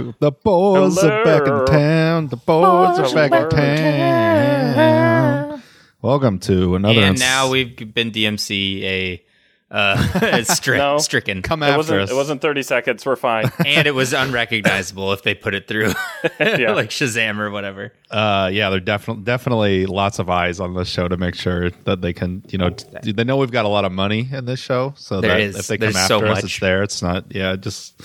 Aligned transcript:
The 0.00 0.32
boys 0.32 0.98
are 1.04 1.24
back 1.24 1.42
in 1.46 1.66
town. 1.66 2.28
The 2.28 2.36
boys 2.36 2.98
are 2.98 3.14
back 3.14 3.32
in 3.32 3.48
town. 3.50 5.62
Welcome 6.02 6.38
to 6.40 6.76
another. 6.76 6.98
and 7.00 7.10
ins- 7.10 7.20
now 7.20 7.50
we've 7.50 7.76
been 7.94 8.10
DMC 8.10 8.82
a 8.82 9.22
uh, 9.70 9.96
stri- 10.44 10.78
No. 10.78 10.96
stricken, 10.98 11.42
come 11.42 11.62
It 11.62 11.66
after 11.66 11.76
wasn't. 11.76 12.00
us. 12.02 12.10
It 12.10 12.14
wasn't 12.14 12.40
30 12.40 12.62
seconds. 12.62 13.04
We're 13.04 13.16
fine. 13.16 13.52
and 13.66 13.86
it 13.86 13.94
was 13.94 14.14
unrecognizable 14.14 15.12
if 15.12 15.22
they 15.22 15.34
put 15.34 15.54
it 15.54 15.68
through 15.68 15.92
Yeah. 16.40 16.72
like 16.72 16.88
Shazam 16.88 17.38
or 17.38 17.50
whatever. 17.50 17.92
Uh, 18.10 18.48
yeah, 18.52 18.70
there 18.70 18.80
definitely 18.80 19.24
definitely 19.24 19.84
lots 19.86 20.18
of 20.18 20.30
eyes 20.30 20.58
on 20.60 20.74
this 20.74 20.88
show 20.88 21.06
to 21.08 21.18
make 21.18 21.34
sure 21.34 21.70
that 21.84 22.00
they 22.00 22.14
can, 22.14 22.42
you 22.48 22.56
know, 22.58 22.70
t- 22.70 23.12
they 23.12 23.24
know 23.24 23.36
we've 23.36 23.52
got 23.52 23.66
a 23.66 23.68
lot 23.68 23.84
of 23.84 23.92
money 23.92 24.26
in 24.32 24.46
this 24.46 24.60
show, 24.60 24.94
so 24.96 25.20
There 25.20 25.30
that 25.32 25.40
is. 25.40 25.56
if 25.58 25.66
they 25.66 25.76
come 25.76 25.92
There's 25.92 25.96
after 25.96 26.18
so 26.18 26.26
us, 26.26 26.36
much. 26.36 26.44
it's 26.44 26.58
there. 26.60 26.82
It's 26.82 27.02
not, 27.02 27.26
yeah, 27.34 27.56
just. 27.56 28.00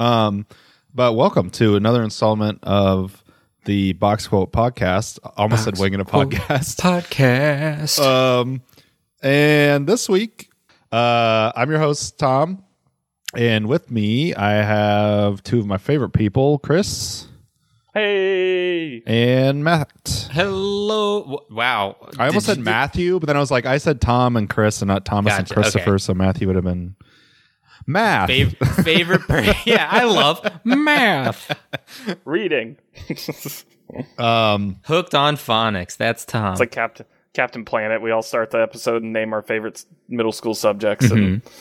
Um, 0.00 0.46
but 0.94 1.14
welcome 1.14 1.50
to 1.50 1.76
another 1.76 2.02
installment 2.02 2.58
of 2.62 3.22
the 3.64 3.92
Box 3.94 4.28
Quote 4.28 4.52
podcast. 4.52 5.18
Almost 5.36 5.64
said 5.64 5.78
winging 5.78 6.00
a 6.00 6.04
podcast. 6.04 6.80
Podcast. 6.80 7.98
Um, 8.04 8.62
and 9.22 9.86
this 9.86 10.08
week, 10.08 10.50
uh, 10.92 11.52
I'm 11.56 11.70
your 11.70 11.80
host 11.80 12.18
Tom, 12.18 12.62
and 13.34 13.66
with 13.66 13.90
me 13.90 14.34
I 14.34 14.52
have 14.52 15.42
two 15.42 15.58
of 15.58 15.66
my 15.66 15.78
favorite 15.78 16.10
people, 16.10 16.58
Chris 16.58 17.26
hey. 17.92 19.02
and 19.06 19.64
Matt. 19.64 20.28
Hello. 20.32 21.20
W- 21.22 21.38
Wow. 21.50 21.96
I 22.18 22.26
almost 22.28 22.46
Did 22.46 22.52
said 22.52 22.58
you- 22.58 22.64
Matthew, 22.64 23.18
but 23.20 23.26
then 23.26 23.36
I 23.36 23.40
was 23.40 23.50
like, 23.50 23.66
I 23.66 23.78
said 23.78 24.00
Tom 24.00 24.36
and 24.36 24.48
Chris, 24.48 24.82
and 24.82 24.88
not 24.88 25.04
Thomas 25.04 25.32
and 25.34 25.46
Gotcha, 25.48 25.54
Christopher, 25.54 25.90
okay. 25.94 25.98
so 25.98 26.14
Matthew 26.14 26.46
would 26.46 26.56
have 26.56 26.64
been 26.64 26.96
math. 27.86 28.28
Fav- 28.28 28.84
favorite. 28.84 29.20
Per- 29.28 29.54
yeah, 29.66 29.88
I 29.90 30.04
love 30.04 30.46
math. 30.64 31.56
Reading. 32.24 32.76
Um, 34.18 34.80
Hooked 34.84 35.14
on 35.14 35.36
phonics. 35.36 35.96
That's 35.96 36.24
Tom. 36.24 36.52
It's 36.52 36.60
like 36.60 36.70
Captain 36.70 37.06
Captain 37.34 37.64
Planet. 37.64 38.00
We 38.00 38.12
all 38.12 38.22
start 38.22 38.52
the 38.52 38.62
episode 38.62 39.02
and 39.02 39.12
name 39.12 39.32
our 39.32 39.42
favorite 39.42 39.84
middle 40.08 40.32
school 40.32 40.54
subjects, 40.54 41.10
and 41.10 41.42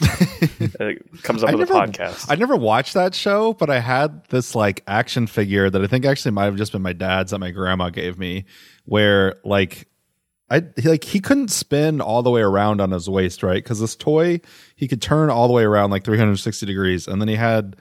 it 0.79 1.23
comes 1.23 1.44
up 1.44 1.49
I 1.49 1.55
with 1.55 1.69
never, 1.69 1.83
a 1.83 1.88
podcast. 1.88 2.27
I 2.29 2.35
never 2.35 2.55
watched 2.55 2.94
that 2.94 3.16
show, 3.16 3.53
but 3.53 3.69
I 3.71 3.79
had 3.79 4.23
this 4.29 4.53
like 4.53 4.83
action 4.88 5.25
figure 5.25 5.69
that 5.69 5.81
I 5.81 5.88
think 5.88 6.05
actually 6.05 6.31
might 6.31 6.45
have 6.45 6.55
just 6.55 6.71
been 6.71 6.83
my 6.83 6.94
dad's 6.94 7.31
that 7.31 7.39
my 7.39 7.51
grandma 7.51 7.89
gave 7.89 8.19
me, 8.19 8.45
where 8.85 9.35
like 9.44 9.88
I 10.49 10.63
he, 10.75 10.89
like 10.89 11.03
he 11.03 11.19
couldn't 11.19 11.49
spin 11.49 12.02
all 12.02 12.22
the 12.23 12.30
way 12.30 12.41
around 12.41 12.81
on 12.81 12.91
his 12.91 13.09
waist, 13.09 13.44
right? 13.44 13.63
Because 13.63 13.80
this 13.80 13.95
toy 13.95 14.41
he 14.75 14.88
could 14.88 15.02
turn 15.02 15.30
all 15.30 15.47
the 15.47 15.53
way 15.53 15.63
around 15.63 15.89
like 15.91 16.03
360 16.03 16.66
degrees, 16.66 17.08
and 17.08 17.22
then 17.22 17.27
he 17.27 17.35
had 17.35 17.75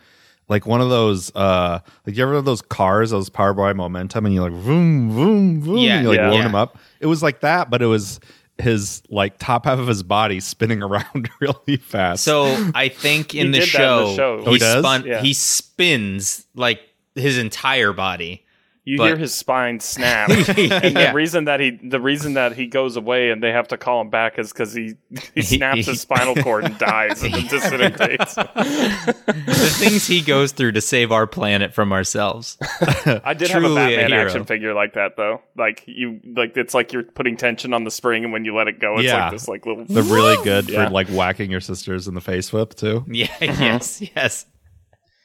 like 0.49 0.67
one 0.67 0.81
of 0.81 0.89
those 0.89 1.35
uh 1.35 1.81
like 2.07 2.17
you 2.17 2.23
ever 2.23 2.35
have 2.35 2.45
those 2.45 2.63
cars, 2.63 3.11
those 3.11 3.29
power 3.29 3.53
by 3.53 3.73
momentum, 3.73 4.27
and 4.27 4.35
you 4.35 4.41
like 4.43 4.53
vroom 4.53 5.11
vroom 5.11 5.61
vroom, 5.61 5.79
Yeah, 5.79 5.95
and 5.97 6.03
you 6.05 6.09
like 6.11 6.19
yeah. 6.19 6.31
load 6.31 6.37
Yeah. 6.39 6.47
him 6.47 6.55
up. 6.55 6.79
It 7.01 7.07
was 7.07 7.23
like 7.23 7.41
that, 7.41 7.69
but 7.71 7.83
it 7.83 7.87
was 7.87 8.21
his 8.59 9.03
like 9.09 9.39
top 9.39 9.65
half 9.65 9.79
of 9.79 9.87
his 9.89 10.03
body 10.03 10.39
spinning 10.39 10.83
around 10.83 11.31
really 11.41 11.77
fast. 11.79 12.23
So 12.23 12.45
I 12.75 12.89
think 12.89 13.35
in 13.35 13.47
He 13.53 13.61
the 13.61 13.67
did 13.67 13.73
that 13.75 13.81
in 13.81 13.81
show, 13.81 14.07
the 14.09 14.15
show. 14.17 14.39
Oh, 14.41 14.45
he 14.47 14.53
he 14.53 14.59
does? 14.59 14.85
spun. 14.85 15.05
Yeah. 15.07 15.21
He 15.21 15.33
spins 15.33 16.47
like 16.55 16.81
his 17.15 17.39
entire 17.39 17.93
body. 17.93 18.45
You 18.85 18.99
but- 18.99 19.07
hear 19.07 19.17
his 19.17 19.33
spine 19.35 19.79
snap, 19.81 20.29
and 20.31 20.97
the 20.97 21.13
reason 21.15 21.45
that 21.45 21.61
he 21.61 21.71
the 21.83 22.01
reason 22.01 22.35
that 22.35 22.55
he 22.57 22.67
goes 22.67 22.97
away 22.97 23.31
and 23.31 23.43
they 23.43 23.53
have 23.53 23.69
to 23.69 23.77
call 23.77 24.01
him 24.01 24.11
back 24.11 24.39
is 24.39 24.53
because 24.53 24.75
he 24.75 24.95
he 25.35 25.43
snaps 25.43 25.87
his 25.87 26.01
spinal 26.01 26.35
cord 26.43 26.65
and 26.65 26.77
dies 26.79 27.23
and 27.23 27.33
then 27.33 27.47
disintegrates. 27.49 28.35
the 28.35 29.75
things 29.79 30.07
he 30.07 30.21
goes 30.21 30.53
through 30.53 30.73
to 30.73 30.81
save 30.81 31.13
our 31.13 31.27
planet 31.27 31.75
from 31.75 31.93
ourselves. 31.93 32.59
I 33.25 33.35
did 33.35 33.49
have 33.51 33.63
a 33.63 33.67
Truly 33.67 33.95
a 33.95 33.97
Batman 33.99 34.13
action 34.27 34.45
figure 34.45 34.75
like 34.75 34.95
that 34.95 35.17
though. 35.17 35.41
Like 35.57 35.85
you, 35.87 36.21
like 36.37 36.57
it's 36.57 36.75
like 36.75 36.93
you're 36.93 37.05
putting 37.05 37.37
tension 37.37 37.73
on 37.75 37.85
the 37.85 37.91
spring, 37.91 38.25
and 38.25 38.33
when 38.33 38.45
you 38.45 38.55
let 38.57 38.69
it 38.69 38.81
go, 38.81 38.95
it's 38.95 39.05
Yeah. 39.05 39.25
like 39.25 39.33
this 39.33 39.47
like 39.49 39.65
little. 39.67 39.85
They're 39.85 40.03
really 40.03 40.43
good 40.45 40.69
Yeah. 40.69 40.87
for 40.87 40.91
like 40.93 41.09
whacking 41.09 41.51
your 41.51 41.61
sisters 41.61 42.09
in 42.09 42.15
the 42.15 42.21
face 42.21 42.53
with 42.53 42.75
too. 42.75 43.05
Yeah. 43.09 43.29
Yes. 43.41 44.03
Yes. 44.15 44.47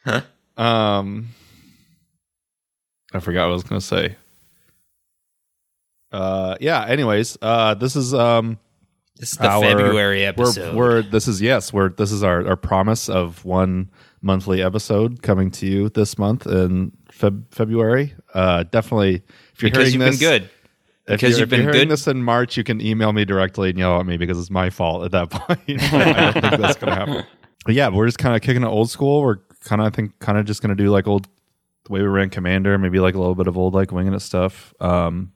Huh? 0.06 0.22
Um, 0.58 1.30
I 3.18 3.20
forgot 3.20 3.44
what 3.46 3.50
I 3.52 3.54
was 3.54 3.64
going 3.64 3.82
to 3.82 3.86
say. 3.86 4.16
Uh, 6.12 6.56
yeah. 6.62 6.86
Anyways, 6.86 7.38
uh, 7.42 7.74
this 7.74 7.96
is 7.96 8.14
um, 8.14 8.58
This 9.18 9.34
is 9.34 9.38
the 9.38 9.48
our- 9.50 9.62
February 9.62 10.20
we're, 10.22 10.28
episode. 10.30 10.76
we're 10.76 11.02
this 11.02 11.28
is 11.28 11.42
yes, 11.42 11.74
we're 11.74 11.90
this 11.90 12.12
is 12.12 12.24
our 12.24 12.48
our 12.48 12.56
promise 12.56 13.10
of 13.10 13.44
one 13.44 13.90
monthly 14.22 14.62
episode 14.62 15.22
coming 15.22 15.52
to 15.52 15.66
you 15.68 15.90
this 15.90 16.18
month 16.18 16.48
in 16.48 16.92
Feb- 17.12 17.44
February. 17.52 18.14
Uh, 18.34 18.64
definitely 18.64 19.16
if 19.54 19.62
you're 19.62 19.70
because 19.72 19.92
hearing 19.94 20.02
you've 20.02 20.12
this, 20.12 20.20
been 20.20 20.30
good. 20.42 20.50
If 21.10 21.22
Because 21.22 21.38
you're, 21.38 21.40
you've 21.40 21.54
if 21.54 21.58
you're 21.60 21.66
been 21.68 21.74
hearing 21.74 21.88
good. 21.88 21.94
this 21.94 22.08
in 22.08 22.22
March, 22.24 22.58
you 22.58 22.64
can 22.66 22.82
email 22.82 23.14
me 23.14 23.24
directly 23.26 23.70
and 23.70 23.80
yell 23.80 24.00
at 24.00 24.06
me 24.06 24.18
because 24.18 24.38
it's 24.40 24.50
my 24.50 24.70
fault 24.70 25.06
at 25.06 25.12
that 25.12 25.30
point. 25.32 25.82
I 25.94 26.32
don't 26.32 26.42
think 26.42 26.62
that's 26.62 26.76
going 26.78 26.94
to 26.94 26.96
happen. 26.96 27.26
But 27.66 27.76
yeah, 27.76 27.90
we're 27.90 28.06
just 28.06 28.18
kind 28.18 28.34
of 28.34 28.42
kicking 28.42 28.64
it 28.64 28.68
old 28.68 28.90
school. 28.90 29.22
We're 29.22 29.38
kind 29.66 29.82
of, 29.82 29.88
I 29.88 29.90
think, 29.90 30.18
kind 30.20 30.38
of 30.38 30.46
just 30.46 30.62
going 30.62 30.70
to 30.70 30.82
do 30.82 30.90
like 30.90 31.06
old, 31.06 31.28
the 31.88 31.94
way 31.94 32.02
we 32.02 32.08
ran 32.08 32.30
Commander, 32.30 32.78
maybe 32.78 33.00
like 33.00 33.16
a 33.16 33.18
little 33.18 33.36
bit 33.36 33.48
of 33.48 33.58
old, 33.58 33.74
like 33.74 33.92
winging 33.92 34.14
it 34.14 34.20
stuff. 34.20 34.74
Um, 34.80 35.32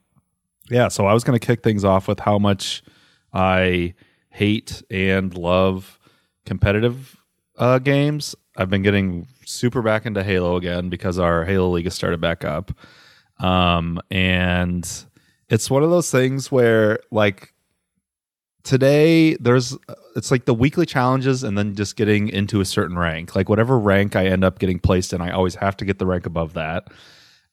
yeah, 0.70 0.88
so 0.88 1.06
I 1.06 1.14
was 1.14 1.24
going 1.24 1.38
to 1.38 1.46
kick 1.46 1.64
things 1.64 1.84
off 1.84 2.08
with 2.08 2.20
how 2.20 2.38
much 2.38 2.84
I 3.34 3.94
hate 4.30 4.84
and 4.90 5.36
love 5.36 6.00
competitive 6.46 7.18
uh, 7.58 7.80
games. 7.80 8.36
I've 8.56 8.70
been 8.70 8.84
getting 8.84 9.28
super 9.46 9.82
back 9.82 10.06
into 10.06 10.24
Halo 10.24 10.56
again 10.56 10.90
because 10.90 11.20
our 11.20 11.46
Halo 11.46 11.70
League 11.70 11.86
has 11.86 11.96
started 11.96 12.22
back 12.22 12.46
up. 12.46 12.72
Um, 13.40 14.00
and 14.10 14.90
it's 15.50 15.70
one 15.70 15.84
of 15.84 15.90
those 15.90 16.12
things 16.12 16.52
where 16.52 17.00
like 17.12 17.51
today 18.64 19.36
there's 19.36 19.78
it's 20.16 20.32
like 20.32 20.46
the 20.46 20.54
weekly 20.54 20.86
challenges 20.86 21.44
and 21.44 21.58
then 21.58 21.76
just 21.76 21.96
getting 21.96 22.30
into 22.30 22.60
a 22.62 22.66
certain 22.66 22.98
rank. 22.98 23.36
Like 23.36 23.50
whatever 23.50 23.80
rank 23.80 24.16
I 24.16 24.26
end 24.26 24.44
up 24.44 24.60
getting 24.60 24.80
placed 24.80 25.14
in, 25.14 25.22
I 25.22 25.32
always 25.32 25.56
have 25.56 25.78
to 25.78 25.86
get 25.86 26.00
the 26.00 26.06
rank 26.06 26.26
above 26.26 26.54
that. 26.54 26.88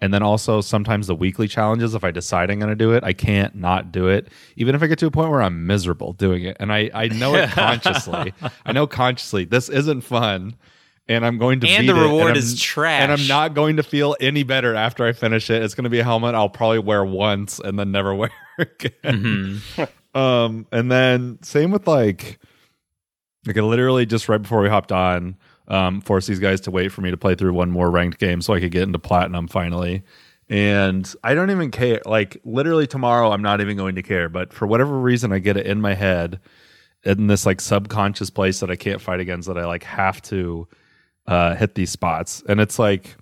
And 0.01 0.15
then 0.15 0.23
also 0.23 0.61
sometimes 0.61 1.09
the 1.09 1.15
weekly 1.15 1.49
challenges, 1.49 1.95
if 1.95 2.05
I 2.05 2.13
decide 2.13 2.51
I'm 2.53 2.59
going 2.61 2.71
to 2.71 2.77
do 2.77 2.93
it, 2.93 3.03
I 3.03 3.13
can't 3.13 3.57
not 3.57 3.91
do 3.91 4.07
it, 4.09 4.29
even 4.57 4.77
if 4.77 4.83
I 4.83 4.87
get 4.87 4.99
to 5.01 5.07
a 5.07 5.11
point 5.11 5.31
where 5.31 5.43
I'm 5.43 5.67
miserable 5.67 6.13
doing 6.13 6.45
it. 6.45 6.57
And 6.61 6.73
I, 6.73 6.89
I 6.95 7.09
know 7.09 7.35
it 7.35 7.51
consciously. 7.51 8.33
I 8.65 8.73
know 8.73 8.87
consciously 8.87 9.45
this 9.45 9.69
isn't 9.69 10.03
fun. 10.03 10.55
And 11.09 11.25
I'm 11.25 11.39
going 11.39 11.59
to 11.61 11.69
And 11.69 11.89
the 11.89 11.95
reward 11.95 12.27
I'm- 12.29 12.37
is 12.37 12.61
trash. 12.61 13.03
And 13.03 13.11
I'm 13.11 13.27
not 13.27 13.55
going 13.55 13.77
to 13.77 13.83
feel 13.83 14.15
any 14.21 14.43
better 14.43 14.75
after 14.75 15.07
I 15.07 15.13
finish 15.13 15.49
it. 15.49 15.63
It's 15.63 15.75
going 15.75 15.85
to 15.85 15.91
be 15.91 16.01
a 16.01 16.05
helmet 16.05 16.35
I'll 16.35 16.51
probably 16.51 16.81
wear 16.81 17.05
once 17.05 17.59
and 17.59 17.79
then 17.79 17.91
never 17.91 18.15
wear 18.15 18.31
again. 18.59 18.93
Mm-hmm. 19.05 19.83
Um, 20.19 20.67
and 20.73 20.91
then 20.91 21.39
same 21.43 21.71
with 21.71 21.87
like, 21.87 22.41
like 23.47 23.57
I 23.57 23.61
literally 23.61 24.05
just 24.05 24.29
right 24.29 24.43
before 24.43 24.61
we 24.61 24.69
hopped 24.69 24.91
on, 24.91 25.37
um, 25.69 26.01
forced 26.01 26.27
these 26.27 26.41
guys 26.41 26.61
to 26.63 26.71
wait 26.71 26.91
for 26.91 27.03
me 27.03 27.11
to 27.11 27.17
play 27.17 27.35
through 27.35 27.53
one 27.53 27.71
more 27.71 27.91
ranked 27.91 28.19
game 28.19 28.41
so 28.41 28.55
I 28.55 28.61
could 28.61 28.73
get 28.73 28.83
into 28.83 28.99
platinum 28.99 29.47
finally. 29.47 30.03
And 30.49 31.13
I 31.23 31.35
don't 31.35 31.51
even 31.51 31.71
care. 31.71 32.01
Like 32.05 32.39
literally 32.45 32.87
tomorrow, 32.87 33.31
I'm 33.31 33.43
not 33.43 33.61
even 33.61 33.77
going 33.77 33.95
to 33.97 34.03
care. 34.03 34.29
But 34.29 34.53
for 34.53 34.67
whatever 34.67 34.99
reason, 34.99 35.33
I 35.33 35.39
get 35.39 35.57
it 35.57 35.67
in 35.67 35.81
my 35.81 35.95
head 35.95 36.41
in 37.05 37.29
this 37.29 37.47
like 37.47 37.61
subconscious 37.61 38.31
place 38.31 38.61
that 38.61 38.71
I 38.71 38.77
can't 38.77 39.01
fight 39.01 39.21
against 39.21 39.47
that 39.47 39.59
I 39.59 39.67
like 39.67 39.85
have 39.85 40.21
to 40.23 40.67
uh, 41.27 41.55
hit 41.55 41.75
these 41.75 41.91
spots. 41.91 42.43
And 42.49 42.61
it's 42.61 42.79
like 42.79 43.17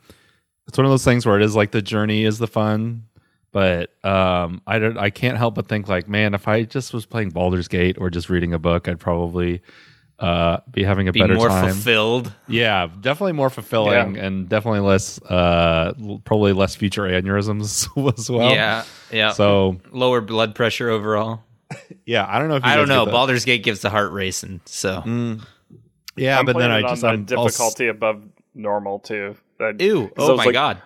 it's 0.66 0.78
one 0.78 0.86
of 0.86 0.90
those 0.90 1.04
things 1.04 1.26
where 1.26 1.36
it 1.36 1.42
is 1.42 1.54
like 1.54 1.72
the 1.72 1.82
journey 1.82 2.24
is 2.24 2.38
the 2.38 2.46
fun, 2.46 3.04
but 3.52 3.90
um, 4.04 4.60
I 4.66 4.78
don't 4.78 4.98
I 4.98 5.10
can't 5.10 5.36
help 5.38 5.54
but 5.54 5.68
think 5.68 5.88
like, 5.88 6.08
man, 6.08 6.34
if 6.34 6.46
I 6.48 6.64
just 6.64 6.92
was 6.92 7.06
playing 7.06 7.30
Baldur's 7.30 7.68
Gate 7.68 7.96
or 7.98 8.10
just 8.10 8.28
reading 8.28 8.52
a 8.54 8.58
book, 8.58 8.88
I'd 8.88 9.00
probably 9.00 9.62
uh, 10.18 10.58
be 10.70 10.82
having 10.82 11.08
a 11.08 11.12
Be 11.12 11.20
better 11.20 11.34
more 11.34 11.48
time. 11.48 11.72
fulfilled. 11.72 12.32
Yeah, 12.48 12.88
definitely 13.00 13.32
more 13.32 13.50
fulfilling 13.50 14.16
and 14.16 14.48
definitely 14.48 14.80
less 14.80 15.20
uh, 15.22 15.92
probably 16.24 16.52
less 16.52 16.74
future 16.74 17.02
aneurysms 17.02 17.88
as 18.18 18.30
well. 18.30 18.50
yeah. 18.52 18.84
Yeah. 19.10 19.32
So 19.32 19.78
lower 19.90 20.20
blood 20.20 20.54
pressure 20.54 20.88
overall. 20.90 21.42
yeah, 22.06 22.26
I 22.28 22.38
don't 22.38 22.48
know 22.48 22.56
if 22.56 22.64
you 22.64 22.70
I 22.70 22.76
don't 22.76 22.88
know. 22.88 23.04
that. 23.06 23.10
Baldur's 23.10 23.44
Gate 23.44 23.62
gives 23.62 23.80
the 23.80 23.90
heart 23.90 24.12
racing. 24.12 24.60
So 24.66 25.02
Yeah, 26.16 26.38
I'm 26.38 26.46
but 26.46 26.56
then 26.58 26.70
I 26.70 26.78
it 26.78 26.84
on 26.84 26.90
just 26.90 27.04
I'm 27.04 27.10
I 27.10 27.16
was- 27.42 27.52
difficulty 27.54 27.88
above 27.88 28.22
normal 28.54 28.98
too. 29.00 29.36
That- 29.58 29.80
ew. 29.80 30.08
'cause 30.16 30.28
I 30.28 30.32
Oh 30.32 30.36
my 30.36 30.44
like- 30.44 30.52
god. 30.52 30.82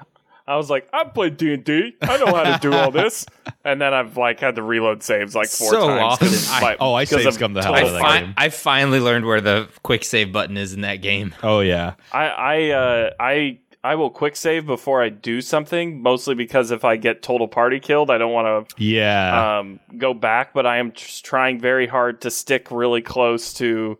I 0.50 0.56
was 0.56 0.68
like, 0.68 0.88
I 0.92 1.04
played 1.04 1.36
D 1.36 1.54
and 1.54 1.64
D. 1.64 1.94
I 2.02 2.16
know 2.18 2.34
how 2.34 2.42
to 2.42 2.58
do 2.60 2.72
all 2.72 2.90
this, 2.90 3.24
and 3.64 3.80
then 3.80 3.94
I've 3.94 4.16
like 4.16 4.40
had 4.40 4.56
to 4.56 4.62
reload 4.62 5.02
saves 5.02 5.34
like 5.36 5.48
four 5.48 5.70
So 5.70 5.86
times. 5.86 6.00
often. 6.02 6.28
'cause 6.28 6.50
I- 6.50 6.76
oh, 6.80 6.92
I 6.94 7.04
because 7.04 7.18
save 7.18 7.26
of 7.28 7.34
scummed 7.34 7.56
the 7.56 7.62
hell 7.62 7.74
out 7.74 7.84
of 7.84 7.92
that 7.92 8.02
I, 8.04 8.20
game. 8.20 8.34
I 8.36 8.48
finally 8.48 9.00
learned 9.00 9.24
where 9.26 9.40
the 9.40 9.68
quick 9.82 10.04
save 10.04 10.32
button 10.32 10.56
is 10.56 10.72
in 10.72 10.80
that 10.80 10.96
game. 10.96 11.34
Oh 11.42 11.60
yeah, 11.60 11.94
I 12.12 12.26
I 12.28 12.70
uh, 12.70 13.10
I 13.20 13.58
I 13.82 13.94
will 13.94 14.10
quick 14.10 14.36
save 14.36 14.66
before 14.66 15.02
I 15.02 15.08
do 15.08 15.40
something, 15.40 16.02
mostly 16.02 16.34
because 16.34 16.70
if 16.70 16.84
I 16.84 16.96
get 16.96 17.22
total 17.22 17.48
party 17.48 17.80
killed, 17.80 18.10
I 18.10 18.18
don't 18.18 18.32
want 18.32 18.68
to 18.68 18.82
yeah. 18.84 19.58
um, 19.60 19.80
go 19.96 20.12
back. 20.12 20.52
But 20.52 20.66
I 20.66 20.78
am 20.78 20.92
just 20.92 21.24
trying 21.24 21.60
very 21.60 21.86
hard 21.86 22.20
to 22.22 22.30
stick 22.30 22.70
really 22.70 23.00
close 23.00 23.54
to, 23.54 23.98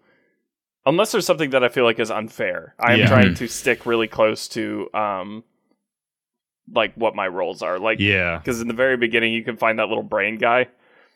unless 0.85 1.13
there's 1.13 1.25
something 1.27 1.51
that 1.51 1.65
I 1.65 1.69
feel 1.69 1.85
like 1.85 1.99
is 1.99 2.11
unfair. 2.11 2.75
I 2.79 2.93
am 2.95 2.99
Yeah. 3.01 3.07
trying 3.07 3.35
to 3.37 3.47
stick 3.49 3.87
really 3.87 4.09
close 4.09 4.49
to 4.49 4.91
um, 4.93 5.45
like 6.73 6.95
what 6.95 7.15
my 7.15 7.27
roles 7.29 7.63
are. 7.63 7.79
Like 7.79 7.99
Yeah. 8.01 8.39
because 8.39 8.61
in 8.61 8.69
the 8.69 8.75
very 8.75 8.97
beginning 8.97 9.33
you 9.33 9.43
can 9.45 9.57
find 9.57 9.79
that 9.79 9.89
little 9.89 10.03
brain 10.05 10.37
guy, 10.39 10.69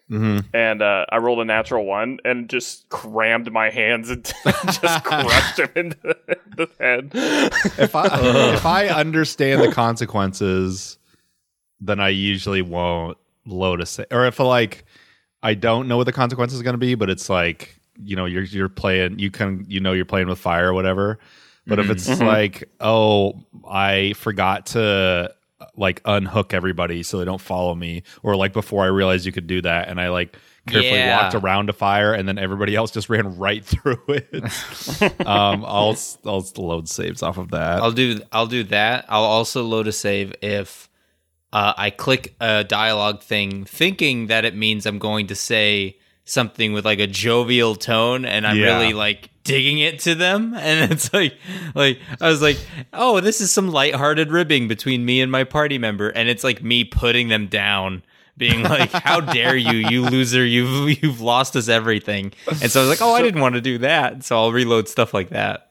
hmm 0.08 0.40
and 0.52 0.82
uh, 0.82 1.06
I 1.10 1.16
rolled 1.18 1.40
a 1.40 1.44
natural 1.44 1.84
one 1.86 2.18
and 2.24 2.48
just 2.50 2.88
crammed 2.90 3.50
my 3.52 3.70
hands 3.70 4.10
and 4.10 4.24
just 4.44 5.04
crushed 5.04 5.58
him 5.60 5.70
into 5.74 5.96
the 6.56 6.68
head. 6.78 7.10
If 7.14 7.94
I 7.94 8.06
if 8.54 8.66
I 8.66 8.88
understand 8.88 9.62
the 9.62 9.72
consequences, 9.72 10.98
then 11.80 12.00
I 12.00 12.08
usually 12.10 12.62
won't 12.62 13.16
load 13.46 13.80
a 13.80 13.86
save. 13.86 14.06
Or 14.10 14.26
if 14.26 14.38
like 14.40 14.84
I 15.42 15.54
don't 15.54 15.88
know 15.88 15.96
what 15.96 16.04
the 16.04 16.12
consequences 16.12 16.56
is 16.56 16.62
going 16.62 16.74
to 16.74 16.78
be, 16.78 16.94
but 16.94 17.10
it's 17.10 17.28
like 17.30 17.78
you 18.02 18.16
know 18.16 18.24
you're 18.24 18.42
you're 18.42 18.68
playing 18.68 19.18
you 19.18 19.30
can 19.30 19.64
you 19.68 19.80
know 19.80 19.92
you're 19.92 20.04
playing 20.04 20.28
with 20.28 20.38
fire 20.38 20.70
or 20.70 20.74
whatever. 20.74 21.18
But 21.66 21.78
if 21.78 21.88
it's 21.88 22.20
like 22.20 22.68
oh 22.80 23.42
I 23.68 24.12
forgot 24.14 24.66
to 24.66 25.34
like 25.76 26.00
unhook 26.04 26.52
everybody 26.52 27.02
so 27.02 27.18
they 27.18 27.24
don't 27.24 27.40
follow 27.40 27.74
me, 27.74 28.02
or 28.22 28.36
like 28.36 28.52
before 28.52 28.82
I 28.84 28.88
realized 28.88 29.24
you 29.26 29.32
could 29.32 29.46
do 29.46 29.62
that, 29.62 29.88
and 29.88 30.00
I 30.00 30.08
like 30.08 30.36
carefully 30.66 30.98
Yeah. 30.98 31.22
walked 31.22 31.34
around 31.34 31.70
a 31.70 31.72
fire, 31.72 32.12
and 32.12 32.28
then 32.28 32.38
everybody 32.38 32.74
else 32.74 32.90
just 32.90 33.08
ran 33.08 33.36
right 33.38 33.64
through 33.64 34.02
it. 34.08 35.20
um, 35.26 35.64
I'll 35.64 35.96
I'll 36.26 36.44
load 36.56 36.88
saves 36.88 37.22
off 37.22 37.38
of 37.38 37.50
that. 37.52 37.82
I'll 37.82 37.92
do 37.92 38.20
I'll 38.32 38.46
do 38.46 38.64
that. 38.64 39.04
I'll 39.08 39.24
also 39.24 39.62
load 39.62 39.86
a 39.86 39.92
save 39.92 40.34
if 40.42 40.88
uh, 41.52 41.72
I 41.76 41.90
click 41.90 42.34
a 42.40 42.64
dialogue 42.64 43.22
thing, 43.22 43.64
thinking 43.64 44.26
that 44.26 44.44
it 44.44 44.56
means 44.56 44.86
I'm 44.86 44.98
going 44.98 45.28
to 45.28 45.34
say 45.36 45.98
something 46.24 46.72
with 46.72 46.84
like 46.84 46.98
a 47.00 47.06
jovial 47.06 47.74
tone, 47.74 48.24
and 48.24 48.46
I'm 48.46 48.58
Yeah. 48.58 48.76
really 48.78 48.92
like 48.94 49.30
digging 49.44 49.78
it 49.78 49.98
to 50.00 50.14
them, 50.14 50.54
and 50.58 50.90
it's 50.92 51.12
like 51.12 51.34
like 51.74 51.98
I 52.20 52.28
was 52.28 52.40
like, 52.42 52.58
oh, 52.92 53.20
this 53.20 53.40
is 53.40 53.52
some 53.52 53.68
lighthearted 53.68 54.30
ribbing 54.32 54.68
between 54.68 55.04
me 55.04 55.20
and 55.20 55.30
my 55.30 55.44
party 55.44 55.78
member, 55.78 56.08
and 56.10 56.28
it's 56.28 56.44
like 56.44 56.62
me 56.62 56.84
putting 56.84 57.28
them 57.28 57.46
down. 57.46 58.02
Being 58.36 58.62
like, 58.64 58.90
"How 58.90 59.20
dare 59.20 59.54
you, 59.56 59.74
you 59.76 60.02
loser! 60.02 60.44
You've 60.44 61.00
you've 61.02 61.20
lost 61.20 61.54
us 61.54 61.68
everything." 61.68 62.32
And 62.48 62.68
so 62.70 62.80
I 62.80 62.82
was 62.82 62.90
like, 62.90 63.00
"Oh, 63.00 63.14
I 63.14 63.22
didn't 63.22 63.40
want 63.40 63.54
to 63.54 63.60
do 63.60 63.78
that." 63.78 64.24
So 64.24 64.36
I'll 64.36 64.50
reload 64.50 64.88
stuff 64.88 65.14
like 65.14 65.28
that. 65.28 65.70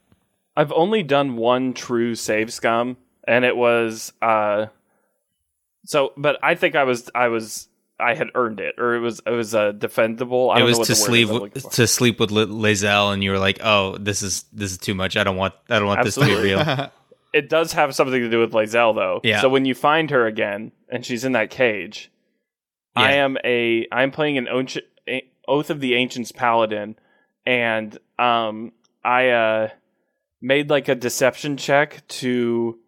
I've 0.55 0.71
only 0.71 1.03
done 1.03 1.35
one 1.35 1.73
true 1.73 2.15
save 2.15 2.53
scum, 2.53 2.95
and 3.27 3.43
it 3.43 3.57
was 3.57 4.13
uh 4.21 4.67
so 5.85 6.13
but 6.15 6.39
I 6.41 6.55
think 6.55 6.75
I 6.75 6.85
was 6.85 7.09
I 7.13 7.27
was 7.27 7.67
I 7.99 8.15
had 8.15 8.27
earned 8.35 8.59
it, 8.59 8.75
or 8.77 8.95
it 8.95 8.99
was 8.99 9.21
it 9.25 9.29
was 9.31 9.53
uh, 9.55 9.71
defendable. 9.73 10.51
I 10.51 10.55
it 10.55 10.59
don't 10.59 10.65
was 10.67 10.77
know 10.77 10.81
what 10.81 10.87
to 10.87 10.95
sleep 10.95 11.25
is 11.25 11.29
I'm 11.31 11.37
looking 11.41 11.61
for. 11.61 11.71
to 11.71 11.87
sleep 11.87 12.19
with 12.19 12.31
Le- 12.31 12.47
Lae'zel, 12.47 13.13
and 13.13 13.23
you 13.23 13.31
were 13.31 13.39
like, 13.39 13.59
"Oh, 13.63 13.97
this 13.97 14.21
is 14.21 14.45
this 14.51 14.71
is 14.71 14.77
too 14.77 14.93
much. 14.95 15.15
I 15.17 15.23
don't 15.23 15.37
want 15.37 15.53
I 15.69 15.79
don't 15.79 15.87
want 15.87 16.03
this 16.03 16.15
to 16.15 16.25
be 16.25 16.35
real." 16.35 16.89
It 17.33 17.49
does 17.49 17.73
have 17.73 17.95
something 17.95 18.21
to 18.21 18.29
do 18.29 18.39
with 18.39 18.51
Lae'zel, 18.51 18.93
though. 18.93 19.19
Yeah. 19.23 19.41
So 19.41 19.49
when 19.49 19.65
you 19.65 19.73
find 19.73 20.11
her 20.11 20.27
again, 20.27 20.71
and 20.87 21.03
she's 21.03 21.23
in 21.25 21.31
that 21.31 21.49
cage, 21.49 22.11
I 22.95 23.13
am 23.13 23.37
a 23.43 23.87
I'm 23.91 24.11
playing 24.11 24.37
an 24.37 24.47
Oath- 24.47 24.77
Oath 25.47 25.71
of 25.71 25.79
the 25.79 25.95
Ancients 25.95 26.31
paladin, 26.31 26.95
and 27.43 27.97
um 28.19 28.71
I 29.03 29.29
uh 29.29 29.69
made 30.41 30.69
like 30.69 30.87
a 30.89 30.95
deception 30.95 31.57
check 31.57 32.03
to 32.07 32.77
s- 32.77 32.82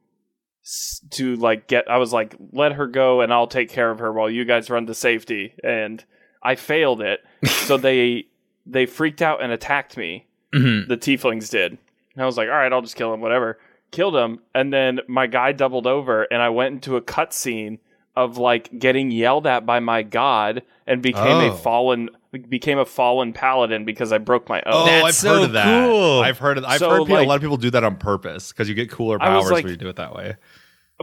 to 1.12 1.36
like 1.36 1.68
get 1.68 1.90
I 1.90 1.98
was 1.98 2.12
like 2.12 2.36
let 2.52 2.74
her 2.74 2.88
go 2.88 3.22
and 3.22 3.32
I'll 3.32 3.48
take 3.48 3.70
care 3.70 3.92
of 3.92 4.00
her 4.00 4.12
while 4.12 4.30
you 4.30 4.46
guys 4.46 4.70
run 4.70 4.88
to 4.88 4.94
safety 4.96 5.54
and 5.64 6.04
I 6.42 6.56
failed 6.56 7.02
it 7.02 7.20
so 7.46 7.78
they 7.78 8.26
they 8.66 8.86
freaked 8.88 9.22
out 9.22 9.42
and 9.44 9.52
attacked 9.52 9.96
me 9.98 10.26
Mhm. 10.54 10.88
the 10.88 10.98
tieflings 10.98 11.50
did 11.52 11.74
and 12.14 12.24
I 12.24 12.26
was 12.26 12.38
like 12.38 12.48
all 12.50 12.56
right 12.56 12.72
I'll 12.74 12.82
just 12.82 12.96
kill 12.96 13.14
him 13.14 13.22
whatever 13.22 13.60
killed 13.92 14.16
him 14.16 14.40
and 14.56 14.74
then 14.74 15.02
my 15.08 15.28
guy 15.28 15.52
doubled 15.52 15.86
over 15.86 16.24
and 16.24 16.42
I 16.42 16.50
went 16.50 16.74
into 16.74 16.96
a 16.96 17.02
cutscene 17.02 17.78
of 18.16 18.38
like 18.38 18.80
getting 18.80 19.12
yelled 19.12 19.46
at 19.46 19.66
by 19.66 19.80
my 19.80 20.02
god 20.02 20.64
and 20.88 21.02
became 21.02 21.24
Oh. 21.42 21.52
a 21.52 21.56
fallen 21.56 22.10
became 22.38 22.78
a 22.78 22.86
fallen 22.86 23.34
paladin 23.34 23.86
because 23.86 24.12
I 24.12 24.18
broke 24.18 24.48
my 24.50 24.60
oath. 24.60 24.64
Oh, 24.68 24.86
That's 24.86 25.06
I've 25.06 25.16
so 25.16 25.34
heard 25.36 25.44
of 25.44 25.54
that. 25.54 25.88
cool. 25.88 26.22
I've 26.22 26.38
heard 26.38 26.58
of, 26.58 26.64
I've 26.66 26.80
So, 26.80 26.90
heard 26.90 27.00
people, 27.02 27.16
like- 27.16 27.26
a 27.26 27.30
lot 27.30 27.36
of 27.36 27.42
people 27.42 27.58
do 27.58 27.70
that 27.72 27.84
on 27.84 27.96
purpose 27.98 28.52
because 28.52 28.70
you 28.70 28.76
get 28.76 28.90
cooler 28.92 29.20
powers 29.20 29.50
like- 29.52 29.64
when 29.64 29.72
you 29.72 29.78
do 29.78 29.90
it 29.90 29.96
that 29.98 30.16
way. 30.16 30.36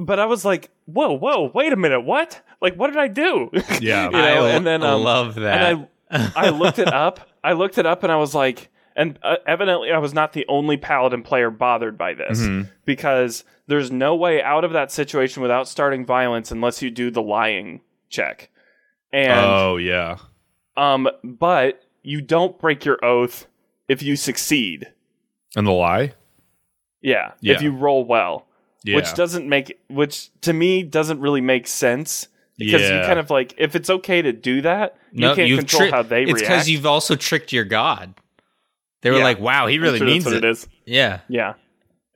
but 0.00 0.18
I 0.18 0.26
was 0.26 0.44
like, 0.44 0.70
whoa, 0.86 1.12
whoa, 1.12 1.50
wait 1.54 1.72
a 1.72 1.76
minute, 1.76 2.00
what? 2.00 2.40
Like, 2.60 2.74
what 2.76 2.88
did 2.88 2.96
I 2.98 3.08
do? 3.08 3.50
Yeah. 3.80 4.04
you 4.06 4.10
know, 4.12 4.46
I 4.46 4.50
and 4.50 4.66
then 4.66 4.82
um, 4.82 5.02
love 5.02 5.34
that. 5.36 5.62
And 5.72 5.88
I, 6.10 6.32
I 6.36 6.48
looked 6.50 6.78
it 6.78 6.88
up. 6.92 7.20
I 7.44 7.52
looked 7.54 7.76
it 7.78 7.86
up, 7.86 8.02
and 8.02 8.12
I 8.12 8.16
was 8.16 8.34
like, 8.34 8.68
and 8.94 9.18
uh, 9.22 9.36
evidently, 9.46 9.90
I 9.90 9.98
was 9.98 10.14
not 10.14 10.32
the 10.32 10.44
only 10.48 10.76
paladin 10.76 11.22
player 11.22 11.50
bothered 11.50 11.96
by 11.98 12.14
this 12.14 12.40
Mm-hmm. 12.40 12.68
because 12.84 13.44
there's 13.66 13.90
no 13.90 14.14
way 14.14 14.42
out 14.42 14.64
of 14.64 14.72
that 14.72 14.92
situation 14.92 15.42
without 15.42 15.66
starting 15.68 16.04
violence 16.06 16.50
unless 16.50 16.82
you 16.82 16.90
do 16.90 17.10
the 17.10 17.22
lying 17.22 17.80
check. 18.10 18.50
And 19.12 19.32
oh 19.40 19.76
yeah. 19.76 20.18
Um, 20.76 21.08
but 21.22 21.82
you 22.02 22.20
don't 22.20 22.58
break 22.58 22.84
your 22.84 23.02
oath 23.04 23.46
if 23.88 24.02
you 24.02 24.16
succeed. 24.16 24.92
And 25.56 25.66
the 25.66 25.70
lie. 25.72 26.14
Yeah, 27.00 27.32
Yeah. 27.40 27.54
if 27.54 27.62
you 27.62 27.72
roll 27.72 28.04
well. 28.04 28.46
Yeah. 28.84 28.96
which 28.96 29.14
doesn't 29.14 29.48
make 29.48 29.78
which 29.88 30.30
to 30.40 30.52
me 30.52 30.82
doesn't 30.82 31.20
really 31.20 31.40
make 31.40 31.68
sense 31.68 32.26
because 32.58 32.82
you 32.82 33.00
kind 33.06 33.20
of 33.20 33.30
like 33.30 33.54
if 33.56 33.76
it's 33.76 33.88
okay 33.88 34.20
to 34.22 34.32
do 34.32 34.60
that 34.62 34.96
you 35.12 35.32
can't 35.36 35.56
control 35.56 35.82
tri- 35.88 35.90
how 35.96 36.02
they 36.02 36.22
It's 36.24 36.32
react 36.32 36.40
because 36.48 36.68
you've 36.68 36.84
also 36.84 37.14
tricked 37.14 37.52
your 37.52 37.62
god. 37.64 38.12
They 39.02 39.10
were 39.12 39.18
Yeah. 39.18 39.22
like, 39.22 39.38
"Wow, 39.38 39.68
he 39.68 39.78
really 39.78 39.98
sure 39.98 40.06
means 40.08 40.26
it." 40.26 40.32
it 40.38 40.44
is 40.44 40.66
Yeah. 40.84 41.20
yeah 41.28 41.54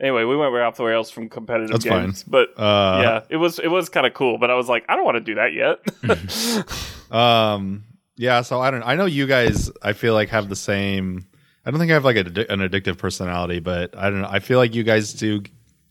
anyway 0.00 0.24
we 0.24 0.36
went 0.36 0.52
way 0.52 0.60
off 0.60 0.74
the 0.76 0.82
rails 0.82 1.08
from 1.08 1.28
competitive 1.28 1.70
That's 1.70 1.84
fine. 1.86 2.06
games 2.06 2.24
but 2.24 2.48
Uh, 2.58 2.98
yeah 3.00 3.20
it 3.28 3.36
was 3.36 3.60
it 3.60 3.68
was 3.68 3.88
kind 3.88 4.04
of 4.04 4.14
cool 4.14 4.36
but 4.38 4.50
i 4.50 4.54
was 4.54 4.68
like 4.68 4.84
i 4.88 4.96
don't 4.96 5.04
want 5.04 5.18
to 5.18 5.20
do 5.20 5.36
that 5.36 5.52
yet 5.52 5.78
Um. 7.12 7.84
Yeah. 8.16 8.42
So 8.42 8.60
I 8.60 8.70
don't. 8.70 8.82
I 8.82 8.94
know 8.94 9.06
you 9.06 9.26
guys. 9.26 9.70
I 9.82 9.92
feel 9.92 10.14
like 10.14 10.28
have 10.30 10.48
the 10.48 10.56
same. 10.56 11.26
I 11.64 11.70
don't 11.70 11.80
think 11.80 11.90
I 11.90 11.94
have 11.94 12.04
like 12.04 12.16
a, 12.16 12.52
an 12.52 12.60
addictive 12.60 12.98
personality, 12.98 13.60
but 13.60 13.96
I 13.96 14.10
don't 14.10 14.20
know. 14.20 14.28
I 14.30 14.38
feel 14.38 14.58
like 14.58 14.74
you 14.74 14.84
guys 14.84 15.12
do 15.12 15.42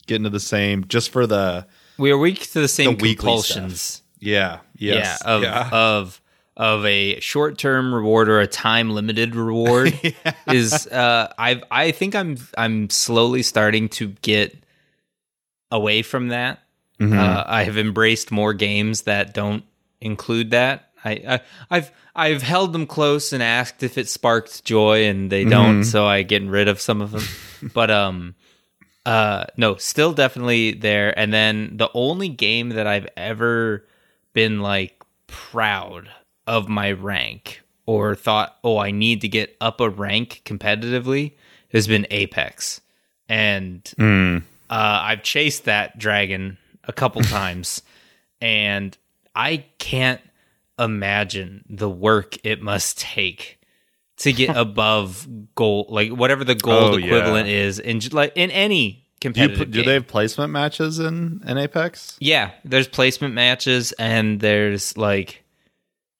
get 0.08 0.15
into 0.15 0.29
the 0.29 0.39
same 0.39 0.86
just 0.86 1.10
for 1.10 1.27
the. 1.27 1.67
We 1.98 2.12
are 2.12 2.17
weak 2.17 2.51
to 2.51 2.62
the 2.62 2.67
same 2.67 2.96
The 2.96 3.15
compulsions. 3.15 4.01
Yeah. 4.20 4.60
Yes. 4.75 5.20
Yeah, 5.24 5.32
of 5.32 5.44
yeah. 5.44 5.70
of 5.74 6.22
of 6.58 6.86
a 6.86 7.20
short 7.20 7.58
term 7.58 7.94
reward 7.94 8.29
or 8.29 8.39
a 8.39 8.48
time 8.48 8.89
limited 8.89 9.36
reward 9.36 10.00
is 10.48 10.88
uh 10.88 11.34
I 11.38 11.62
I 11.70 11.91
think 11.91 12.15
I'm 12.15 12.38
I'm 12.58 12.89
slowly 12.89 13.44
starting 13.44 13.89
to 13.89 14.10
get 14.22 14.58
away 15.72 16.01
from 16.01 16.29
that. 16.29 16.60
Mm-hmm. 17.00 17.17
Uh, 17.17 17.44
I 17.46 17.63
have 17.63 17.77
embraced 17.77 18.32
more 18.32 18.53
games 18.53 19.01
that 19.01 19.34
don't 19.34 19.65
include 20.00 20.51
that. 20.51 20.85
I, 21.06 21.12
I 21.12 21.40
I've 21.70 21.92
I've 22.16 22.42
held 22.42 22.74
them 22.74 22.88
close 22.88 23.32
and 23.32 23.44
asked 23.44 23.84
if 23.84 23.98
it 23.98 24.10
sparked 24.10 24.66
joy, 24.66 25.06
and 25.06 25.32
they 25.32 25.46
don't. 25.46 25.84
So 25.84 26.06
I 26.06 26.24
get 26.24 26.44
rid 26.44 26.68
of 26.68 26.82
some 26.82 27.02
of 27.02 27.12
them. 27.12 27.24
but 27.74 27.92
um, 27.92 28.36
uh, 29.06 29.46
no, 29.56 29.76
still 29.76 30.14
definitely 30.14 30.72
there. 30.74 31.18
And 31.18 31.32
then 31.32 31.78
the 31.78 31.90
only 31.94 32.30
game 32.30 32.70
that 32.70 32.88
I've 32.88 33.08
ever 33.16 33.86
been 34.34 34.62
like 34.62 35.02
proud 35.28 36.10
of 36.48 36.68
my 36.68 36.92
rank 36.92 37.62
or 37.86 38.16
thought, 38.16 38.58
oh, 38.64 38.78
I 38.78 38.92
need 38.92 39.22
to 39.22 39.28
get 39.28 39.56
up 39.62 39.80
a 39.80 39.90
rank 39.90 40.42
competitively 40.44 41.34
has 41.72 41.88
been 41.88 42.08
Apex. 42.10 42.82
And 43.30 43.92
uh, 44.70 45.00
I've 45.04 45.24
chased 45.24 45.66
that 45.66 45.98
dragon 45.98 46.58
a 46.84 46.94
couple 46.94 47.22
times, 47.24 47.82
and 48.42 48.98
I 49.36 49.66
can't 49.78 50.22
imagine 50.79 51.63
the 51.70 51.89
work 51.89 52.38
it 52.46 52.62
must 52.62 53.00
take 53.00 53.60
to 54.17 54.32
get 54.34 54.55
above 54.58 55.27
gold, 55.55 55.88
like 55.89 56.12
whatever 56.12 56.44
the 56.44 56.55
gold 56.55 56.96
Oh, 56.96 56.98
yeah. 56.98 57.05
equivalent 57.08 57.48
is 57.48 57.79
in 57.79 58.00
like 58.12 58.34
in 58.36 58.51
any 58.51 59.05
Do, 59.20 59.29
you, 59.29 59.34
competitive 59.34 59.72
do 59.72 59.84
they 59.84 59.94
have 59.94 60.08
placement 60.08 60.51
matches 60.51 61.00
in, 61.00 61.41
in 61.46 61.58
Apex? 61.58 62.17
Yeah, 62.20 62.51
there's 62.63 62.88
placement 62.88 63.34
matches 63.34 63.91
and 63.94 64.39
there's 64.39 64.98
like 64.98 65.44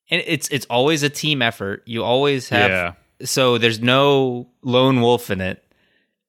and 0.10 0.22
it's 0.26 0.48
it's 0.50 0.66
always 0.68 1.04
a 1.04 1.10
team 1.10 1.42
effort. 1.42 1.84
You 1.86 2.04
always 2.04 2.50
have 2.50 2.70
Yeah. 2.70 2.94
so 3.26 3.58
there's 3.58 3.80
no 3.82 4.48
lone 4.62 5.02
wolf 5.02 5.30
in 5.32 5.42
it. 5.42 5.62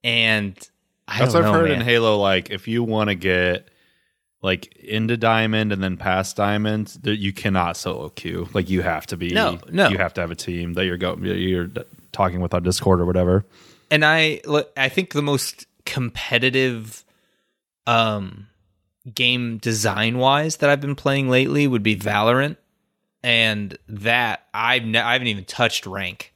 And 0.03 0.57
I 1.07 1.19
That's 1.19 1.35
I've 1.35 1.43
heard 1.45 1.69
man. 1.69 1.81
in 1.81 1.85
Halo. 1.85 2.17
Like, 2.17 2.49
if 2.49 2.67
you 2.67 2.83
want 2.83 3.09
to 3.09 3.15
get 3.15 3.69
like 4.47 4.73
into 4.77 5.17
diamond 5.17 5.71
and 5.73 5.83
then 5.83 5.97
past 5.97 6.35
diamond, 6.37 6.87
that 7.03 7.17
you 7.17 7.33
cannot 7.33 7.75
solo 7.77 8.09
queue. 8.09 8.47
Like, 8.53 8.69
you 8.69 8.81
have 8.81 9.05
to 9.07 9.17
be. 9.17 9.29
No, 9.29 9.59
no. 9.69 9.89
You 9.89 9.97
have 9.97 10.13
to 10.15 10.21
have 10.21 10.31
a 10.31 10.35
team 10.35 10.73
that 10.73 10.85
you're 10.85 10.97
going 10.97 11.23
you're 11.23 11.69
talking 12.13 12.39
with 12.39 12.53
on 12.53 12.63
Discord 12.63 13.01
or 13.01 13.05
whatever. 13.05 13.45
and 13.91 14.03
I 14.03 14.41
look, 14.45 14.71
I 14.75 14.89
think 14.89 15.13
the 15.13 15.21
most 15.21 15.67
competitive 15.85 17.03
um 17.85 18.47
game 19.13 19.57
design 19.57 20.17
wise 20.17 20.57
that 20.57 20.69
I've 20.69 20.81
been 20.81 20.95
playing 20.95 21.29
lately 21.29 21.67
would 21.67 21.83
be 21.83 21.95
Valorant 21.95 22.57
and 23.23 23.77
that 23.87 24.45
I've 24.53 24.83
ne- 24.83 24.99
I 24.99 25.13
haven't 25.13 25.27
even 25.27 25.45
touched 25.45 25.85
rank. 25.85 26.33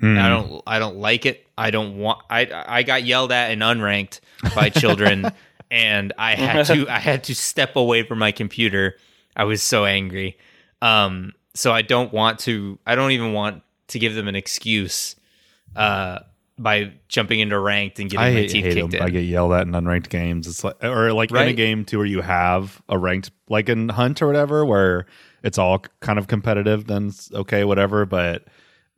Hmm. 0.00 0.18
I 0.18 0.28
don't 0.28 0.62
I 0.66 0.78
don't 0.78 0.96
like 0.96 1.26
it. 1.26 1.46
I 1.56 1.70
don't 1.70 1.98
want 1.98 2.20
I 2.28 2.48
I 2.78 2.82
got 2.82 3.04
yelled 3.04 3.32
at 3.32 3.50
and 3.50 3.62
unranked 3.62 4.20
by 4.54 4.68
children 4.70 5.30
and 5.70 6.12
I 6.18 6.34
had 6.34 6.66
to 6.66 6.88
I 6.88 6.98
had 6.98 7.24
to 7.24 7.34
step 7.34 7.76
away 7.76 8.02
from 8.02 8.18
my 8.18 8.32
computer. 8.32 8.96
I 9.36 9.44
was 9.44 9.62
so 9.62 9.84
angry. 9.84 10.38
Um, 10.82 11.32
so 11.54 11.72
I 11.72 11.82
don't 11.82 12.12
want 12.12 12.40
to. 12.40 12.78
I 12.86 12.94
don't 12.94 13.12
even 13.12 13.32
want 13.32 13.62
to 13.88 13.98
give 13.98 14.14
them 14.14 14.28
an 14.28 14.36
excuse 14.36 15.16
uh, 15.76 16.20
by 16.58 16.92
jumping 17.08 17.40
into 17.40 17.58
ranked 17.58 17.98
and 17.98 18.10
getting 18.10 18.24
I 18.24 18.30
my 18.30 18.36
hate, 18.40 18.50
teeth 18.50 18.64
hate 18.64 18.74
kicked 18.74 18.90
them. 18.92 19.00
in. 19.00 19.06
I 19.06 19.10
get 19.10 19.20
yelled 19.24 19.52
at 19.52 19.66
in 19.66 19.72
unranked 19.72 20.08
games. 20.08 20.46
It's 20.46 20.64
like, 20.64 20.82
or 20.82 21.12
like 21.12 21.30
in 21.30 21.36
a 21.36 21.52
game 21.52 21.84
too, 21.84 21.98
where 21.98 22.06
you 22.06 22.20
have 22.20 22.82
a 22.88 22.98
ranked, 22.98 23.30
like 23.48 23.68
in 23.68 23.88
Hunt 23.88 24.22
or 24.22 24.26
whatever, 24.26 24.64
where 24.64 25.06
it's 25.42 25.58
all 25.58 25.80
kind 26.00 26.18
of 26.18 26.26
competitive. 26.26 26.86
Then 26.86 27.12
okay, 27.32 27.64
whatever. 27.64 28.06
But 28.06 28.44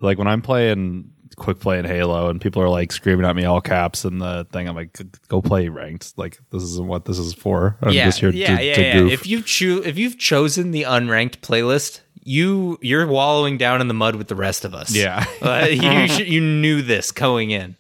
like 0.01 0.19
when 0.19 0.29
I'm 0.29 0.43
playing 0.43 1.13
quick 1.37 1.59
play 1.59 1.79
in 1.79 1.85
Halo, 1.85 2.29
and 2.31 2.41
people 2.41 2.63
are 2.63 2.69
like 2.69 2.93
screaming 2.93 3.27
at 3.27 3.35
me 3.35 3.45
all 3.45 3.61
caps 3.61 4.05
and 4.05 4.21
the 4.21 4.47
thing, 4.53 4.69
I'm 4.69 4.77
like, 4.77 4.97
go 5.29 5.43
play 5.43 5.69
ranked. 5.69 6.17
Like 6.17 6.39
this 6.53 6.63
isn't 6.63 6.87
what 6.87 7.05
this 7.05 7.19
is 7.19 7.35
for. 7.35 7.77
I'm 7.83 7.93
yeah, 7.93 8.05
just 8.05 8.21
here 8.21 8.31
yeah, 8.31 8.57
to, 8.57 8.65
yeah, 8.65 8.75
to 8.75 8.83
yeah. 8.83 8.93
goof. 8.95 9.13
If 9.13 9.27
you 9.27 9.43
choose, 9.43 9.85
if 9.87 9.99
you've 9.99 10.19
chosen 10.19 10.71
the 10.71 10.83
unranked 10.83 11.39
playlist, 11.39 12.01
you 12.23 12.79
you're 12.83 13.07
wallowing 13.07 13.57
down 13.59 13.81
in 13.81 13.89
the 13.89 13.95
mud 13.95 14.17
with 14.17 14.29
the 14.29 14.35
rest 14.37 14.65
of 14.65 14.75
us. 14.75 14.95
yeah, 14.95 15.25
Uh, 15.43 15.67
you 15.71 16.09
should, 16.09 16.29
you 16.29 16.41
knew 16.41 16.83
this 16.83 17.13
going 17.13 17.51
in, 17.51 17.77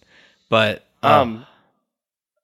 but 0.48 0.84
um, 1.02 1.12
Um, 1.12 1.46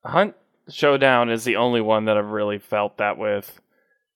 Hunt 0.05 0.35
Showdown 0.69 1.31
is 1.31 1.45
the 1.45 1.57
only 1.57 1.81
one 1.81 2.07
that 2.07 2.17
I've 2.17 2.31
really 2.31 2.59
felt 2.59 2.97
that 2.99 3.19
with, 3.19 3.61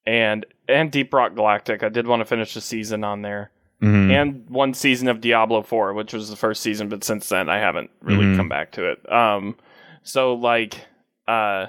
and 0.05 0.45
and 0.69 0.91
Deep 0.91 1.13
Rock 1.15 1.35
Galactic. 1.35 1.83
I 1.83 1.89
did 1.89 2.07
want 2.07 2.21
to 2.21 2.25
finish 2.25 2.55
the 2.55 2.61
season 2.61 3.05
on 3.05 3.23
there, 3.23 3.51
Mhm. 3.83 4.11
and 4.11 4.45
one 4.49 4.73
season 4.75 5.07
of 5.09 5.21
Diablo 5.21 5.63
Four, 5.63 5.93
which 5.95 6.13
was 6.15 6.31
the 6.31 6.37
first 6.37 6.63
season, 6.63 6.89
but 6.89 7.05
since 7.05 7.29
then 7.29 7.49
I 7.49 7.59
haven't 7.59 7.91
really 8.01 8.25
Mhm. 8.25 8.37
come 8.37 8.49
back 8.49 8.73
to 8.73 8.91
it. 8.91 9.13
Um, 9.13 9.57
so 10.03 10.35
like, 10.35 10.87
uh, 11.29 11.67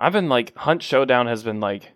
I've 0.00 0.12
been 0.12 0.28
like 0.28 0.54
Hunt 0.56 0.82
Showdown 0.82 1.26
has 1.26 1.42
been 1.42 1.58
like 1.60 1.90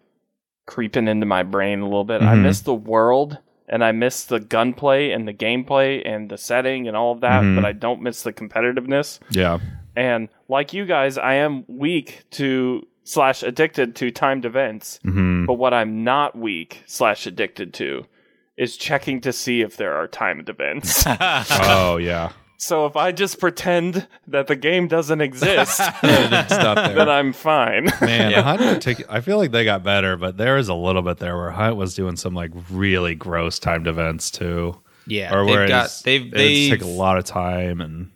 creeping 0.66 1.06
into 1.08 1.26
my 1.26 1.42
brain 1.44 1.80
a 1.80 1.84
little 1.84 2.04
bit. 2.04 2.22
I 2.22 2.34
Mhm. 2.34 2.42
miss 2.42 2.60
the 2.60 2.74
world. 2.74 3.38
And 3.68 3.82
I 3.82 3.92
miss 3.92 4.24
the 4.24 4.38
gunplay 4.40 5.12
and 5.12 5.26
the 5.26 5.32
gameplay 5.32 6.02
and 6.04 6.28
the 6.28 6.36
setting 6.36 6.88
and 6.88 6.94
all 6.96 7.12
of 7.12 7.20
that, 7.20 7.40
but 7.54 7.64
I 7.64 7.72
don't 7.72 8.02
miss 8.02 8.22
the 8.22 8.32
competitiveness. 8.32 9.18
yeah. 9.30 9.60
And 9.96 10.28
like 10.48 10.74
you 10.74 10.84
guys, 10.84 11.16
I 11.16 11.34
am 11.34 11.64
weak 11.68 12.24
to 12.32 12.86
slash 13.04 13.42
addicted 13.42 13.94
to 13.96 14.10
timed 14.10 14.44
events. 14.44 14.98
hmm 15.04 15.46
But 15.46 15.54
what 15.54 15.72
I'm 15.72 16.04
not 16.04 16.36
weak 16.36 16.82
slash 16.86 17.26
addicted 17.26 17.72
to 17.74 18.04
is 18.56 18.76
checking 18.76 19.20
to 19.22 19.32
see 19.32 19.60
if 19.62 19.76
there 19.76 19.94
are 19.94 20.06
timed 20.06 20.48
events. 20.48 21.04
oh 21.06 21.96
yeah. 21.96 22.32
so 22.58 22.86
if 22.86 22.96
I 22.96 23.10
just 23.12 23.40
pretend 23.40 24.06
that 24.28 24.46
the 24.46 24.56
game 24.56 24.88
doesn't 24.88 25.20
exist, 25.20 25.80
It's 26.02 26.48
there. 26.56 26.94
then 26.94 27.08
I'm 27.08 27.32
fine. 27.32 27.86
Man, 28.00 28.30
Yeah. 28.30 28.42
Hunt 28.42 28.60
partic- 28.60 29.04
I 29.08 29.20
feel 29.20 29.38
like 29.38 29.50
they 29.52 29.64
got 29.64 29.82
better, 29.82 30.16
but 30.16 30.36
there 30.36 30.56
was 30.56 30.68
a 30.68 30.74
little 30.74 31.02
bit 31.02 31.18
there 31.18 31.36
where 31.36 31.50
Hunt 31.50 31.76
was 31.76 31.94
doing 31.94 32.16
some 32.16 32.34
like 32.34 32.50
really 32.70 33.14
gross 33.14 33.58
timed 33.58 33.86
events 33.86 34.30
too. 34.30 34.80
yeah, 35.06 35.34
or 35.34 35.44
they've 35.46 35.54
where 35.54 35.68
got 35.68 35.84
it's- 35.86 36.02
they've 36.02 36.22
it 36.26 36.30
would 36.32 36.38
they 36.38 36.68
take 36.70 36.82
a 36.82 36.86
lot 36.86 37.18
of 37.18 37.24
time 37.24 37.80
and 37.80 38.10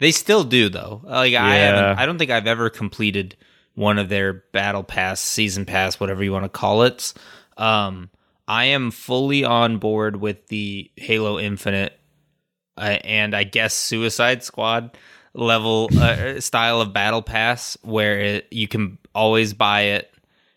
they 0.00 0.10
still 0.10 0.42
do 0.44 0.68
though. 0.68 1.00
Like 1.04 1.34
I 1.34 1.54
haven't, 1.54 1.98
I 2.00 2.06
don't 2.06 2.18
think 2.18 2.30
I've 2.32 2.48
ever 2.48 2.68
completed 2.68 3.36
one 3.74 3.98
of 3.98 4.08
their 4.08 4.32
battle 4.52 4.82
pass, 4.82 5.20
season 5.20 5.64
pass, 5.64 6.00
whatever 6.00 6.22
you 6.24 6.32
want 6.32 6.44
to 6.44 6.48
call 6.50 6.82
it. 6.82 7.14
Um, 7.56 8.10
I 8.48 8.66
am 8.66 8.90
fully 8.90 9.44
on 9.44 9.78
board 9.78 10.16
with 10.16 10.48
the 10.48 10.90
Halo 10.96 11.38
Infinite 11.38 11.98
uh, 12.76 12.98
and 13.04 13.34
I 13.36 13.44
guess 13.44 13.74
Suicide 13.74 14.42
Squad 14.42 14.96
level 15.34 15.88
uh, 15.98 16.40
style 16.40 16.80
of 16.80 16.92
battle 16.92 17.22
pass 17.22 17.76
where 17.82 18.18
it, 18.20 18.48
you 18.50 18.66
can 18.68 18.98
always 19.14 19.54
buy 19.54 19.82
it 19.82 20.12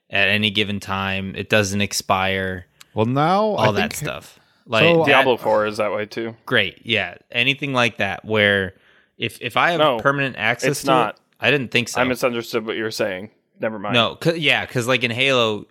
at 0.10 0.28
any 0.30 0.50
given 0.52 0.80
time. 0.80 1.36
It 1.36 1.50
doesn't 1.50 1.82
expire. 1.82 2.66
well 2.94 3.06
now 3.06 3.42
All 3.44 3.60
I 3.60 3.72
that 3.74 3.94
think, 3.94 3.96
stuff. 3.96 4.40
Like 4.68 4.84
So, 4.84 4.98
that- 5.00 5.06
Diablo 5.08 5.38
4 5.38 5.68
is 5.68 5.78
that 5.78 5.94
way 5.94 6.06
too. 6.06 6.36
great, 6.46 6.80
yeah. 6.84 7.16
Anything 7.32 7.74
like 7.74 7.98
that 7.98 8.26
where 8.26 8.74
if 9.18 9.42
if 9.42 9.56
I 9.58 9.72
have 9.72 9.80
No, 9.80 10.00
permanent 10.00 10.36
access 10.38 10.72
it's 10.72 10.82
to 10.82 10.88
not. 10.88 11.16
it, 11.16 11.22
I 11.40 11.52
didn't 11.52 11.70
think 11.72 11.90
so. 11.90 12.02
I 12.02 12.04
misunderstood 12.04 12.66
what 12.66 12.76
you 12.76 12.84
were 12.84 12.92
saying. 12.92 13.30
Never 13.60 13.78
mind. 13.80 13.94
no, 13.94 14.16
cause, 14.16 14.38
yeah, 14.38 14.66
because 14.66 14.88
like 14.88 15.04
in 15.04 15.12
Halo 15.12 15.60
y- 15.60 15.66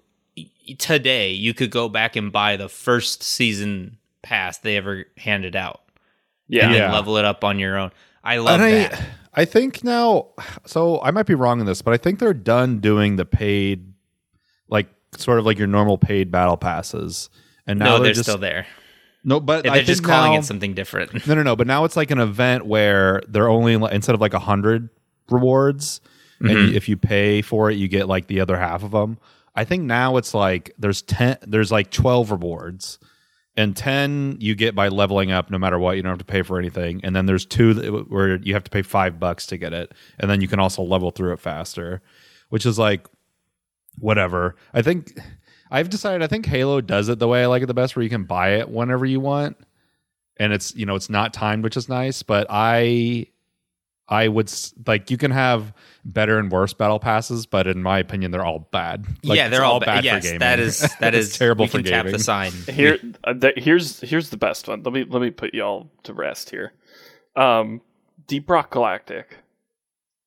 today, 0.78 1.30
you 1.32 1.54
could 1.54 1.70
go 1.70 1.88
back 1.88 2.16
and 2.16 2.32
buy 2.32 2.56
the 2.56 2.68
first 2.68 3.22
season 3.22 3.98
pass 4.22 4.58
they 4.58 4.76
ever 4.76 5.04
handed 5.18 5.54
out 5.56 5.82
Yeah. 6.48 6.66
and 6.66 6.74
Yeah. 6.74 6.92
level 6.92 7.16
it 7.18 7.24
up 7.24 7.44
on 7.44 7.58
your 7.58 7.76
own. 7.78 7.90
I 8.22 8.38
love 8.38 8.60
and 8.60 8.72
that. 8.92 9.02
I 9.34 9.44
think 9.44 9.82
now 9.84 10.28
so 10.66 11.00
I 11.02 11.10
might 11.10 11.26
be 11.26 11.34
wrong 11.34 11.60
in 11.60 11.66
this, 11.66 11.82
but 11.82 11.92
I 11.92 11.96
think 11.98 12.18
they're 12.20 12.32
done 12.32 12.78
doing 12.78 13.16
the 13.16 13.24
paid 13.24 13.92
like 14.68 14.86
sort 15.16 15.38
of 15.38 15.44
like 15.46 15.58
your 15.58 15.66
normal 15.66 15.98
paid 15.98 16.30
battle 16.30 16.56
passes. 16.56 17.28
And 17.66 17.78
now 17.78 17.84
no, 17.84 17.92
they're, 17.96 18.04
they're 18.04 18.12
just 18.14 18.24
still 18.28 18.38
there. 18.38 18.66
no, 19.24 19.40
but 19.40 19.64
They're 19.64 19.72
I 19.72 19.82
just 19.82 20.00
think 20.02 20.06
calling 20.12 20.32
now- 20.32 20.38
it 20.38 20.44
something 20.44 20.74
different. 20.74 21.26
No, 21.26 21.34
no, 21.34 21.42
no. 21.42 21.56
But 21.56 21.66
now 21.66 21.84
it's 21.84 21.96
like 21.96 22.10
an 22.10 22.18
event 22.20 22.64
where 22.66 23.20
they're 23.28 23.48
only 23.48 23.74
instead 23.92 24.14
of 24.14 24.20
like 24.20 24.34
a 24.34 24.38
hundred 24.38 24.88
rewards, 25.30 26.00
and 26.40 26.50
Mhm. 26.50 26.68
you, 26.70 26.74
if 26.76 26.88
you 26.88 26.96
pay 26.96 27.42
for 27.42 27.70
it, 27.70 27.74
you 27.76 27.88
get 27.88 28.08
like 28.08 28.26
the 28.26 28.40
other 28.40 28.58
half 28.58 28.82
of 28.82 28.90
them. 28.92 29.18
I 29.54 29.64
think 29.64 29.84
now 29.84 30.16
it's 30.16 30.34
like 30.34 30.72
there's 30.78 31.02
ten, 31.02 31.38
there's 31.42 31.70
like 31.72 31.90
twelve 31.90 32.30
rewards, 32.30 32.98
and 33.56 33.76
ten 33.76 34.36
you 34.40 34.54
get 34.54 34.74
by 34.74 34.88
leveling 34.88 35.32
up 35.32 35.50
no 35.50 35.58
matter 35.58 35.78
what. 35.78 35.96
You 35.96 36.02
don't 36.02 36.10
have 36.10 36.18
to 36.18 36.24
pay 36.24 36.42
for 36.42 36.58
anything, 36.58 37.00
and 37.04 37.14
then 37.14 37.26
there's 37.26 37.46
two 37.46 37.74
that, 37.74 38.10
where 38.10 38.36
you 38.36 38.54
have 38.54 38.64
to 38.64 38.70
pay 38.70 38.82
five 38.82 39.20
bucks 39.20 39.46
to 39.46 39.56
get 39.56 39.72
it, 39.72 39.92
and 40.18 40.30
then 40.30 40.40
you 40.40 40.48
can 40.48 40.60
also 40.60 40.82
level 40.82 41.10
through 41.10 41.32
it 41.32 41.40
faster, 41.40 42.02
which 42.48 42.66
is 42.66 42.78
like 42.78 43.06
whatever. 43.98 44.56
I 44.72 44.82
think 44.82 45.18
I've 45.70 45.90
decided. 45.90 46.22
I 46.22 46.26
think 46.26 46.46
Halo 46.46 46.80
does 46.80 47.08
it 47.08 47.18
the 47.18 47.28
way 47.28 47.42
I 47.42 47.46
like 47.46 47.62
it 47.62 47.66
the 47.66 47.74
best, 47.74 47.96
where 47.96 48.02
you 48.02 48.10
can 48.10 48.24
buy 48.24 48.54
it 48.56 48.68
whenever 48.68 49.06
you 49.06 49.20
want 49.20 49.56
and 50.36 50.52
it's 50.52 50.74
you 50.74 50.86
know 50.86 50.94
it's 50.94 51.10
not 51.10 51.32
timed 51.32 51.64
which 51.64 51.76
is 51.76 51.88
nice 51.88 52.22
but 52.22 52.46
i 52.50 53.26
i 54.08 54.28
would 54.28 54.52
like 54.86 55.10
you 55.10 55.16
can 55.16 55.30
have 55.30 55.72
better 56.04 56.38
and 56.38 56.52
worse 56.52 56.74
battle 56.74 56.98
passes 56.98 57.46
but 57.46 57.66
in 57.66 57.82
my 57.82 57.98
opinion 57.98 58.30
they're 58.30 58.44
all 58.44 58.68
bad 58.70 59.06
Like, 59.22 59.36
yeah, 59.36 59.48
they're 59.48 59.64
all, 59.64 59.80
bad 59.80 59.86
bad. 59.86 60.04
Yes, 60.04 60.16
for 60.16 60.26
gaming 60.28 60.38
that 60.40 60.60
is 60.60 60.80
that 61.00 61.14
It's 61.14 61.28
is 61.28 61.38
terrible 61.38 61.64
we 61.64 61.68
for 61.68 61.78
can 61.78 61.86
tap 61.86 62.04
gaming 62.04 62.12
the 62.18 62.22
sign. 62.22 62.52
Here, 62.52 62.98
uh, 63.24 63.32
th- 63.34 63.54
here's 63.56 64.00
here's 64.00 64.30
the 64.30 64.36
best 64.36 64.68
one. 64.68 64.82
Let 64.82 64.92
me 64.92 65.04
let 65.08 65.22
me 65.22 65.30
put 65.30 65.54
y'all 65.54 65.90
to 66.02 66.12
rest 66.12 66.50
here. 66.50 66.72
Um, 67.36 67.80
Deep 68.26 68.48
Rock 68.50 68.70
Galactic. 68.70 69.38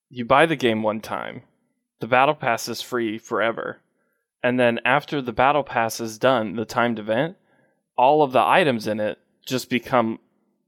You 0.09 0.25
buy 0.25 0.45
the 0.45 0.55
game 0.55 0.83
one 0.83 1.01
time, 1.01 1.41
the 1.99 2.07
battle 2.07 2.33
pass 2.35 2.67
is 2.69 2.81
free 2.81 3.17
forever, 3.17 3.79
and 4.41 4.59
then 4.59 4.79
after 4.85 5.21
the 5.21 5.33
battle 5.33 5.63
pass 5.63 5.99
is 5.99 6.17
done, 6.17 6.55
the 6.55 6.65
timed 6.65 6.97
event, 6.97 7.35
all 7.97 8.23
of 8.23 8.31
the 8.31 8.39
items 8.41 8.87
in 8.87 8.99
it 8.99 9.19
just 9.45 9.69
become 9.69 10.19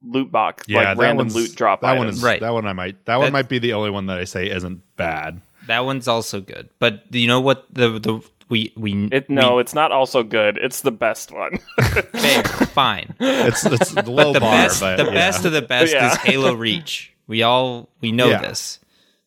loot 0.02 0.32
box, 0.32 0.64
yeah 0.68 0.90
like 0.94 0.98
random 0.98 1.28
loot 1.30 1.56
drop 1.56 1.82
that 1.82 1.98
one 1.98 2.08
is 2.08 2.24
Right. 2.24 2.40
that 2.40 2.52
one 2.54 2.66
i 2.66 2.74
might 2.74 3.04
that 3.06 3.18
one 3.18 3.32
might 3.34 3.50
be 3.50 3.60
the 3.60 3.74
only 3.74 3.90
one 3.90 4.06
that 4.06 4.18
i 4.18 4.24
say 4.24 4.50
isn't 4.50 4.82
bad 4.96 5.42
That 5.68 5.86
one's 5.86 6.08
also 6.08 6.42
good. 6.42 6.70
But 6.80 7.12
do 7.12 7.20
you 7.20 7.28
know 7.28 7.42
what 7.42 7.66
the 7.72 8.00
the 8.00 8.22
we 8.50 8.74
we 8.76 9.08
It 9.12 9.30
no, 9.30 9.60
it's 9.60 9.76
not 9.76 9.92
also 9.92 10.24
good. 10.24 10.58
It's 10.58 10.82
the 10.82 10.90
best 10.92 11.32
one. 11.32 11.60
fair 12.24 12.44
fine. 12.74 13.14
it's 13.20 13.64
it's 13.66 13.92
the 13.92 14.10
low 14.20 14.34
the 14.34 14.40
bar 14.40 14.52
best 14.66 14.80
but 14.82 14.96
the 14.98 15.04
yeah. 15.06 15.14
best 15.14 15.46
of 15.46 15.52
the 15.52 15.62
best 15.62 15.94
Yeah. 15.94 16.12
is 16.12 16.18
Halo 16.18 16.54
Reach. 16.68 17.14
We 17.28 17.44
all 17.44 17.90
we 18.02 18.12
know 18.12 18.30
Yeah. 18.30 18.42
this. 18.42 18.80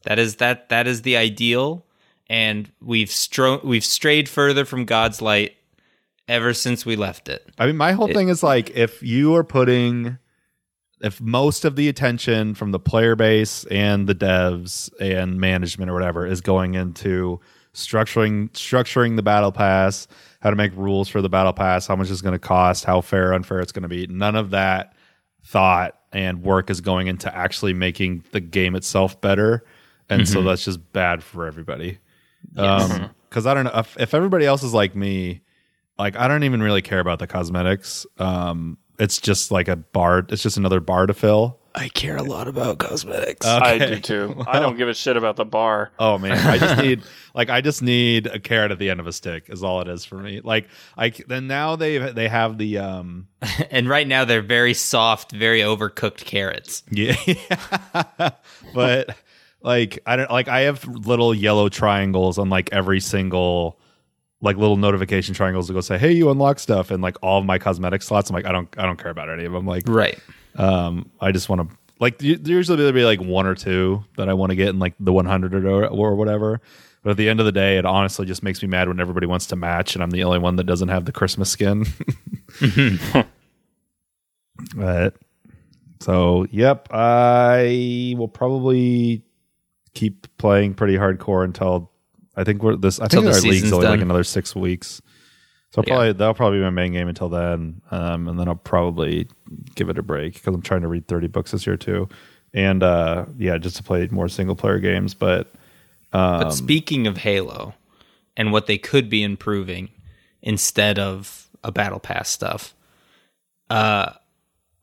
That 0.04 0.18
is 0.18 0.36
that 0.36 0.68
that 0.70 0.88
is 0.88 1.02
the 1.02 1.16
ideal 1.16 1.84
and 2.28 2.72
we've 2.80 3.10
stro- 3.10 3.62
we've 3.62 3.84
strayed 3.84 4.28
further 4.28 4.64
from 4.64 4.84
God's 4.84 5.22
light 5.22 5.54
ever 6.26 6.52
since 6.54 6.84
we 6.84 6.96
left 6.96 7.28
it. 7.28 7.46
I 7.58 7.66
mean, 7.66 7.76
my 7.76 7.92
whole 7.92 8.10
It- 8.10 8.14
thing 8.14 8.28
is 8.30 8.42
like 8.42 8.70
if 8.70 9.00
you 9.02 9.32
are 9.36 9.44
putting, 9.44 10.18
if 11.02 11.20
most 11.20 11.64
of 11.64 11.76
the 11.76 11.88
attention 11.88 12.54
from 12.54 12.70
the 12.70 12.78
player 12.78 13.16
base 13.16 13.64
and 13.64 14.06
the 14.06 14.14
devs 14.14 14.90
and 15.00 15.40
management 15.40 15.90
or 15.90 15.94
whatever 15.94 16.26
is 16.26 16.40
going 16.40 16.74
into 16.74 17.40
structuring 17.74 18.50
structuring 18.50 19.16
the 19.16 19.22
battle 19.22 19.52
pass, 19.52 20.06
how 20.40 20.50
to 20.50 20.56
make 20.56 20.72
rules 20.76 21.08
for 21.08 21.20
the 21.20 21.28
battle 21.28 21.52
pass, 21.52 21.86
how 21.86 21.96
much 21.96 22.10
it's 22.10 22.20
going 22.20 22.34
to 22.34 22.38
cost, 22.38 22.84
how 22.84 23.00
fair 23.00 23.30
or 23.30 23.34
unfair 23.34 23.60
it's 23.60 23.72
going 23.72 23.82
to 23.82 23.88
be, 23.88 24.06
none 24.06 24.36
of 24.36 24.50
that 24.50 24.94
thought 25.44 25.98
and 26.12 26.42
work 26.42 26.70
is 26.70 26.80
going 26.80 27.08
into 27.08 27.34
actually 27.34 27.72
making 27.72 28.22
the 28.30 28.40
game 28.40 28.76
itself 28.76 29.20
better, 29.20 29.64
and 30.08 30.28
so 30.28 30.42
that's 30.42 30.64
just 30.64 30.92
bad 30.92 31.22
for 31.22 31.46
everybody. 31.46 31.98
Um, 32.56 33.10
because 33.28 33.46
I 33.46 33.54
don't 33.54 33.64
know 33.64 33.72
if, 33.76 33.98
if 33.98 34.14
everybody 34.14 34.44
else 34.44 34.62
is 34.62 34.74
like 34.74 34.94
me 34.94 35.40
like 35.98 36.16
I 36.16 36.28
don't 36.28 36.44
even 36.44 36.62
really 36.62 36.82
care 36.82 37.00
about 37.00 37.18
the 37.18 37.26
cosmetics. 37.26 38.06
Um, 38.18 38.78
it's 39.02 39.18
just 39.18 39.50
like 39.50 39.66
a 39.66 39.74
bar. 39.74 40.24
It's 40.28 40.42
just 40.42 40.56
another 40.56 40.78
bar 40.78 41.06
to 41.06 41.14
fill. 41.14 41.58
I 41.74 41.88
care 41.88 42.16
a 42.16 42.22
lot 42.22 42.46
about 42.46 42.78
cosmetics. 42.78 43.44
I 43.44 43.78
do 43.78 43.98
too. 43.98 44.44
I 44.46 44.60
don't 44.60 44.76
give 44.76 44.88
a 44.88 44.94
shit 44.94 45.16
about 45.16 45.34
the 45.34 45.44
bar. 45.44 45.90
Oh 45.98 46.18
man, 46.18 46.38
I 46.38 46.58
just 46.58 46.78
need 46.82 47.02
like 47.34 47.50
I 47.50 47.62
just 47.62 47.82
need 47.82 48.28
a 48.28 48.38
carrot 48.38 48.70
at 48.70 48.78
the 48.78 48.90
end 48.90 49.00
of 49.00 49.08
a 49.08 49.12
stick 49.12 49.46
is 49.48 49.64
all 49.64 49.80
it 49.80 49.88
is 49.88 50.04
for 50.04 50.16
me. 50.16 50.40
Like 50.40 50.68
I 50.96 51.10
then 51.26 51.48
now 51.48 51.74
they 51.74 51.98
they 51.98 52.28
have 52.28 52.58
the 52.58 52.78
um 52.78 53.26
and 53.72 53.88
right 53.88 54.06
now 54.06 54.24
they're 54.24 54.40
very 54.40 54.74
soft, 54.74 55.32
very 55.32 55.60
overcooked 55.62 56.24
carrots. 56.24 56.84
yeah, 56.90 58.30
but 58.72 59.16
like 59.62 59.98
I 60.06 60.14
don't 60.14 60.30
like 60.30 60.46
I 60.46 60.60
have 60.60 60.86
little 60.86 61.34
yellow 61.34 61.68
triangles 61.68 62.38
on 62.38 62.50
like 62.50 62.70
every 62.72 63.00
single 63.00 63.80
like 64.42 64.56
little 64.58 64.76
notification 64.76 65.34
triangles 65.34 65.68
to 65.68 65.72
go 65.72 65.80
say, 65.80 65.96
"Hey, 65.96 66.12
you 66.12 66.30
unlock 66.30 66.58
stuff," 66.58 66.90
and 66.90 67.02
like 67.02 67.16
all 67.22 67.38
of 67.38 67.46
my 67.46 67.58
cosmetic 67.58 68.02
slots. 68.02 68.28
I'm 68.28 68.34
like, 68.34 68.44
I 68.44 68.52
don't, 68.52 68.68
I 68.78 68.82
don't 68.84 68.98
care 68.98 69.10
about 69.10 69.30
any 69.30 69.44
of 69.46 69.52
them. 69.52 69.64
Like, 69.66 69.84
Right. 69.86 70.18
um, 70.56 71.10
I 71.20 71.32
just 71.32 71.48
want 71.48 71.70
to 71.70 71.76
like 72.00 72.20
usually 72.20 72.76
there'll 72.76 72.92
be 72.92 73.04
like 73.04 73.20
one 73.20 73.46
or 73.46 73.54
two 73.54 74.04
that 74.16 74.28
I 74.28 74.34
want 74.34 74.50
to 74.50 74.56
get 74.56 74.68
in 74.70 74.78
like 74.80 74.94
the 74.98 75.12
100 75.12 75.64
or, 75.64 75.86
or 75.86 76.14
whatever. 76.16 76.60
But 77.04 77.10
at 77.10 77.16
the 77.16 77.28
end 77.28 77.38
of 77.40 77.46
the 77.46 77.52
day, 77.52 77.78
it 77.78 77.84
honestly 77.86 78.26
just 78.26 78.42
makes 78.42 78.60
me 78.62 78.68
mad 78.68 78.88
when 78.88 78.98
everybody 79.00 79.26
wants 79.26 79.46
to 79.46 79.56
match, 79.56 79.94
and 79.94 80.02
I'm 80.04 80.10
the 80.10 80.22
only 80.24 80.38
one 80.38 80.56
that 80.56 80.64
doesn't 80.64 80.88
have 80.88 81.04
the 81.04 81.12
Christmas 81.12 81.50
skin. 81.50 81.84
but 84.76 85.14
so, 86.00 86.46
yep, 86.50 86.88
I 86.92 88.14
will 88.18 88.28
probably 88.28 89.22
keep 89.94 90.26
playing 90.38 90.74
pretty 90.74 90.94
hardcore 90.96 91.44
until 91.44 91.91
I 92.36 92.44
think 92.44 92.62
we're 92.62 92.76
this. 92.76 92.98
I 93.00 93.08
think 93.08 93.26
our 93.26 93.40
league's 93.40 93.72
only 93.72 93.86
like 93.86 94.00
another 94.00 94.24
six 94.24 94.54
weeks. 94.56 95.02
So 95.70 95.80
I'll 95.80 95.84
Yeah. 95.86 95.94
probably 95.94 96.12
that'll 96.12 96.34
probably 96.34 96.58
be 96.58 96.64
my 96.64 96.70
main 96.70 96.92
game 96.92 97.08
until 97.08 97.28
then, 97.28 97.80
um, 97.90 98.28
and 98.28 98.38
then 98.38 98.46
I'll 98.48 98.54
probably 98.56 99.28
give 99.74 99.88
it 99.88 99.98
a 99.98 100.02
break 100.02 100.34
because 100.34 100.54
I'm 100.54 100.62
trying 100.62 100.82
to 100.82 100.88
read 100.88 101.08
30 101.08 101.28
books 101.28 101.50
this 101.52 101.66
year 101.66 101.76
too, 101.78 102.08
and 102.52 102.82
uh, 102.82 103.24
yeah, 103.38 103.56
just 103.58 103.76
to 103.76 103.82
play 103.82 104.06
more 104.10 104.28
single 104.28 104.54
player 104.54 104.78
games. 104.78 105.14
But 105.14 105.52
But 106.10 106.50
speaking 106.50 107.06
of 107.06 107.18
Halo 107.18 107.74
and 108.36 108.52
what 108.52 108.66
they 108.66 108.76
could 108.76 109.08
be 109.08 109.22
improving 109.22 109.88
instead 110.42 110.98
of 110.98 111.48
a 111.64 111.72
battle 111.72 112.00
pass 112.00 112.28
stuff, 112.28 112.74
uh, 113.70 114.12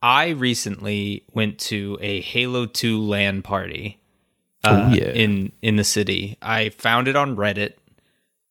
I 0.02 0.30
recently 0.30 1.22
went 1.32 1.58
to 1.60 1.98
a 2.00 2.20
Halo 2.22 2.66
2 2.66 3.00
LAN 3.00 3.42
party. 3.42 3.99
Uh, 4.62 4.88
Oh, 4.90 4.94
yeah. 4.94 5.10
in 5.12 5.52
in 5.62 5.76
the 5.76 5.84
city. 5.84 6.36
I 6.42 6.68
found 6.70 7.08
it 7.08 7.16
on 7.16 7.36
Reddit. 7.36 7.74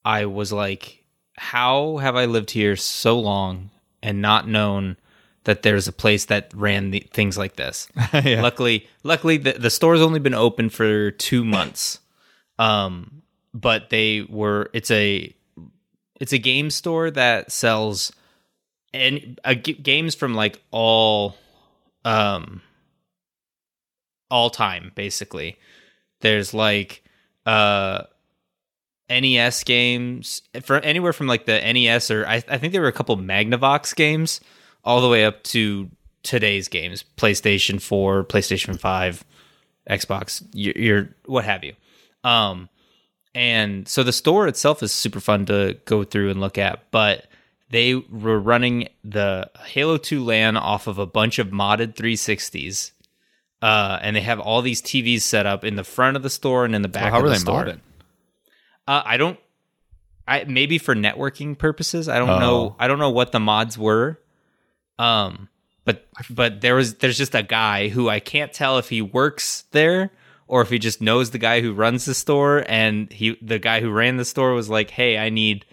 I 0.04 0.26
was 0.26 0.52
like, 0.52 1.04
how 1.38 1.98
have 1.98 2.16
I 2.16 2.26
lived 2.26 2.52
here 2.52 2.76
so 2.76 3.20
long 3.20 3.70
and 4.02 4.22
not 4.22 4.48
known 4.48 4.98
that 5.44 5.62
there's 5.62 5.88
a 5.88 5.92
place 5.94 6.26
that 6.26 6.52
ran 6.56 6.92
the, 6.92 7.02
things 7.12 7.38
like 7.38 7.58
this? 7.58 7.88
yeah. 8.14 8.42
Luckily, 8.42 8.88
luckily 9.04 9.38
the, 9.38 9.54
the 9.54 9.70
store's 9.70 10.02
only 10.02 10.20
been 10.20 10.34
open 10.34 10.70
for 10.70 11.12
two 11.12 11.44
months. 11.46 12.00
Um, 12.58 13.22
but 13.54 13.90
they 13.90 14.22
were 14.30 14.70
it's 14.74 14.92
a 14.92 15.34
it's 16.20 16.34
a 16.34 16.38
game 16.40 16.70
store 16.72 17.10
that 17.12 17.52
sells 17.52 18.12
and 18.94 19.40
uh, 19.46 19.54
g- 19.54 19.74
games 19.74 20.16
from 20.16 20.34
like 20.34 20.62
all 20.72 21.36
um 22.04 22.62
all 24.32 24.50
time 24.50 24.92
basically. 24.96 25.58
There's 26.22 26.54
like 26.54 27.04
uh 27.46 28.04
NES 29.10 29.64
games 29.64 30.44
for 30.62 30.78
anywhere 30.78 31.14
from 31.14 31.28
like 31.28 31.46
the 31.46 31.60
NES 31.60 32.12
or 32.12 32.26
I, 32.28 32.44
I 32.48 32.58
think 32.58 32.74
there 32.74 32.82
were 32.82 32.88
a 32.88 32.94
couple 32.94 33.18
Magnavox 33.18 33.96
games 33.96 34.40
all 34.84 35.02
the 35.02 35.10
way 35.10 35.26
up 35.26 35.44
to 35.44 35.90
today's 36.24 36.68
games 36.68 37.04
PlayStation 37.18 37.82
4, 37.82 38.24
PlayStation 38.26 38.80
5, 38.80 39.26
Xbox, 39.90 40.46
your, 40.54 41.10
what 41.26 41.46
have 41.46 41.64
you. 41.64 41.74
Um 42.24 42.70
and 43.34 43.88
so 43.88 44.04
the 44.04 44.12
store 44.12 44.48
itself 44.48 44.84
is 44.84 44.92
super 44.92 45.20
fun 45.20 45.46
to 45.48 45.78
go 45.86 46.04
through 46.04 46.30
and 46.30 46.40
look 46.40 46.58
at, 46.58 46.92
but 46.92 47.28
they 47.70 47.96
were 47.96 48.40
running 48.40 48.90
the 49.04 49.50
Halo 49.66 49.98
2 49.98 50.24
LAN 50.24 50.58
off 50.58 50.88
of 50.88 50.98
a 50.98 51.06
bunch 51.06 51.40
of 51.40 51.50
modded 51.50 51.94
360s. 51.94 52.92
Uh, 53.62 54.00
and 54.02 54.16
they 54.16 54.22
have 54.22 54.40
all 54.40 54.62
these 54.62 54.82
TVs 54.82 55.22
set 55.22 55.46
up 55.46 55.64
in 55.66 55.76
the 55.76 55.84
front 55.84 56.16
of 56.16 56.24
the 56.24 56.30
store 56.30 56.64
and 56.66 56.74
in 56.74 56.82
the 56.82 56.88
back 56.88 57.12
how 57.12 57.20
of 57.20 57.26
are 57.26 57.28
the 57.28 57.34
they 57.34 57.40
store. 57.40 57.66
modded? 57.66 57.80
Uh, 58.88 59.02
I 59.06 59.18
don't. 59.18 59.38
I 60.28 60.44
maybe 60.46 60.78
for 60.78 60.96
networking 60.96 61.58
purposes. 61.58 62.08
I 62.08 62.20
don't 62.20 62.30
Oh. 62.30 62.40
know. 62.40 62.76
I 62.80 62.88
don't 62.88 63.00
know 63.00 63.10
what 63.10 63.32
the 63.32 63.40
mods 63.40 63.78
were. 63.78 64.20
Um, 64.98 65.50
but 65.86 66.08
but 66.30 66.62
there 66.62 66.76
was 66.76 66.96
there's 66.96 67.18
just 67.18 67.36
a 67.36 67.44
guy 67.44 67.90
who 67.90 68.08
I 68.10 68.20
can't 68.20 68.54
tell 68.54 68.78
if 68.78 68.90
he 68.90 69.02
works 69.02 69.64
there 69.72 70.12
or 70.48 70.62
if 70.62 70.70
he 70.70 70.80
just 70.80 71.02
knows 71.02 71.32
the 71.32 71.38
guy 71.38 71.62
who 71.62 71.74
runs 71.74 72.06
the 72.06 72.14
store. 72.14 72.64
And 72.68 73.12
he 73.12 73.38
the 73.42 73.60
guy 73.60 73.82
who 73.82 73.90
ran 73.92 74.18
the 74.18 74.26
store 74.26 74.54
was 74.54 74.70
like, 74.70 74.90
"Hey, 74.92 75.18
I 75.18 75.30
need." 75.30 75.66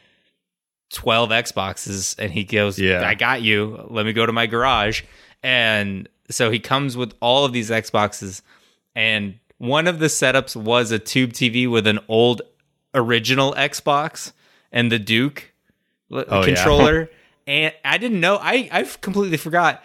12 0.93 1.31
Xboxes 1.31 2.15
and 2.17 2.31
he 2.33 2.45
goes, 2.45 2.79
Yeah. 2.79 3.07
I 3.07 3.15
got 3.15 3.43
you. 3.43 3.85
Let 3.91 4.07
me 4.07 4.13
go 4.13 4.25
to 4.25 4.33
my 4.33 4.47
garage. 4.47 5.03
And 5.43 6.09
so 6.31 6.51
he 6.51 6.59
comes 6.59 6.97
with 6.97 7.15
all 7.21 7.45
of 7.45 7.53
these 7.53 7.71
Xboxes 7.71 8.43
and 8.95 9.39
one 9.59 9.87
of 9.87 9.99
the 10.01 10.07
setups 10.07 10.55
was 10.57 10.91
a 10.91 10.99
tube 10.99 11.33
TV 11.33 11.71
with 11.71 11.87
an 11.87 11.99
old 12.09 12.43
original 12.95 13.55
Xbox 13.55 14.33
and 14.73 14.91
the 14.93 14.99
Duke 14.99 15.53
Oh, 16.11 16.19
yeah. 16.41 16.45
controller. 16.45 17.11
and 17.47 17.73
I 17.85 17.99
didn't 17.99 18.21
know. 18.21 18.37
I 18.41 18.69
I 18.73 18.83
completely 19.01 19.37
forgot. 19.39 19.83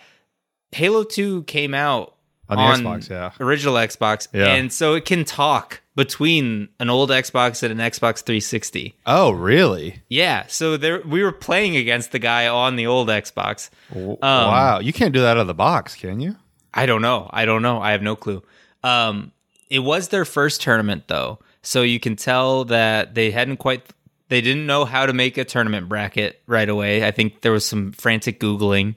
Halo 0.71 1.03
Two 1.03 1.43
came 1.43 1.73
out 1.73 2.15
On 2.49 2.57
the 2.57 2.63
Xbox, 2.89 3.09
yeah. 3.09 3.31
original 3.39 3.73
Xbox, 3.75 4.27
Yeah. 4.33 4.53
and 4.53 4.71
so 4.71 4.93
it 4.93 5.05
can 5.05 5.25
talk 5.25 5.80
between 5.95 6.69
an 6.79 6.89
old 6.89 7.09
Xbox 7.09 7.63
and 7.63 7.71
an 7.71 7.91
Xbox 7.91 8.23
360. 8.23 8.95
Oh, 9.05 9.31
really? 9.31 10.01
Yeah, 10.07 10.45
so 10.47 10.77
there 10.77 11.01
we 11.01 11.23
were 11.23 11.31
playing 11.31 11.75
against 11.75 12.11
the 12.11 12.19
guy 12.19 12.47
on 12.47 12.75
the 12.75 12.87
old 12.87 13.09
Xbox. 13.09 13.69
Um, 13.93 14.17
wow, 14.21 14.79
you 14.79 14.93
can't 14.93 15.13
do 15.13 15.21
that 15.21 15.31
out 15.31 15.41
of 15.41 15.47
the 15.47 15.53
box, 15.53 15.95
can 15.95 16.19
you? 16.19 16.35
I 16.73 16.85
don't 16.85 17.01
know. 17.01 17.29
I 17.31 17.45
don't 17.45 17.61
know. 17.61 17.81
I 17.81 17.91
have 17.91 18.01
no 18.01 18.15
clue. 18.15 18.41
Um, 18.83 19.31
it 19.69 19.79
was 19.79 20.07
their 20.07 20.25
first 20.25 20.61
tournament 20.61 21.05
though, 21.07 21.39
so 21.61 21.81
you 21.81 21.99
can 21.99 22.15
tell 22.15 22.65
that 22.65 23.15
they 23.15 23.31
hadn't 23.31 23.57
quite. 23.57 23.83
They 24.29 24.39
didn't 24.39 24.65
know 24.65 24.85
how 24.85 25.05
to 25.05 25.11
make 25.11 25.37
a 25.37 25.43
tournament 25.43 25.89
bracket 25.89 26.41
right 26.47 26.67
away. 26.67 27.05
I 27.05 27.11
think 27.11 27.41
there 27.41 27.51
was 27.51 27.65
some 27.65 27.91
frantic 27.91 28.39
googling, 28.39 28.95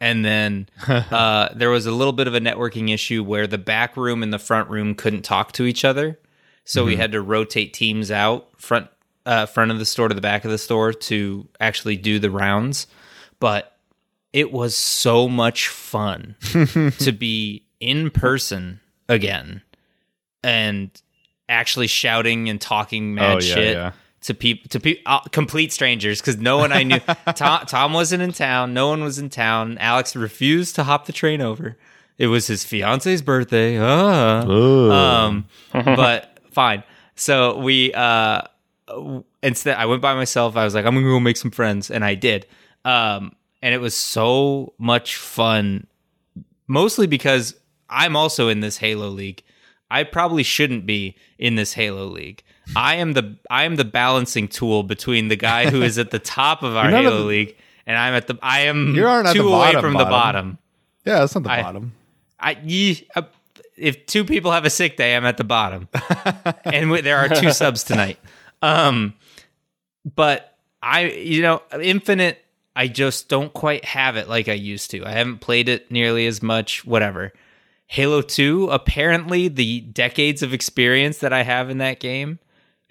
and 0.00 0.24
then 0.24 0.68
uh, 0.88 1.50
there 1.54 1.70
was 1.70 1.86
a 1.86 1.92
little 1.92 2.12
bit 2.12 2.26
of 2.26 2.34
a 2.34 2.40
networking 2.40 2.92
issue 2.92 3.22
where 3.22 3.46
the 3.46 3.58
back 3.58 3.96
room 3.96 4.24
and 4.24 4.32
the 4.32 4.40
front 4.40 4.68
room 4.70 4.96
couldn't 4.96 5.22
talk 5.22 5.52
to 5.52 5.64
each 5.64 5.84
other. 5.84 6.18
So 6.64 6.84
we 6.84 6.96
had 6.96 7.12
to 7.12 7.20
rotate 7.22 7.72
teams 7.74 8.10
out 8.10 8.48
front 8.58 8.88
uh, 9.26 9.46
front 9.46 9.70
of 9.70 9.78
the 9.78 9.84
store 9.86 10.08
to 10.08 10.14
the 10.14 10.20
back 10.20 10.44
of 10.44 10.50
the 10.50 10.58
store 10.58 10.92
to 10.92 11.46
actually 11.60 11.96
do 11.96 12.18
the 12.18 12.30
rounds. 12.30 12.86
But 13.40 13.76
it 14.32 14.50
was 14.52 14.74
so 14.76 15.28
much 15.28 15.68
fun 15.68 16.36
to 16.98 17.12
be 17.12 17.64
in 17.80 18.10
person 18.10 18.80
again 19.08 19.62
and 20.42 20.90
actually 21.48 21.86
shouting 21.88 22.48
and 22.48 22.60
talking 22.60 23.14
mad 23.14 23.30
Oh, 23.30 23.34
yeah, 23.44 23.54
shit 23.54 23.74
yeah. 23.76 23.92
to 24.22 24.34
people 24.34 24.68
to 24.70 24.80
pe- 24.80 25.02
uh, 25.04 25.20
complete 25.32 25.72
strangers 25.72 26.20
because 26.20 26.38
no 26.38 26.56
one 26.58 26.72
I 26.72 26.82
knew 26.84 26.98
Tom, 27.34 27.66
Tom 27.66 27.92
wasn't 27.92 28.22
in 28.22 28.32
town 28.32 28.72
no 28.72 28.88
one 28.88 29.02
was 29.02 29.18
in 29.18 29.28
town 29.28 29.76
Alex 29.78 30.16
refused 30.16 30.76
to 30.76 30.84
hop 30.84 31.06
the 31.06 31.12
train 31.12 31.40
over 31.42 31.76
it 32.16 32.28
was 32.28 32.46
his 32.46 32.64
fiance's 32.64 33.20
birthday 33.20 33.78
ah. 33.78 34.40
Um 35.26 35.46
but 35.72 36.31
fine 36.52 36.82
so 37.14 37.58
we 37.58 37.92
uh 37.94 38.42
instead 39.42 39.76
I 39.76 39.86
went 39.86 40.02
by 40.02 40.14
myself 40.14 40.56
I 40.56 40.64
was 40.64 40.74
like 40.74 40.84
I'm 40.84 40.94
gonna 40.94 41.06
go 41.06 41.20
make 41.20 41.36
some 41.36 41.50
friends 41.50 41.90
and 41.90 42.04
I 42.04 42.14
did 42.14 42.46
um 42.84 43.32
and 43.62 43.74
it 43.74 43.78
was 43.80 43.94
so 43.94 44.72
much 44.78 45.16
fun 45.16 45.86
mostly 46.66 47.06
because 47.06 47.54
I'm 47.88 48.16
also 48.16 48.48
in 48.48 48.60
this 48.60 48.78
Halo 48.78 49.08
League. 49.08 49.42
I 49.90 50.04
probably 50.04 50.42
shouldn't 50.42 50.86
be 50.86 51.16
in 51.38 51.54
this 51.56 51.74
Halo 51.74 52.06
League. 52.06 52.42
I 52.74 52.96
am 52.96 53.12
the 53.12 53.36
I 53.50 53.64
am 53.64 53.76
the 53.76 53.84
balancing 53.84 54.48
tool 54.48 54.82
between 54.82 55.28
the 55.28 55.36
guy 55.36 55.70
who 55.70 55.82
is 55.82 55.98
at 55.98 56.10
the 56.10 56.18
top 56.18 56.62
of 56.62 56.74
our 56.74 56.90
You're 56.90 57.02
Halo 57.02 57.18
the- 57.18 57.24
League 57.24 57.56
and 57.86 57.96
I'm 57.98 58.14
at 58.14 58.26
the 58.26 58.38
I 58.42 58.60
am 58.62 58.94
You 58.94 59.06
aren't 59.06 59.28
at 59.28 59.34
two 59.34 59.42
the 59.42 59.48
away 59.48 59.58
bottom, 59.72 59.80
from 59.82 59.92
the 59.92 59.98
bottom. 60.04 60.10
bottom. 60.10 60.58
yeah, 61.04 61.18
that's 61.20 61.34
not 61.34 61.44
the 61.44 61.50
I- 61.52 61.62
bottom. 61.62 61.92
I 62.40 62.52
uh, 63.14 63.22
if 63.76 64.06
two 64.06 64.24
people 64.24 64.52
have 64.52 64.64
a 64.64 64.70
sick 64.70 64.96
day, 64.96 65.16
I'm 65.16 65.24
at 65.24 65.36
the 65.36 65.44
bottom, 65.44 65.88
and 66.64 66.90
we, 66.90 67.00
there 67.00 67.18
are 67.18 67.28
two 67.28 67.52
subs 67.52 67.84
tonight. 67.84 68.18
Um, 68.60 69.14
but 70.14 70.56
I, 70.82 71.04
you 71.10 71.42
know, 71.42 71.62
Infinite, 71.80 72.38
I 72.74 72.88
just 72.88 73.28
don't 73.28 73.52
quite 73.52 73.84
have 73.84 74.16
it 74.16 74.28
like 74.28 74.48
I 74.48 74.52
used 74.54 74.90
to. 74.92 75.04
I 75.04 75.10
haven't 75.12 75.38
played 75.38 75.68
it 75.68 75.90
nearly 75.90 76.26
as 76.26 76.42
much. 76.42 76.84
Whatever. 76.84 77.32
Halo 77.86 78.22
Two, 78.22 78.68
apparently, 78.70 79.48
the 79.48 79.80
decades 79.80 80.42
of 80.42 80.54
experience 80.54 81.18
that 81.18 81.32
I 81.32 81.42
have 81.42 81.68
in 81.68 81.78
that 81.78 82.00
game, 82.00 82.38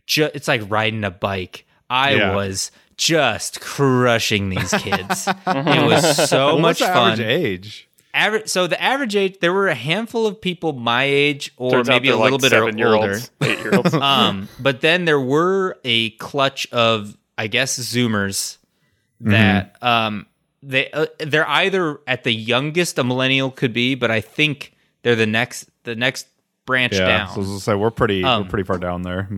ju- 0.05 0.29
it's 0.33 0.47
like 0.47 0.61
riding 0.69 1.03
a 1.03 1.09
bike. 1.11 1.65
I 1.89 2.13
Yeah. 2.15 2.35
was 2.35 2.71
just 2.97 3.59
crushing 3.61 4.49
these 4.49 4.71
kids. 4.73 5.27
it 5.47 5.85
was 5.87 6.29
so 6.29 6.47
Well, 6.47 6.59
much 6.59 6.79
fun 6.79 7.13
average 7.13 7.19
age? 7.27 7.89
Average 8.13 8.47
so 8.49 8.67
the 8.67 8.81
average 8.81 9.15
age 9.15 9.39
there 9.39 9.53
were 9.53 9.67
a 9.67 9.75
handful 9.75 10.27
of 10.27 10.39
people 10.39 10.73
my 10.73 11.03
age 11.03 11.51
or 11.57 11.71
Turns 11.71 11.87
maybe 11.87 12.09
a 12.09 12.17
little 12.17 12.39
like 12.39 12.51
bit 12.51 12.53
older 12.53 13.19
eight-year-olds. 13.41 13.93
um 13.93 14.47
but 14.59 14.81
then 14.81 15.05
there 15.05 15.19
were 15.19 15.77
a 15.83 16.11
clutch 16.11 16.67
of 16.71 17.17
i 17.37 17.47
guess 17.47 17.77
zoomers 17.79 18.57
that 19.21 19.81
um 19.81 20.25
they 20.63 20.91
uh, 20.91 21.05
they're 21.19 21.47
either 21.47 21.99
at 22.07 22.23
the 22.23 22.33
youngest 22.33 22.97
a 22.97 23.03
millennial 23.03 23.51
could 23.51 23.73
be 23.73 23.95
but 23.95 24.11
i 24.11 24.21
think 24.21 24.75
they're 25.03 25.15
the 25.15 25.27
next 25.27 25.69
the 25.83 25.95
next 25.95 26.27
branch 26.65 26.93
yeah. 26.93 27.07
down. 27.07 27.27
So 27.29 27.35
I 27.35 27.37
was 27.39 27.47
gonna 27.47 27.59
say 27.59 27.75
we're 27.75 27.91
pretty 27.91 28.23
Um, 28.23 28.43
we're 28.43 28.49
pretty 28.49 28.63
far 28.63 28.77
down 28.77 29.03
there. 29.03 29.29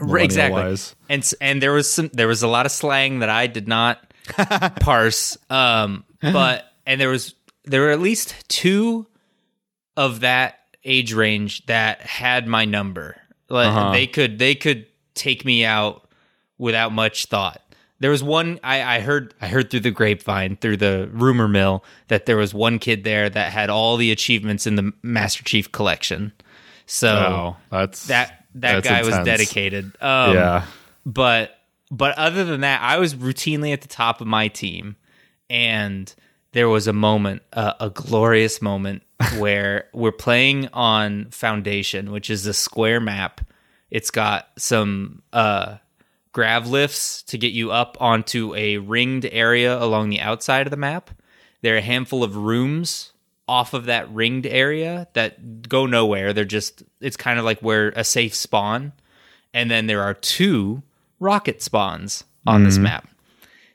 Right, 0.00 0.24
exactly. 0.24 0.76
And 1.08 1.32
and 1.40 1.62
there 1.62 1.72
was 1.72 1.90
some 1.90 2.10
there 2.12 2.28
was 2.28 2.42
a 2.42 2.48
lot 2.48 2.66
of 2.66 2.72
slang 2.72 3.20
that 3.20 3.30
I 3.30 3.46
did 3.46 3.68
not 3.68 3.98
parse. 4.80 5.36
Um, 5.50 6.04
but 6.20 6.70
and 6.86 7.00
there 7.00 7.08
was 7.08 7.34
there 7.64 7.80
were 7.82 7.90
at 7.90 8.00
least 8.00 8.34
two 8.48 9.06
of 9.96 10.20
that 10.20 10.58
age 10.84 11.12
range 11.12 11.64
that 11.66 12.00
had 12.00 12.46
my 12.46 12.64
number. 12.64 13.16
Like 13.48 13.68
Uh-huh. 13.68 13.92
they 13.92 14.06
could 14.06 14.38
they 14.38 14.54
could 14.54 14.86
take 15.14 15.44
me 15.44 15.64
out 15.64 16.08
without 16.58 16.92
much 16.92 17.26
thought. 17.26 17.60
There 18.00 18.10
was 18.10 18.22
one 18.22 18.58
I, 18.64 18.96
I 18.96 19.00
heard 19.00 19.32
I 19.40 19.46
heard 19.48 19.70
through 19.70 19.80
the 19.80 19.90
grapevine 19.92 20.56
through 20.56 20.78
the 20.78 21.08
rumor 21.12 21.46
mill 21.46 21.84
that 22.08 22.26
there 22.26 22.36
was 22.36 22.52
one 22.52 22.78
kid 22.80 23.04
there 23.04 23.30
that 23.30 23.52
had 23.52 23.70
all 23.70 23.96
the 23.96 24.10
achievements 24.10 24.66
in 24.66 24.74
the 24.76 24.92
Master 25.02 25.44
Chief 25.44 25.70
collection. 25.70 26.32
So 26.86 27.08
Oh, 27.14 27.56
that's 27.70 28.06
that 28.06 28.44
that 28.54 28.82
that's 28.82 28.88
guy 28.88 29.02
was 29.02 29.24
dedicated. 29.24 29.84
Um, 30.00 30.34
yeah. 30.34 30.66
but 31.06 31.56
but 31.92 32.16
other 32.18 32.44
than 32.44 32.62
that, 32.62 32.80
I 32.82 32.98
was 32.98 33.14
routinely 33.14 33.72
at 33.72 33.82
the 33.82 33.88
top 33.88 34.20
of 34.20 34.26
my 34.26 34.48
team, 34.48 34.96
and 35.50 36.12
there 36.52 36.68
was 36.68 36.86
a 36.86 36.92
moment, 36.92 37.42
uh, 37.52 37.74
a 37.80 37.90
glorious 37.90 38.62
moment, 38.62 39.02
where 39.38 39.88
we're 39.92 40.12
playing 40.12 40.68
on 40.72 41.30
Foundation, 41.30 42.10
which 42.10 42.30
is 42.30 42.46
a 42.46 42.54
square 42.54 43.00
map. 43.00 43.40
It's 43.90 44.10
got 44.10 44.48
some 44.56 45.22
uh, 45.32 45.76
grav 46.32 46.68
lifts 46.68 47.22
to 47.24 47.38
get 47.38 47.52
you 47.52 47.70
up 47.70 47.96
onto 48.00 48.54
a 48.54 48.78
ringed 48.78 49.26
area 49.26 49.78
along 49.78 50.10
the 50.10 50.20
outside 50.20 50.66
of 50.66 50.70
the 50.70 50.76
map. 50.76 51.10
There 51.62 51.74
are 51.74 51.78
a 51.78 51.82
handful 51.82 52.24
of 52.24 52.36
rooms 52.36 53.12
off 53.48 53.74
of 53.74 53.86
that 53.86 54.10
ringed 54.10 54.46
area 54.46 55.08
that 55.12 55.68
go 55.68 55.86
nowhere. 55.86 56.32
They're 56.32 56.44
just 56.44 56.82
it's 57.00 57.16
kind 57.16 57.38
of 57.38 57.44
like 57.44 57.60
where 57.60 57.90
a 57.90 58.04
safe 58.04 58.34
spawn. 58.34 58.92
And 59.54 59.70
then 59.70 59.86
there 59.86 60.02
are 60.02 60.14
two 60.14 60.82
rocket 61.20 61.62
spawns 61.62 62.24
on 62.46 62.64
this 62.64 62.78
map. 62.78 63.08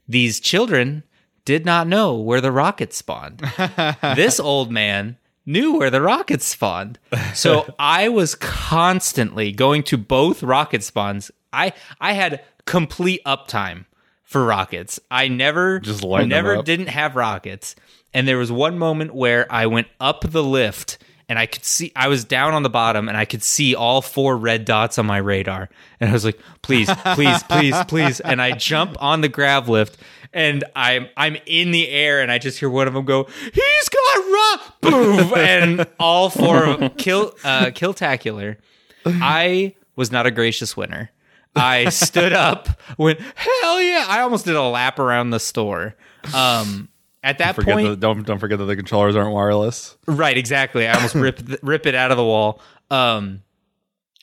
These 0.07 0.39
children 0.39 1.03
did 1.47 1.65
not 1.65 1.87
know 1.87 2.13
where 2.13 2.41
the 2.41 2.51
rockets 2.51 2.97
spawned. 2.97 3.39
this 4.01 4.37
old 4.37 4.69
man 4.69 5.15
knew 5.45 5.77
where 5.77 5.89
the 5.89 6.01
rockets 6.01 6.45
spawned. 6.45 6.99
So 7.33 7.73
I 7.79 8.09
was 8.09 8.35
constantly 8.35 9.53
going 9.53 9.83
to 9.83 9.97
both 9.97 10.43
rocket 10.43 10.83
spawns. 10.83 11.31
I 11.53 11.71
I 12.01 12.11
had 12.11 12.43
complete 12.65 13.21
uptime 13.25 13.85
for 14.25 14.43
rockets. 14.43 14.99
I 15.09 15.29
never 15.29 15.79
Just 15.79 16.03
never 16.03 16.61
didn't 16.63 16.89
have 16.89 17.15
rockets. 17.15 17.77
And 18.13 18.27
there 18.27 18.37
was 18.37 18.51
one 18.51 18.77
moment 18.77 19.15
where 19.15 19.49
I 19.49 19.67
went 19.67 19.87
up 20.01 20.29
the 20.29 20.43
lift 20.43 20.97
and 21.29 21.39
I 21.39 21.45
could 21.45 21.63
see 21.63 21.93
I 21.95 22.09
was 22.09 22.25
down 22.25 22.55
on 22.55 22.63
the 22.63 22.69
bottom 22.69 23.07
and 23.07 23.17
I 23.17 23.23
could 23.23 23.41
see 23.41 23.73
all 23.73 24.01
four 24.01 24.35
red 24.35 24.65
dots 24.65 24.97
on 24.97 25.05
my 25.05 25.17
radar. 25.19 25.69
And 26.01 26.09
I 26.09 26.13
was 26.13 26.25
like, 26.25 26.41
please, 26.61 26.89
please, 27.15 27.41
please, 27.43 27.75
please. 27.87 28.19
And 28.19 28.41
I 28.41 28.51
jump 28.51 29.01
on 29.01 29.21
the 29.21 29.29
grav 29.29 29.69
lift 29.69 29.97
and 30.33 30.63
I'm 30.75 31.07
I'm 31.15 31.37
in 31.45 31.71
the 31.71 31.89
air 31.89 32.21
and 32.21 32.31
I 32.31 32.37
just 32.37 32.59
hear 32.59 32.69
one 32.69 32.87
of 32.87 32.93
them 32.93 33.05
go, 33.05 33.27
He's 33.53 33.89
got 33.89 34.31
rock 34.31 34.81
boom 34.81 35.33
and 35.37 35.87
all 35.99 36.29
four 36.29 36.65
of 36.65 36.79
them 36.79 36.89
kill 36.91 37.33
uh 37.43 37.67
killtacular. 37.67 38.57
I 39.05 39.75
was 39.95 40.11
not 40.11 40.25
a 40.25 40.31
gracious 40.31 40.75
winner. 40.75 41.11
I 41.55 41.89
stood 41.89 42.33
up, 42.33 42.69
went, 42.97 43.19
hell 43.35 43.81
yeah. 43.81 44.05
I 44.07 44.19
almost 44.19 44.45
did 44.45 44.55
a 44.55 44.61
lap 44.61 44.99
around 44.99 45.31
the 45.31 45.39
store. 45.39 45.95
Um 46.33 46.89
at 47.23 47.39
that 47.39 47.55
Forget 47.55 47.73
point, 47.73 47.87
the, 47.89 47.95
don't 47.97 48.25
don't 48.25 48.39
forget 48.39 48.57
that 48.59 48.65
the 48.65 48.75
controllers 48.75 49.15
aren't 49.15 49.33
wireless. 49.33 49.97
Right, 50.07 50.37
exactly. 50.37 50.87
I 50.87 50.93
almost 50.93 51.15
rip 51.15 51.41
rip 51.61 51.85
it 51.85 51.95
out 51.95 52.11
of 52.11 52.17
the 52.17 52.23
wall. 52.23 52.61
Um, 52.89 53.41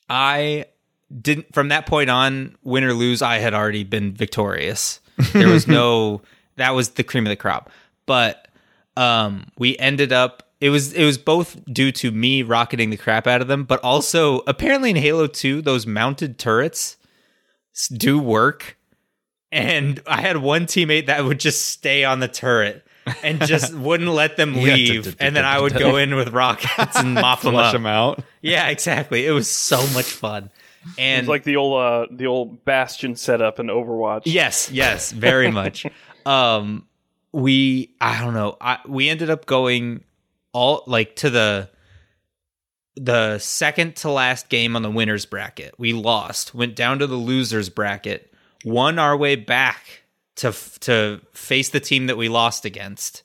I 0.08 0.66
didn't 1.20 1.52
from 1.52 1.68
that 1.68 1.86
point 1.86 2.08
on, 2.08 2.56
win 2.62 2.82
or 2.82 2.94
lose, 2.94 3.20
I 3.20 3.38
had 3.38 3.52
already 3.52 3.84
been 3.84 4.14
victorious. 4.14 5.00
There 5.32 5.48
was 5.48 5.66
no 5.66 6.22
that 6.56 6.70
was 6.70 6.90
the 6.90 7.04
cream 7.04 7.26
of 7.26 7.30
the 7.30 7.36
crop. 7.36 7.70
But 8.06 8.48
um, 8.96 9.46
we 9.58 9.76
ended 9.78 10.12
up 10.12 10.42
it 10.60 10.70
was 10.70 10.92
it 10.92 11.04
was 11.04 11.18
both 11.18 11.62
due 11.66 11.92
to 11.92 12.10
me 12.10 12.42
rocketing 12.42 12.90
the 12.90 12.96
crap 12.96 13.26
out 13.26 13.40
of 13.40 13.48
them, 13.48 13.64
but 13.64 13.80
also 13.82 14.40
apparently 14.46 14.90
in 14.90 14.96
Halo 14.96 15.26
Two, 15.26 15.60
those 15.62 15.86
mounted 15.86 16.38
turrets 16.38 16.96
do 17.92 18.18
work. 18.18 18.76
And 19.52 20.00
I 20.06 20.20
had 20.20 20.38
one 20.38 20.66
teammate 20.66 21.06
that 21.06 21.24
would 21.24 21.38
just 21.38 21.68
stay 21.68 22.02
on 22.02 22.18
the 22.18 22.26
turret 22.28 22.84
and 23.22 23.40
just 23.46 23.72
wouldn't 23.76 24.10
let 24.10 24.36
them 24.36 24.54
leave. 24.54 25.16
And 25.20 25.36
then 25.36 25.44
I 25.44 25.60
would 25.60 25.74
go 25.74 25.96
in 25.96 26.16
with 26.16 26.30
rockets 26.30 26.96
and 26.96 27.14
mop 27.14 27.40
them 27.42 27.52
Flush 27.52 27.66
up. 27.66 27.72
them 27.72 27.86
out. 27.86 28.24
Yeah, 28.42 28.68
exactly. 28.68 29.26
It 29.26 29.30
was 29.30 29.48
so 29.48 29.76
much 29.92 30.06
fun. 30.06 30.50
And 30.98 31.20
It's 31.20 31.28
like 31.28 31.44
the 31.44 31.56
old 31.56 31.80
uh, 31.80 32.06
the 32.10 32.26
old 32.26 32.64
Bastion 32.64 33.16
setup 33.16 33.58
in 33.60 33.66
Overwatch. 33.66 34.22
yes, 34.26 34.70
yes, 34.70 35.12
very 35.12 35.50
much. 35.60 35.86
um, 36.26 36.86
we 37.32 37.94
I 38.00 38.20
don't 38.20 38.34
know. 38.34 38.56
I, 38.60 38.78
we 38.86 39.08
ended 39.08 39.30
up 39.30 39.46
going 39.46 40.04
all 40.52 40.82
like 40.86 41.16
to 41.16 41.30
the 41.30 41.68
the 42.96 43.38
second 43.38 43.96
to 43.96 44.10
last 44.10 44.48
game 44.48 44.76
on 44.76 44.82
the 44.82 44.90
winners 44.90 45.26
bracket. 45.26 45.74
We 45.78 45.92
lost. 45.92 46.54
Went 46.54 46.76
down 46.76 47.00
to 47.00 47.06
the 47.06 47.16
losers 47.16 47.68
bracket. 47.68 48.32
Won 48.64 48.98
our 48.98 49.16
way 49.16 49.36
back 49.36 50.02
to 50.36 50.52
to 50.80 51.20
face 51.32 51.68
the 51.70 51.80
team 51.80 52.06
that 52.06 52.16
we 52.16 52.28
lost 52.28 52.64
against. 52.64 53.22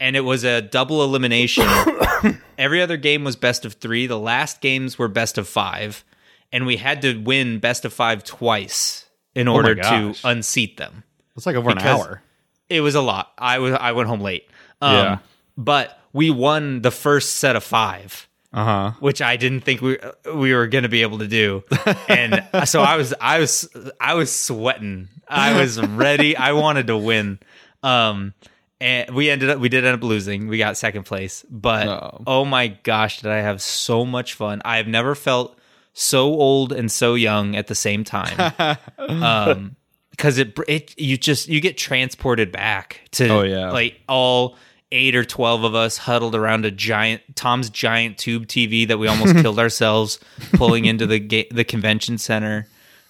And 0.00 0.14
it 0.14 0.20
was 0.20 0.44
a 0.44 0.60
double 0.62 1.02
elimination. 1.02 1.66
Every 2.58 2.80
other 2.80 2.96
game 2.96 3.24
was 3.24 3.34
best 3.34 3.64
of 3.64 3.74
3. 3.74 4.06
The 4.06 4.18
last 4.18 4.60
games 4.60 4.96
were 4.96 5.08
best 5.08 5.38
of 5.38 5.48
5. 5.48 6.04
And 6.52 6.64
we 6.66 6.76
had 6.76 7.02
to 7.02 7.18
win 7.18 7.58
best 7.58 7.84
of 7.84 7.92
5 7.92 8.24
twice 8.24 9.04
in 9.34 9.48
order 9.48 9.74
to 9.74 10.14
unseat 10.24 10.76
them 10.78 11.04
It's 11.36 11.46
like 11.46 11.56
over 11.56 11.68
Because- 11.74 11.82
an 11.84 11.90
hour. 11.90 12.22
it 12.68 12.80
was 12.80 12.94
a 12.94 13.00
lot. 13.02 13.32
I 13.38 13.58
was 13.58 13.74
I 13.74 13.92
went 13.92 14.08
home 14.08 14.20
late. 14.20 14.48
Um, 14.80 14.94
Yeah. 14.94 15.18
But 15.56 16.00
we 16.12 16.30
won 16.30 16.82
the 16.82 16.90
first 16.90 17.36
set 17.36 17.54
of 17.56 17.62
five, 17.64 18.28
Uh 18.52 18.64
huh. 18.64 18.90
which 19.00 19.20
I 19.20 19.36
didn't 19.36 19.60
think 19.60 19.80
we 19.82 19.98
we 20.34 20.54
were 20.54 20.66
going 20.68 20.84
to 20.84 20.88
be 20.88 21.02
able 21.02 21.18
to 21.18 21.26
do, 21.28 21.64
and 22.08 22.42
so 22.64 22.80
I 22.82 22.96
was 22.96 23.12
I 23.20 23.38
was 23.40 23.68
I 24.00 24.14
was 24.14 24.32
sweating. 24.32 25.08
I 25.28 25.58
was 25.60 25.80
ready. 25.82 26.36
I 26.36 26.52
wanted 26.52 26.86
to 26.86 26.96
win. 26.96 27.38
Um, 27.82 28.32
and 28.80 29.14
we 29.14 29.28
ended 29.30 29.50
up 29.50 29.58
we 29.58 29.68
did 29.68 29.84
end 29.84 29.94
up 29.96 30.02
losing. 30.04 30.48
We 30.48 30.58
got 30.58 30.76
second 30.76 31.04
place, 31.04 31.44
but 31.50 31.86
Oh. 31.88 32.22
oh 32.26 32.44
my 32.44 32.68
gosh, 32.68 33.20
did 33.20 33.30
I 33.30 33.38
have 33.38 33.60
so 33.60 34.04
much 34.06 34.34
fun! 34.34 34.62
I 34.64 34.76
have 34.78 34.86
never 34.88 35.14
felt 35.16 35.58
so 36.00 36.26
old 36.26 36.72
and 36.72 36.90
so 36.92 37.14
young 37.14 37.56
at 37.56 37.66
the 37.66 37.74
same 37.74 38.04
time. 38.04 38.52
um 38.98 39.74
because 40.10 40.38
it 40.38 40.58
it 40.68 40.98
you 40.98 41.16
just 41.16 41.48
you 41.48 41.60
get 41.60 41.76
transported 41.78 42.50
back 42.52 43.00
to 43.12 43.28
Oh, 43.28 43.42
yeah. 43.42 43.70
like 43.70 44.00
all 44.08 44.56
eight 44.90 45.14
or 45.14 45.24
twelve 45.24 45.64
of 45.64 45.74
us 45.74 45.96
huddled 45.98 46.34
around 46.34 46.64
a 46.64 46.70
giant 46.70 47.22
Tom's 47.36 47.68
giant 47.70 48.16
tube 48.18 48.46
TV 48.46 48.86
that 48.88 48.98
we 48.98 49.06
almost 49.08 49.34
killed 49.42 49.58
ourselves 49.58 50.18
pulling 50.54 50.84
into 50.86 51.06
the 51.06 51.18
ga- 51.18 51.48
the 51.50 51.64
convention 51.64 52.18
center. 52.18 52.66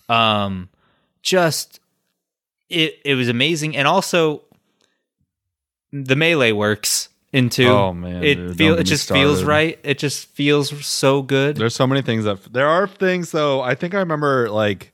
Um, 0.08 0.68
just 1.22 1.80
it 2.68 2.98
it 3.04 3.14
was 3.14 3.28
amazing, 3.28 3.76
and 3.76 3.86
also 3.88 4.42
the 5.92 6.16
melee 6.16 6.52
works 6.52 7.08
into. 7.32 7.66
Oh, 7.68 7.92
man, 7.92 8.22
it 8.24 8.34
dude, 8.36 8.56
feel 8.56 8.78
it 8.78 8.84
just 8.84 9.08
feels 9.08 9.42
right. 9.44 9.78
It 9.82 9.98
just 9.98 10.26
feels 10.28 10.86
so 10.86 11.22
good. 11.22 11.56
There's 11.56 11.74
so 11.74 11.86
many 11.86 12.02
things 12.02 12.24
that 12.24 12.52
there 12.52 12.68
are 12.68 12.86
things 12.86 13.30
though. 13.30 13.60
I 13.60 13.74
think 13.74 13.94
I 13.94 13.98
remember 13.98 14.50
like 14.50 14.92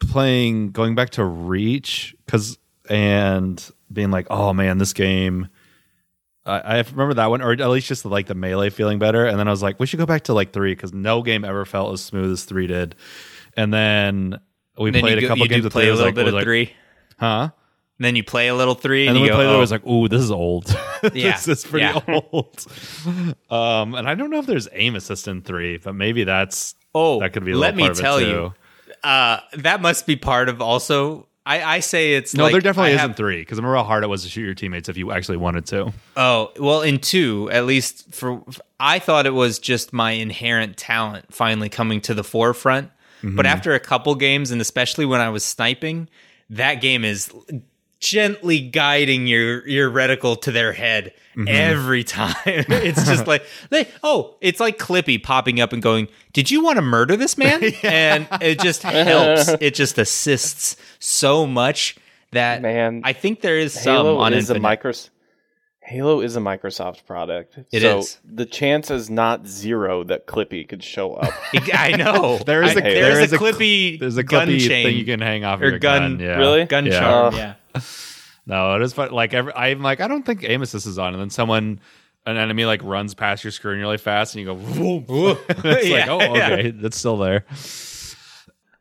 playing 0.00 0.70
going 0.72 0.94
back 0.94 1.10
to 1.10 1.24
Reach 1.24 2.14
because 2.24 2.58
and 2.88 3.70
being 3.92 4.10
like, 4.10 4.26
oh 4.30 4.52
man, 4.52 4.78
this 4.78 4.92
game. 4.92 5.48
I, 6.46 6.60
I 6.60 6.76
remember 6.78 7.14
that 7.14 7.26
one, 7.26 7.42
or 7.42 7.52
at 7.52 7.68
least 7.68 7.88
just 7.88 8.06
like 8.06 8.26
the 8.26 8.34
melee 8.34 8.70
feeling 8.70 8.98
better. 8.98 9.26
And 9.26 9.38
then 9.38 9.48
I 9.48 9.50
was 9.50 9.62
like, 9.62 9.78
we 9.78 9.86
should 9.86 9.98
go 9.98 10.06
back 10.06 10.24
to 10.24 10.32
like 10.34 10.52
three 10.52 10.72
because 10.72 10.94
no 10.94 11.20
game 11.22 11.44
ever 11.44 11.66
felt 11.66 11.92
as 11.92 12.00
smooth 12.00 12.32
as 12.32 12.44
three 12.44 12.66
did. 12.66 12.94
And 13.54 13.74
then 13.74 14.40
we 14.78 14.90
then 14.90 15.02
played 15.02 15.18
a 15.18 15.20
go- 15.22 15.28
couple 15.28 15.46
games 15.46 15.66
of 15.66 15.72
play 15.72 15.82
three. 15.82 15.88
a 15.88 15.88
it 15.88 15.90
was 15.92 16.00
little 16.00 16.08
like, 16.08 16.14
bit 16.14 16.24
was 16.24 16.32
of 16.32 16.36
like, 16.36 16.44
three. 16.44 16.72
huh? 17.18 17.50
Then 18.00 18.14
you 18.14 18.22
play 18.22 18.48
a 18.48 18.54
little 18.54 18.74
three, 18.74 19.06
and, 19.06 19.10
And 19.10 19.16
then 19.16 19.22
you 19.22 19.24
we 19.24 19.28
go, 19.30 19.34
played 19.36 19.46
it. 19.46 19.52
I 19.52 19.54
oh. 19.54 19.58
was 19.60 19.70
like, 19.72 19.86
"Ooh, 19.86 20.08
this 20.08 20.22
is 20.22 20.30
old. 20.30 20.66
Yeah, 21.14 21.32
this 21.32 21.48
is 21.48 21.64
pretty 21.64 21.86
yeah. 21.86 22.00
old." 22.32 22.66
Um, 23.50 23.94
and 23.94 24.08
I 24.08 24.14
don't 24.14 24.30
know 24.30 24.38
if 24.38 24.46
there's 24.46 24.68
aim 24.72 24.96
assist 24.96 25.28
in 25.28 25.42
three, 25.42 25.78
but 25.78 25.94
maybe 25.94 26.24
that's 26.24 26.74
Oh, 26.94 27.20
that 27.20 27.32
could 27.32 27.44
be. 27.44 27.52
A 27.52 27.56
let 27.56 27.76
me 27.76 27.88
tell 27.94 28.20
you, 28.20 28.54
uh, 29.04 29.38
that 29.58 29.80
must 29.80 30.06
be 30.06 30.16
part 30.16 30.48
of 30.48 30.60
also. 30.60 31.26
I, 31.46 31.76
I 31.76 31.80
say 31.80 32.14
it's 32.14 32.34
No, 32.34 32.42
like, 32.42 32.52
there 32.52 32.60
definitely 32.60 32.90
I 32.90 32.94
isn't 32.96 33.08
have- 33.08 33.16
three 33.16 33.40
because 33.40 33.58
I 33.58 33.62
remember 33.62 33.78
how 33.78 33.84
hard 33.84 34.04
it 34.04 34.08
was 34.08 34.22
to 34.24 34.28
shoot 34.28 34.42
your 34.42 34.54
teammates 34.54 34.90
if 34.90 34.98
you 34.98 35.12
actually 35.12 35.38
wanted 35.38 35.64
to. 35.66 35.92
Oh 36.16 36.52
well, 36.58 36.82
in 36.82 36.98
two, 36.98 37.48
at 37.50 37.64
least 37.64 38.14
for 38.14 38.42
I 38.78 38.98
thought 38.98 39.24
it 39.24 39.32
was 39.34 39.58
just 39.58 39.92
my 39.92 40.10
inherent 40.12 40.76
talent 40.76 41.32
finally 41.32 41.68
coming 41.70 42.00
to 42.02 42.12
the 42.14 42.24
forefront. 42.24 42.90
Mm-hmm. 43.22 43.34
But 43.36 43.46
after 43.46 43.72
a 43.74 43.80
couple 43.80 44.14
games, 44.14 44.50
and 44.50 44.60
especially 44.60 45.06
when 45.06 45.20
I 45.20 45.30
was 45.30 45.42
sniping, 45.44 46.08
that 46.50 46.76
game 46.82 47.04
is 47.04 47.32
gently 48.00 48.60
guiding 48.60 49.26
your 49.26 49.66
your 49.66 49.90
reticle 49.90 50.40
to 50.42 50.52
their 50.52 50.72
head 50.72 51.12
mm-hmm. 51.36 51.48
every 51.48 52.04
time. 52.04 52.34
it's 52.46 53.06
just 53.06 53.26
like 53.26 53.44
they 53.70 53.88
oh, 54.02 54.36
it's 54.40 54.60
like 54.60 54.78
Clippy 54.78 55.22
popping 55.22 55.60
up 55.60 55.72
and 55.72 55.82
going, 55.82 56.08
"Did 56.32 56.50
you 56.50 56.62
want 56.62 56.76
to 56.76 56.82
murder 56.82 57.16
this 57.16 57.36
man?" 57.36 57.62
And 57.82 58.28
it 58.40 58.60
just 58.60 58.82
helps. 58.82 59.48
It 59.60 59.74
just 59.74 59.98
assists 59.98 60.76
so 60.98 61.46
much 61.46 61.96
that 62.32 62.62
Man, 62.62 63.02
I 63.04 63.12
think 63.12 63.40
there 63.40 63.58
is 63.58 63.72
some 63.72 63.94
Halo 63.94 64.18
on 64.18 64.32
is 64.32 64.50
a 64.50 64.54
Infinite. 64.54 65.10
Microsoft. 65.88 65.90
Halo 65.90 66.20
is 66.20 66.36
a 66.36 66.40
Microsoft 66.40 67.06
product. 67.06 67.58
It 67.72 67.82
so 67.82 67.98
is. 68.00 68.18
The 68.24 68.46
chance 68.46 68.90
is 68.90 69.08
not 69.10 69.46
zero 69.46 70.04
that 70.04 70.26
Clippy 70.26 70.68
could 70.68 70.82
show 70.84 71.14
up. 71.14 71.32
I 71.72 71.96
know. 71.96 72.38
There 72.46 72.62
is 72.62 72.76
I- 72.76 72.80
a- 72.80 72.82
there's 72.82 72.94
there 73.14 73.20
is 73.20 73.32
a 73.32 73.36
a 73.36 73.38
cl- 73.38 73.52
Clippy 73.52 73.98
There's 74.00 74.16
a 74.16 74.22
gun 74.22 74.48
clippy 74.48 74.66
chain 74.66 74.86
thing 74.86 74.96
you 74.96 75.04
can 75.04 75.20
hang 75.20 75.44
off 75.44 75.60
or 75.60 75.68
your 75.70 75.78
gun- 75.78 76.18
gun. 76.18 76.20
Yeah. 76.20 76.36
Really? 76.38 76.64
gun 76.66 76.86
Yeah. 76.86 77.00
charm. 77.00 77.34
Uh, 77.34 77.38
yeah. 77.38 77.54
No, 78.46 78.76
it 78.76 78.80
is 78.82 78.94
fun. 78.94 79.10
Like 79.10 79.34
every, 79.34 79.52
I'm 79.52 79.82
like, 79.82 80.00
I 80.00 80.08
don't 80.08 80.24
think 80.24 80.42
aim 80.42 80.62
assist 80.62 80.86
is 80.86 80.98
on, 80.98 81.12
and 81.12 81.20
then 81.20 81.28
someone, 81.28 81.80
an 82.24 82.38
enemy 82.38 82.64
like 82.64 82.82
runs 82.82 83.12
past 83.12 83.44
your 83.44 83.50
screen 83.50 83.78
really 83.78 83.98
fast, 83.98 84.34
and 84.34 84.40
you 84.40 84.46
go, 84.46 84.54
whoop. 84.54 85.38
it's 85.50 85.62
like, 85.64 85.84
Yeah, 85.84 86.06
oh, 86.08 86.34
yeah. 86.34 86.50
okay, 86.52 86.70
that's 86.70 86.96
still 86.96 87.18
there. 87.18 87.44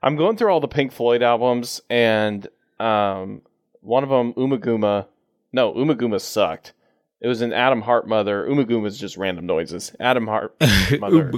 I'm 0.01 0.15
going 0.15 0.37
through 0.37 0.51
all 0.53 0.61
the 0.61 0.69
Pink 0.69 0.93
Floyd 0.93 1.21
albums, 1.21 1.81
and 1.89 2.47
um, 2.79 3.41
one 3.81 4.03
of 4.03 4.09
them, 4.09 4.31
Ummagumma. 4.35 5.07
No, 5.51 5.73
Ummagumma 5.73 6.21
sucked. 6.21 6.71
It 7.19 7.27
was 7.27 7.41
an 7.41 7.51
Atom 7.53 7.81
Heart 7.81 8.07
mother. 8.07 8.45
Ummagumma 8.47 8.85
is 8.87 8.97
just 8.99 9.17
random 9.17 9.45
noises. 9.45 9.91
Atom 9.99 10.27
Heart 10.27 10.55
mother. 10.99 11.31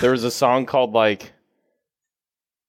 there 0.00 0.12
was 0.12 0.24
a 0.24 0.30
song 0.30 0.64
called 0.66 0.92
like 0.92 1.32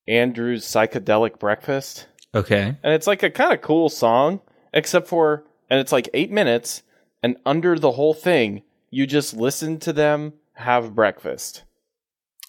Andrew's 0.07 0.65
Psychedelic 0.65 1.39
Breakfast. 1.39 2.07
okay. 2.33 2.75
And 2.83 2.93
it's 2.93 3.07
like 3.07 3.23
a 3.23 3.29
kind 3.29 3.53
of 3.53 3.61
cool 3.61 3.89
song, 3.89 4.41
except 4.73 5.07
for, 5.07 5.43
and 5.69 5.79
it's 5.79 5.91
like 5.91 6.09
eight 6.13 6.31
minutes, 6.31 6.83
and 7.23 7.37
under 7.45 7.77
the 7.77 7.91
whole 7.93 8.13
thing, 8.13 8.63
you 8.89 9.07
just 9.07 9.33
listen 9.35 9.79
to 9.79 9.93
them 9.93 10.33
have 10.53 10.95
breakfast. 10.95 11.63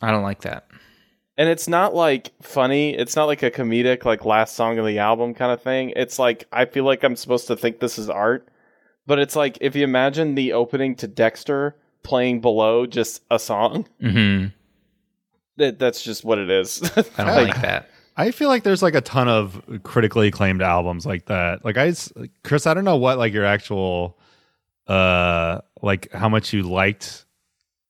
I 0.02 0.10
don't 0.10 0.22
like 0.22 0.42
that. 0.42 0.66
And 1.38 1.48
it's 1.48 1.68
not 1.68 1.94
like 1.94 2.32
funny, 2.40 2.94
it's 2.94 3.16
not 3.16 3.26
like 3.26 3.42
a 3.42 3.50
comedic, 3.50 4.04
like 4.04 4.24
last 4.24 4.54
song 4.54 4.78
of 4.78 4.86
the 4.86 4.98
album 4.98 5.34
kind 5.34 5.52
of 5.52 5.62
thing. 5.62 5.92
It's 5.96 6.18
like, 6.18 6.46
I 6.52 6.64
feel 6.64 6.84
like 6.84 7.02
I'm 7.02 7.16
supposed 7.16 7.46
to 7.48 7.56
think 7.56 7.78
this 7.80 7.98
is 7.98 8.08
art, 8.08 8.48
but 9.06 9.18
it's 9.18 9.36
like 9.36 9.58
if 9.60 9.74
you 9.76 9.84
imagine 9.84 10.34
the 10.34 10.52
opening 10.52 10.94
to 10.96 11.06
Dexter 11.06 11.76
playing 12.02 12.40
below 12.40 12.86
just 12.86 13.22
a 13.30 13.38
song, 13.38 13.86
hmm 14.00 14.46
that, 15.56 15.78
that's 15.78 16.02
just 16.02 16.24
what 16.24 16.38
it 16.38 16.50
is. 16.50 16.82
I 17.16 17.24
don't 17.24 17.34
like 17.48 17.60
that. 17.62 17.88
I 18.18 18.30
feel 18.30 18.48
like 18.48 18.62
there's 18.62 18.82
like 18.82 18.94
a 18.94 19.00
ton 19.00 19.26
of 19.28 19.62
critically 19.82 20.28
acclaimed 20.28 20.60
albums 20.62 21.06
like 21.06 21.26
that. 21.26 21.64
Like 21.64 21.76
I, 21.78 21.88
s- 21.88 22.12
Chris, 22.44 22.66
I 22.66 22.74
don't 22.74 22.84
know 22.84 22.96
what 22.96 23.16
like 23.18 23.32
your 23.32 23.44
actual, 23.44 24.18
uh, 24.86 25.60
like 25.82 26.12
how 26.12 26.28
much 26.28 26.52
you 26.52 26.62
liked 26.62 27.24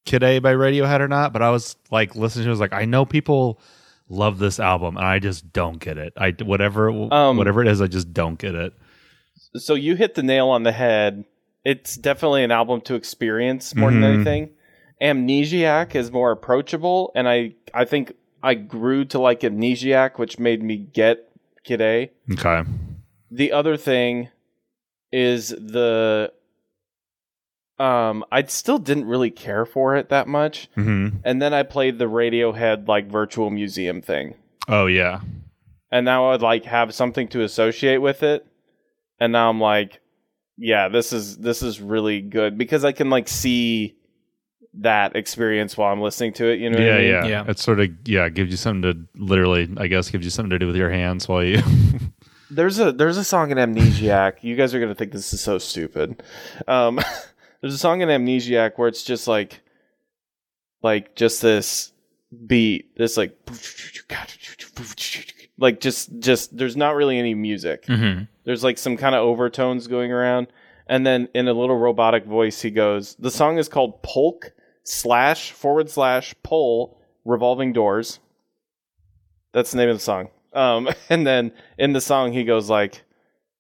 Kid 0.05 0.23
A 0.23 0.39
by 0.39 0.53
Radiohead 0.55 1.01
or 1.01 1.09
not, 1.09 1.33
but 1.33 1.43
I 1.43 1.51
was 1.51 1.77
like 1.91 2.15
listening 2.15 2.45
to 2.45 2.49
it, 2.49 2.51
I 2.51 2.55
was 2.55 2.61
like, 2.61 2.73
I 2.73 2.85
know 2.85 3.05
people 3.05 3.61
love 4.09 4.39
this 4.39 4.61
album 4.61 4.97
and 4.97 5.05
I 5.07 5.19
just 5.19 5.53
don't 5.53 5.79
get 5.79 5.99
it. 5.99 6.13
I 6.17 6.31
whatever 6.45 6.89
Um, 6.91 7.37
whatever 7.37 7.63
it 7.63 7.69
is, 7.69 7.81
I 7.81 7.87
just 7.89 8.13
don't 8.13 8.39
get 8.39 8.55
it. 8.55 8.73
So 9.59 9.75
you 9.75 9.97
hit 9.97 10.15
the 10.15 10.23
nail 10.23 10.49
on 10.49 10.63
the 10.63 10.73
head. 10.73 11.25
It's 11.65 11.97
definitely 11.97 12.45
an 12.45 12.51
album 12.53 12.81
to 12.83 12.95
experience 12.95 13.75
more 13.75 13.91
than 13.91 14.01
Mhm. 14.03 14.15
anything. 14.15 14.51
Amnesiac 15.03 15.95
is 15.95 16.11
more 16.13 16.31
approachable, 16.33 17.13
and 17.15 17.29
I 17.29 17.53
I 17.75 17.85
think 17.85 18.13
I 18.43 18.55
grew 18.55 19.05
to 19.07 19.19
like 19.19 19.41
Amnesiac, 19.41 20.19
which 20.19 20.39
made 20.39 20.63
me 20.63 20.77
get 20.77 21.29
Kid 21.65 21.81
A. 21.81 22.11
Okay. 22.33 22.63
The 23.31 23.53
other 23.53 23.77
thing 23.77 24.29
is 25.13 25.49
the 25.49 26.33
um 27.79 28.25
I 28.33 28.43
still 28.45 28.79
didn't 28.79 29.05
really 29.07 29.31
care 29.31 29.67
for 29.67 29.97
it 29.97 30.09
that 30.09 30.29
much, 30.29 30.69
hmm 30.75 31.09
and 31.25 31.43
then 31.43 31.53
I 31.53 31.63
played 31.63 31.99
the 31.99 32.07
Radiohead 32.07 32.89
like 32.89 33.11
virtual 33.11 33.51
museum 33.51 34.01
thing, 34.01 34.35
Oh 34.69 34.87
yeah. 34.87 35.21
and 35.91 36.05
now 36.05 36.31
I'd 36.31 36.41
like 36.41 36.65
have 36.65 36.95
something 36.95 37.29
to 37.29 37.43
associate 37.43 37.99
with 37.99 38.23
it, 38.23 38.47
and 39.21 39.33
now 39.33 39.49
I'm 39.51 39.61
like, 39.61 40.01
yeah, 40.59 40.89
this 40.89 41.13
is 41.13 41.37
this 41.39 41.63
is 41.63 41.81
really 41.81 42.21
good 42.21 42.57
because 42.59 42.85
I 42.85 42.93
can 42.93 43.11
like 43.11 43.29
see 43.29 43.97
that 44.79 45.17
experience 45.17 45.77
while 45.77 45.93
I'm 45.93 46.01
listening 46.03 46.33
to 46.35 46.47
it. 46.47 46.59
You 46.61 46.69
know? 46.71 46.77
what 46.79 46.87
I 46.87 46.91
Yeah, 46.91 46.99
mean? 46.99 47.09
yeah, 47.09 47.27
Yeah. 47.45 47.51
It 47.51 47.59
sort 47.59 47.81
of 47.81 47.91
yeah 48.05 48.29
gives 48.29 48.51
you 48.51 48.57
something 48.57 48.83
to 48.83 49.21
literally, 49.23 49.69
I 49.79 49.87
guess, 49.87 50.11
gives 50.11 50.25
you 50.25 50.31
something 50.31 50.51
to 50.51 50.59
do 50.59 50.67
with 50.67 50.77
your 50.77 50.91
hands 50.91 51.29
while 51.29 51.43
you. 51.45 51.63
There's 52.51 52.79
a 52.79 52.93
there's 52.93 53.17
a 53.17 53.25
song 53.25 53.51
in 53.51 53.59
Amnesiac. 53.59 54.35
you 54.43 54.55
guys 54.55 54.73
are 54.73 54.79
gonna 54.81 54.95
think 54.95 55.11
this 55.13 55.33
is 55.35 55.41
so 55.41 55.59
stupid. 55.59 56.23
Um, 56.69 57.01
there's 57.61 57.75
a 57.75 57.79
song 57.79 58.03
in 58.03 58.09
Amnesiac 58.09 58.75
where 58.77 58.87
it's 58.87 59.03
just 59.03 59.27
like, 59.27 59.63
like 60.81 61.17
just 61.17 61.43
this 61.43 61.91
beat, 62.47 62.97
this 62.97 63.17
like, 63.17 63.37
like 65.59 65.81
just 65.81 66.19
just 66.19 66.57
there's 66.57 66.77
not 66.77 66.95
really 66.97 67.19
any 67.19 67.35
music. 67.35 67.87
hmm 67.87 68.23
There's 68.45 68.63
like 68.65 68.79
some 68.79 68.97
kind 68.97 69.15
of 69.15 69.23
overtones 69.23 69.87
going 69.87 70.13
around, 70.13 70.49
and 70.87 71.07
then 71.07 71.29
in 71.35 71.49
a 71.49 71.53
little 71.53 71.77
robotic 71.77 72.25
voice, 72.25 72.61
he 72.63 72.71
goes. 72.71 73.17
The 73.19 73.31
song 73.31 73.59
is 73.59 73.69
called 73.69 74.03
Pulk 74.03 74.53
slash 74.85 75.51
forward 75.53 75.91
slash 75.91 76.35
pole 76.43 77.01
revolving 77.25 77.73
doors. 77.73 78.21
That's 79.53 79.71
the 79.73 79.79
name 79.79 79.89
of 79.89 79.97
the 79.97 80.01
song. 80.01 80.29
Um, 80.53 80.89
and 81.11 81.27
then 81.27 81.53
in 81.79 81.93
the 81.93 82.01
song, 82.01 82.33
he 82.33 82.45
goes 82.45 82.69
like, 82.71 83.03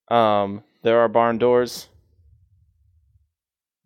um, 0.09 0.62
"There 0.82 1.00
are 1.00 1.09
barn 1.09 1.38
doors. 1.38 1.88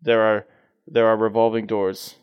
There 0.01 0.21
are 0.21 0.45
there 0.87 1.07
are 1.07 1.17
revolving 1.17 1.67
doors, 1.67 2.15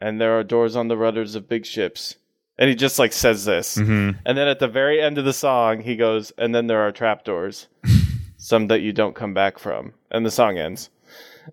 and 0.00 0.20
there 0.20 0.38
are 0.38 0.44
doors 0.44 0.76
on 0.76 0.88
the 0.88 0.96
rudders 0.96 1.34
of 1.34 1.48
big 1.48 1.64
ships." 1.64 2.16
And 2.58 2.68
he 2.68 2.76
just 2.76 2.98
like 2.98 3.12
says 3.12 3.44
this. 3.44 3.76
hmm 3.76 4.10
And 4.26 4.36
then 4.38 4.46
at 4.48 4.58
the 4.58 4.68
very 4.68 5.00
end 5.00 5.18
of 5.18 5.24
the 5.24 5.32
song, 5.32 5.80
he 5.80 5.96
goes, 5.96 6.32
and 6.38 6.54
then 6.54 6.66
there 6.66 6.80
are 6.80 6.92
trapdoors, 6.92 7.68
some 8.36 8.68
that 8.68 8.80
you 8.82 8.92
don't 8.92 9.14
come 9.14 9.34
back 9.34 9.58
from. 9.58 9.94
And 10.10 10.24
the 10.26 10.30
song 10.30 10.58
ends. 10.58 10.90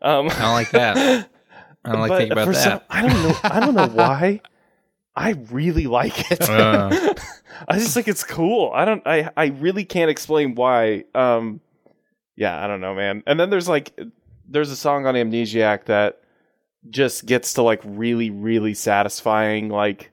Um, 0.02 0.30
I 0.30 0.40
don't 0.40 0.54
like 0.54 0.72
that. 0.72 1.30
I 1.86 1.92
don't 1.94 2.02
like 2.02 2.12
thinking 2.12 2.32
about 2.34 2.48
that. 2.48 2.56
some- 2.56 2.82
I 2.90 3.02
don't 3.08 3.24
know. 3.24 3.36
I 3.44 3.60
don't 3.60 3.76
know 3.76 3.88
why. 3.94 4.42
I 5.16 5.32
really 5.52 5.88
like 5.88 6.32
it. 6.32 6.48
Uh. 6.50 7.14
I 7.68 7.78
just 7.80 7.94
think 7.94 8.08
it's 8.08 8.24
cool. 8.24 8.72
I 8.74 8.86
don't. 8.86 9.02
I 9.06 9.30
I 9.36 9.46
really 9.48 9.84
can't 9.84 10.10
explain 10.12 10.56
why. 10.56 11.06
Um, 11.16 11.60
yeah, 12.36 12.64
I 12.64 12.68
don't 12.68 12.80
know, 12.80 12.94
man. 12.96 13.24
And 13.28 13.38
then 13.40 13.50
there's 13.50 13.68
like, 13.68 14.00
there's 14.48 14.70
a 14.72 14.76
song 14.78 15.06
on 15.08 15.16
Amnesiac 15.16 15.86
that 15.86 16.22
just 16.90 17.26
gets 17.26 17.56
to 17.56 17.64
like 17.64 17.82
really, 17.84 18.30
really 18.30 18.74
satisfying, 18.74 19.68
like 19.70 20.12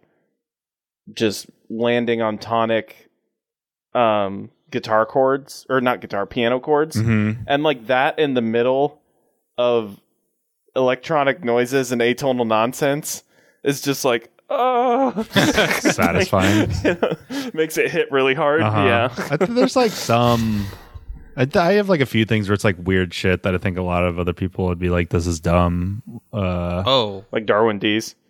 just 1.12 1.46
landing 1.70 2.20
on 2.22 2.38
tonic, 2.38 3.08
um, 3.94 4.50
guitar 4.70 5.06
chords 5.06 5.64
or 5.70 5.80
not 5.80 6.00
guitar, 6.00 6.26
piano 6.26 6.58
chords 6.60 6.96
hmm 7.00 7.32
and 7.46 7.62
like 7.62 7.86
that 7.86 8.18
in 8.18 8.34
the 8.34 8.42
middle 8.42 9.00
of 9.56 10.00
electronic 10.74 11.42
noises 11.44 11.92
and 11.92 12.02
atonal 12.02 12.46
nonsense 12.46 13.22
is 13.64 13.80
just 13.80 14.04
like 14.04 14.30
oh 14.50 15.22
Satisfying. 15.80 16.68
makes 17.54 17.78
it 17.78 17.90
hit 17.90 18.10
really 18.10 18.34
hard 18.34 18.60
Uh-huh. 18.62 18.82
yeah 18.84 19.08
I 19.30 19.36
think 19.36 19.54
there's 19.54 19.76
like 19.76 19.92
some. 19.92 20.66
I, 21.38 21.46
I 21.54 21.72
have 21.74 21.88
like 21.88 22.00
a 22.00 22.06
few 22.06 22.24
things 22.24 22.48
where 22.48 22.54
it's 22.54 22.64
like 22.64 22.76
weird 22.78 23.12
shit 23.14 23.42
that 23.44 23.54
I 23.54 23.58
think 23.58 23.76
a 23.78 23.82
lot 23.82 24.04
of 24.04 24.18
other 24.18 24.32
people 24.32 24.66
would 24.66 24.78
be 24.78 24.88
like, 24.88 25.10
"This 25.10 25.26
is 25.26 25.38
dumb." 25.38 26.02
Uh, 26.32 26.82
oh, 26.86 27.24
like 27.30 27.44
darwin 27.44 27.78
d's 27.78 28.14
Da- 28.14 28.25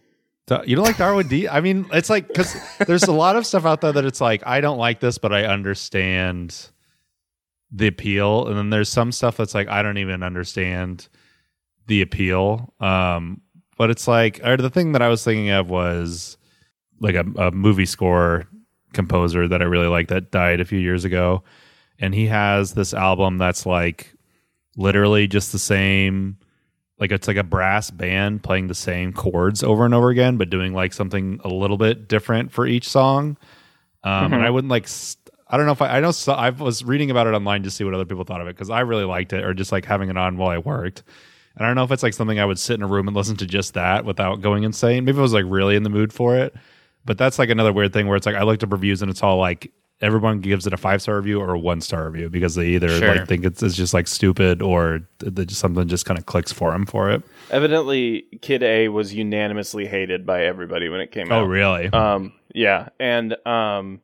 You 0.48 0.76
don't 0.76 0.84
like 0.84 0.96
Darwin 0.96 1.28
Deez? 1.28 1.48
I 1.52 1.60
mean, 1.60 1.86
it's 1.92 2.10
like 2.10 2.28
because 2.28 2.56
there's 2.86 3.04
a 3.04 3.12
lot 3.12 3.36
of 3.36 3.46
stuff 3.46 3.64
out 3.64 3.80
there 3.80 3.92
that 3.92 4.04
it's 4.04 4.20
like 4.20 4.46
I 4.46 4.60
don't 4.60 4.78
like 4.78 5.00
this, 5.00 5.18
but 5.18 5.32
I 5.32 5.44
understand 5.44 6.70
the 7.72 7.88
appeal, 7.88 8.46
and 8.46 8.56
then 8.56 8.70
there's 8.70 8.88
some 8.88 9.10
stuff 9.12 9.36
that's 9.36 9.54
like 9.54 9.68
I 9.68 9.82
don't 9.82 9.98
even 9.98 10.22
understand 10.22 11.08
the 11.88 12.00
appeal. 12.00 12.72
Um, 12.80 13.40
but 13.76 13.90
it's 13.90 14.06
like 14.06 14.40
or 14.44 14.56
the 14.56 14.70
thing 14.70 14.92
that 14.92 15.02
I 15.02 15.08
was 15.08 15.24
thinking 15.24 15.50
of 15.50 15.68
was 15.68 16.36
like 17.00 17.16
a, 17.16 17.24
a 17.36 17.50
movie 17.50 17.86
score 17.86 18.46
composer 18.92 19.48
that 19.48 19.60
I 19.60 19.64
really 19.64 19.88
like 19.88 20.08
that 20.08 20.30
died 20.30 20.60
a 20.60 20.64
few 20.64 20.78
years 20.78 21.04
ago, 21.04 21.42
and 21.98 22.14
he 22.14 22.26
has 22.26 22.74
this 22.74 22.94
album 22.94 23.38
that's 23.38 23.66
like 23.66 24.14
literally 24.76 25.26
just 25.26 25.50
the 25.50 25.58
same 25.58 26.38
like 26.98 27.12
it's 27.12 27.28
like 27.28 27.36
a 27.36 27.42
brass 27.42 27.90
band 27.90 28.42
playing 28.42 28.68
the 28.68 28.74
same 28.74 29.12
chords 29.12 29.62
over 29.62 29.84
and 29.84 29.94
over 29.94 30.10
again 30.10 30.36
but 30.36 30.50
doing 30.50 30.72
like 30.72 30.92
something 30.92 31.40
a 31.44 31.48
little 31.48 31.76
bit 31.76 32.08
different 32.08 32.52
for 32.52 32.66
each 32.66 32.88
song. 32.88 33.36
Um 34.02 34.32
and 34.32 34.42
i 34.42 34.50
wouldn't 34.50 34.70
like 34.70 34.88
st- 34.88 35.30
i 35.48 35.56
don't 35.56 35.66
know 35.66 35.72
if 35.72 35.82
i 35.82 35.96
i 35.96 36.00
know 36.00 36.10
so, 36.10 36.32
i 36.32 36.50
was 36.50 36.84
reading 36.84 37.10
about 37.10 37.26
it 37.26 37.34
online 37.34 37.62
to 37.64 37.70
see 37.70 37.84
what 37.84 37.94
other 37.94 38.04
people 38.04 38.24
thought 38.24 38.40
of 38.40 38.46
it 38.46 38.54
because 38.54 38.70
i 38.70 38.80
really 38.80 39.04
liked 39.04 39.32
it 39.32 39.44
or 39.44 39.54
just 39.54 39.72
like 39.72 39.84
having 39.84 40.08
it 40.08 40.16
on 40.16 40.36
while 40.36 40.50
i 40.50 40.58
worked. 40.58 41.02
And 41.56 41.64
i 41.64 41.68
don't 41.68 41.76
know 41.76 41.84
if 41.84 41.90
it's 41.90 42.02
like 42.02 42.14
something 42.14 42.38
i 42.38 42.44
would 42.44 42.58
sit 42.58 42.74
in 42.74 42.82
a 42.82 42.86
room 42.86 43.08
and 43.08 43.16
listen 43.16 43.36
to 43.38 43.46
just 43.46 43.74
that 43.74 44.04
without 44.04 44.40
going 44.40 44.64
insane. 44.64 45.04
Maybe 45.04 45.18
i 45.18 45.22
was 45.22 45.32
like 45.32 45.44
really 45.46 45.76
in 45.76 45.82
the 45.82 45.90
mood 45.90 46.12
for 46.12 46.36
it. 46.36 46.54
But 47.04 47.18
that's 47.18 47.38
like 47.38 47.50
another 47.50 47.72
weird 47.72 47.92
thing 47.92 48.06
where 48.08 48.16
it's 48.16 48.26
like 48.26 48.36
i 48.36 48.42
looked 48.42 48.62
up 48.64 48.72
reviews 48.72 49.02
and 49.02 49.10
it's 49.10 49.22
all 49.22 49.38
like 49.38 49.72
everyone 50.02 50.40
gives 50.40 50.66
it 50.66 50.72
a 50.72 50.76
five 50.76 51.00
star 51.00 51.16
review 51.16 51.40
or 51.40 51.54
a 51.54 51.58
one 51.58 51.80
star 51.80 52.08
review 52.10 52.28
because 52.28 52.54
they 52.54 52.66
either 52.68 52.88
Sure. 52.88 53.14
like 53.16 53.26
think 53.26 53.44
it's, 53.44 53.62
it's 53.62 53.74
just 53.74 53.94
like 53.94 54.06
stupid 54.06 54.60
or 54.60 55.00
th- 55.20 55.34
th- 55.34 55.50
something 55.50 55.88
just 55.88 56.04
kind 56.04 56.18
of 56.18 56.26
clicks 56.26 56.52
for 56.52 56.72
them 56.72 56.84
for 56.84 57.10
it. 57.10 57.22
Evidently, 57.50 58.26
Kid 58.42 58.62
A 58.62 58.88
was 58.88 59.14
unanimously 59.14 59.86
hated 59.86 60.26
by 60.26 60.44
everybody 60.44 60.88
when 60.90 61.00
it 61.00 61.12
came 61.12 61.32
out. 61.32 61.42
Oh, 61.42 61.44
really? 61.44 61.86
Um, 61.92 62.32
yeah, 62.54 62.88
and 63.00 63.36
um, 63.46 64.00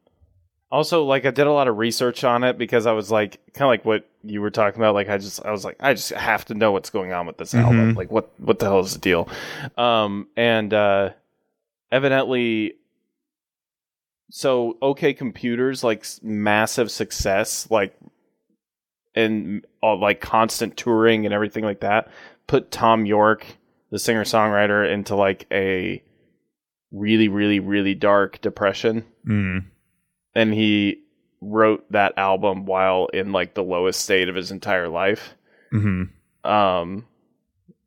also 0.71 1.05
like 1.05 1.27
I 1.27 1.31
did 1.31 1.47
a 1.47 1.53
lot 1.53 1.69
of 1.69 1.77
research 1.77 2.25
on 2.25 2.43
it 2.45 2.57
because 2.57 2.87
I 2.87 2.93
was 2.93 3.11
like, 3.11 3.41
kind 3.53 3.67
of 3.67 3.69
like 3.69 3.85
what 3.85 4.09
you 4.25 4.41
were 4.41 4.51
talking 4.51 4.81
about. 4.81 4.95
Like 4.95 5.11
I 5.11 5.19
just, 5.19 5.45
I 5.45 5.51
was 5.51 5.63
like, 5.65 5.77
I 5.81 5.93
just 5.93 6.11
have 6.11 6.47
to 6.47 6.55
know 6.55 6.73
what's 6.73 6.89
going 6.89 7.13
on 7.13 7.27
with 7.27 7.37
this 7.37 7.55
album. 7.55 7.95
Like, 7.95 8.11
what, 8.11 8.31
what 8.41 8.59
the 8.59 8.65
hell 8.67 8.81
is 8.81 8.95
the 8.95 8.99
deal? 8.99 9.29
Um, 9.77 10.29
and 10.37 10.73
uh, 10.73 11.11
evidently, 11.91 12.75
so 14.35 14.79
OK 14.81 15.13
Computers 15.13 15.85
like 15.85 16.07
massive 16.23 16.91
success, 16.91 17.71
like 17.71 17.95
and 19.15 19.63
all 19.83 20.01
like 20.01 20.23
constant 20.23 20.75
touring 20.75 21.27
and 21.27 21.35
everything 21.35 21.63
like 21.63 21.81
that, 21.81 22.09
put 22.47 22.71
Thom 22.71 23.05
Yorke, 23.05 23.45
the 23.91 23.99
singer 23.99 24.25
songwriter, 24.25 24.91
into 24.91 25.17
like 25.17 25.47
a 25.53 26.03
really, 26.93 27.29
really, 27.29 27.61
really 27.61 27.95
dark 27.95 28.41
depression. 28.41 29.05
Mm. 29.29 29.67
And 30.35 30.55
he 30.55 31.03
wrote 31.43 31.85
that 31.93 32.15
album 32.17 32.65
while 32.65 33.09
in 33.13 33.33
like 33.33 33.53
the 33.53 33.63
lowest 33.63 34.01
state 34.01 34.31
of 34.31 34.35
his 34.35 34.51
entire 34.51 34.89
life. 34.89 35.35
hmm 35.71 36.05
Um, 36.43 37.07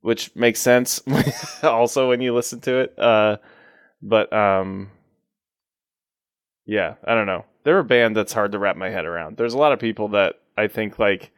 which 0.01 0.35
makes 0.35 0.59
sense 0.59 1.01
also 1.63 2.09
when 2.09 2.21
you 2.21 2.35
listen 2.35 2.59
to 2.61 2.81
it. 2.81 2.99
Uh, 2.99 3.37
but 4.03 4.31
um, 4.31 4.91
yeah, 6.65 6.95
I 7.03 7.13
don't 7.15 7.27
know. 7.27 7.45
They're 7.63 7.79
a 7.79 7.83
band 7.83 8.15
that's 8.15 8.33
hard 8.33 8.51
to 8.53 8.59
wrap 8.59 8.75
my 8.77 8.89
head 8.89 9.05
around. 9.05 9.37
There's 9.37 9.53
a 9.53 9.57
lot 9.57 9.71
of 9.71 9.79
people 9.79 10.09
that 10.09 10.35
I 10.57 10.67
think 10.67 10.99
like 10.99 11.31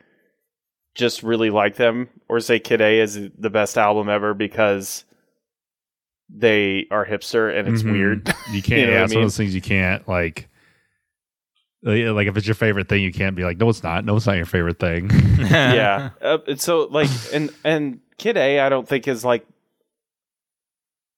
just 0.96 1.24
really 1.24 1.50
like 1.50 1.76
them 1.76 2.10
or 2.28 2.40
say 2.40 2.60
Kid 2.60 2.82
A 2.82 3.00
is 3.00 3.20
the 3.38 3.50
best 3.50 3.78
album 3.78 4.10
ever 4.10 4.34
because 4.34 5.06
they 6.30 6.86
are 6.92 7.06
hipster 7.06 7.58
and 7.58 7.68
it's 7.68 7.84
Mhm. 7.84 7.92
weird. 7.94 8.34
You 8.52 8.62
can't. 8.62 8.82
You 8.82 8.86
know 8.88 8.92
yeah, 8.94 8.96
what 8.96 9.02
I 9.02 9.04
it's 9.06 9.14
one 9.14 9.24
of 9.24 9.26
those 9.28 9.38
things 9.38 9.56
you 9.56 9.62
can't 9.62 10.08
like. 10.08 10.50
Like 11.84 12.28
if 12.28 12.36
it's 12.36 12.48
your 12.48 12.56
favorite 12.56 12.90
thing, 12.90 13.04
you 13.04 13.14
can't 13.14 13.36
be 13.36 13.44
like, 13.46 13.58
no, 13.60 13.70
it's 13.70 13.84
not. 13.84 14.04
No, 14.04 14.18
it's 14.18 14.26
not 14.26 14.36
your 14.36 14.46
favorite 14.46 14.80
thing. 14.80 15.10
yeah. 15.40 16.10
Uh, 16.22 16.40
so 16.58 16.88
like 16.92 17.10
and 17.32 17.50
and 17.64 18.00
Kid 18.18 18.36
A 18.36 18.60
I 18.60 18.68
don't 18.68 18.88
think 18.88 19.08
is 19.08 19.24
like 19.24 19.46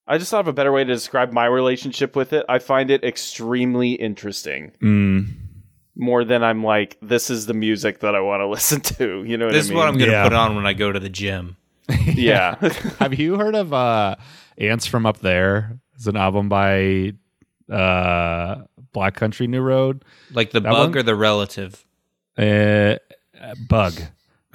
I 0.10 0.18
just 0.18 0.32
thought 0.32 0.40
of 0.42 0.48
a 0.48 0.54
better 0.54 0.72
way 0.72 0.84
to 0.84 0.92
describe 0.94 1.32
my 1.32 1.46
relationship 1.46 2.16
with 2.16 2.34
it. 2.34 2.46
I 2.50 2.58
find 2.60 2.90
it 2.92 3.04
extremely 3.04 3.94
interesting. 3.94 4.72
mm. 4.82 5.28
More 5.96 6.24
than 6.26 6.44
I'm 6.44 6.64
like, 6.64 6.98
this 7.02 7.30
is 7.30 7.46
the 7.46 7.54
music 7.54 8.00
that 8.00 8.16
I 8.16 8.22
want 8.22 8.42
to 8.42 8.48
listen 8.56 8.82
to. 8.82 9.24
You 9.24 9.38
know 9.38 9.46
what 9.46 9.52
This 9.54 9.66
I 9.66 9.66
is 9.66 9.70
mean? 9.70 9.78
what 9.78 9.88
I'm 9.88 9.98
going 9.98 10.10
to 10.10 10.16
Yeah. 10.16 10.24
put 10.24 10.34
on 10.34 10.56
when 10.56 10.66
I 10.66 10.74
go 10.74 10.92
to 10.92 11.00
the 11.00 11.10
gym. 11.10 11.58
yeah. 12.06 12.56
Have 13.00 13.14
you 13.20 13.38
heard 13.38 13.56
of 13.56 13.74
uh, 13.74 14.16
"Ants 14.58 14.86
from 14.88 15.06
Up 15.06 15.20
There"? 15.20 15.80
It's 15.96 16.08
an 16.08 16.16
album 16.18 16.48
by 16.50 17.14
uh, 17.72 18.62
Black 18.94 19.16
Country 19.16 19.48
New 19.48 19.62
Road. 19.62 20.04
Like 20.32 20.52
the 20.52 20.60
That 20.62 20.72
bug 20.72 20.90
one? 20.92 20.98
or 21.00 21.04
the 21.04 21.16
relative. 21.16 21.86
Uh, 22.38 22.96
Bug. 23.68 23.94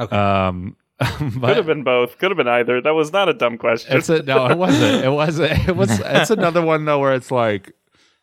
Okay. 0.01 0.17
Um, 0.17 0.77
Could 1.19 1.57
have 1.57 1.67
been 1.67 1.83
both. 1.83 2.19
Could 2.19 2.31
have 2.31 2.37
been 2.37 2.49
either. 2.49 2.81
That 2.81 2.95
was 2.95 3.13
not 3.13 3.29
a 3.29 3.35
dumb 3.35 3.59
question. 3.59 3.97
it's 3.97 4.09
a 4.09 4.23
no. 4.23 4.47
It 4.47 4.57
wasn't. 4.57 5.05
It 5.05 5.11
wasn't. 5.11 5.69
It 5.69 5.77
was. 5.77 6.01
It's 6.05 6.31
another 6.31 6.63
one 6.63 6.85
though, 6.85 7.01
where 7.01 7.15
it's 7.15 7.31
like 7.31 7.73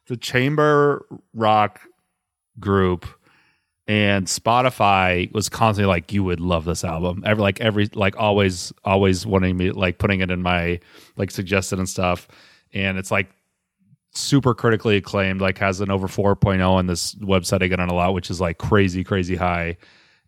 the 0.08 0.18
chamber 0.18 1.06
rock 1.34 1.82
group. 2.60 3.06
And 3.88 4.26
Spotify 4.28 5.30
was 5.34 5.50
constantly 5.50 5.90
like, 5.90 6.14
"You 6.14 6.24
would 6.24 6.40
love 6.40 6.64
this 6.64 6.86
album." 6.86 7.24
Every 7.26 7.42
like 7.42 7.60
every 7.60 7.90
like 7.94 8.16
always 8.16 8.72
always 8.86 9.26
wanting 9.26 9.58
me 9.58 9.72
like 9.72 9.98
putting 9.98 10.22
it 10.22 10.32
in 10.32 10.42
my 10.42 10.80
like 11.18 11.30
suggested 11.32 11.78
and 11.78 11.90
stuff. 11.90 12.28
And 12.74 12.98
it's 12.98 13.12
like 13.12 13.30
super 14.14 14.54
critically 14.54 14.96
acclaimed, 14.98 15.42
like 15.42 15.58
has 15.58 15.82
an 15.82 15.90
over 15.92 16.08
4.0 16.08 16.70
on 16.70 16.88
this 16.88 17.16
website 17.16 17.64
I 17.64 17.68
get 17.68 17.80
on 17.80 17.90
a 17.90 17.94
lot, 17.94 18.14
which 18.14 18.30
is 18.30 18.40
like 18.40 18.58
crazy, 18.60 19.04
crazy 19.04 19.36
high. 19.36 19.78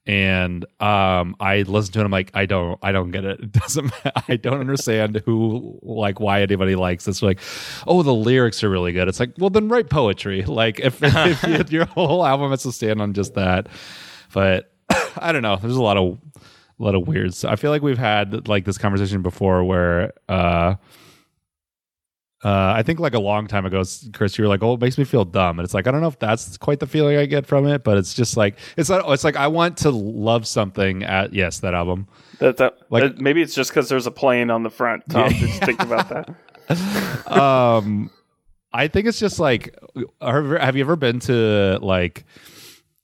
And 0.05 0.65
um, 0.81 1.35
I 1.39 1.61
listened 1.61 1.93
to 1.93 2.01
it. 2.01 2.03
I'm 2.03 2.11
like, 2.11 2.31
I 2.33 2.45
don't, 2.45 2.77
I 2.81 2.91
don't 2.91 3.11
get 3.11 3.23
it. 3.23 3.39
It 3.43 3.51
doesn't. 3.53 3.93
I 4.27 4.35
don't 4.35 4.59
understand 4.59 5.21
who, 5.25 5.79
like, 5.81 6.19
why 6.19 6.41
anybody 6.41 6.75
likes 6.75 7.05
this. 7.05 7.21
Like, 7.21 7.39
oh, 7.87 8.03
the 8.03 8.13
lyrics 8.13 8.63
are 8.65 8.69
really 8.69 8.91
good. 8.91 9.07
It's 9.07 9.19
like, 9.21 9.31
well, 9.37 9.49
then 9.49 9.69
write 9.69 9.89
poetry. 9.89 10.43
Like, 10.47 10.79
if, 10.81 10.99
if 11.01 11.43
you- 11.43 11.77
your 11.77 11.85
whole 11.85 12.25
album 12.25 12.49
has 12.51 12.63
to 12.63 12.71
stand 12.73 13.01
on 13.01 13.13
just 13.13 13.35
that. 13.35 13.67
But 14.33 14.73
I 15.17 15.31
don't 15.31 15.41
know. 15.41 15.55
There's 15.55 15.75
a 15.77 15.81
lot 15.81 15.95
of, 15.97 16.17
a 16.79 16.83
lot 16.83 16.95
of 16.95 17.07
weirds. 17.07 17.45
I 17.45 17.55
feel 17.55 17.71
like 17.71 17.81
we've 17.81 17.97
had 17.97 18.47
like 18.49 18.65
this 18.65 18.77
conversation 18.77 19.21
before 19.21 19.63
where, 19.63 20.11
uh, 20.27 20.75
uh, 22.43 22.73
I 22.75 22.83
think 22.83 22.99
like 22.99 23.13
a 23.13 23.19
long 23.19 23.47
time 23.47 23.65
ago, 23.65 23.81
Chris, 24.13 24.37
you 24.37 24.43
were 24.43 24.47
like, 24.49 24.61
"Oh, 24.61 24.73
it 24.73 24.81
makes 24.81 24.97
me 24.97 25.03
feel 25.05 25.23
dumb," 25.25 25.59
and 25.59 25.65
it's 25.65 25.73
like 25.73 25.87
I 25.87 25.91
don't 25.91 26.01
know 26.01 26.07
if 26.07 26.19
that's 26.19 26.57
quite 26.57 26.79
the 26.79 26.87
feeling 26.87 27.17
I 27.17 27.25
get 27.25 27.45
from 27.45 27.65
it, 27.67 27.83
but 27.83 27.97
it's 27.97 28.13
just 28.13 28.35
like 28.35 28.57
it's 28.75 28.89
like 28.89 29.03
it's 29.07 29.23
like 29.23 29.35
I 29.37 29.47
want 29.47 29.77
to 29.77 29.91
love 29.91 30.45
something. 30.45 31.03
At 31.03 31.33
yes, 31.33 31.59
that 31.59 31.73
album. 31.73 32.07
that, 32.39 32.57
that, 32.57 32.77
Like- 32.89 33.03
that- 33.03 33.19
maybe 33.19 33.41
it's 33.41 33.55
just 33.55 33.69
because 33.71 33.87
there's 33.89 34.07
a 34.07 34.11
plane 34.11 34.49
on 34.49 34.63
the 34.63 34.69
front. 34.69 35.03
Tom, 35.09 35.29
did 35.29 35.39
you 35.41 35.47
think 35.47 35.81
about 35.81 36.09
that? 36.09 37.27
um, 37.31 38.09
I 38.73 38.87
think 38.87 39.07
it's 39.07 39.19
just 39.19 39.39
like, 39.39 39.75
have 40.21 40.49
have 40.51 40.75
you 40.75 40.81
ever 40.83 40.95
been 40.95 41.19
to 41.21 41.79
like 41.81 42.25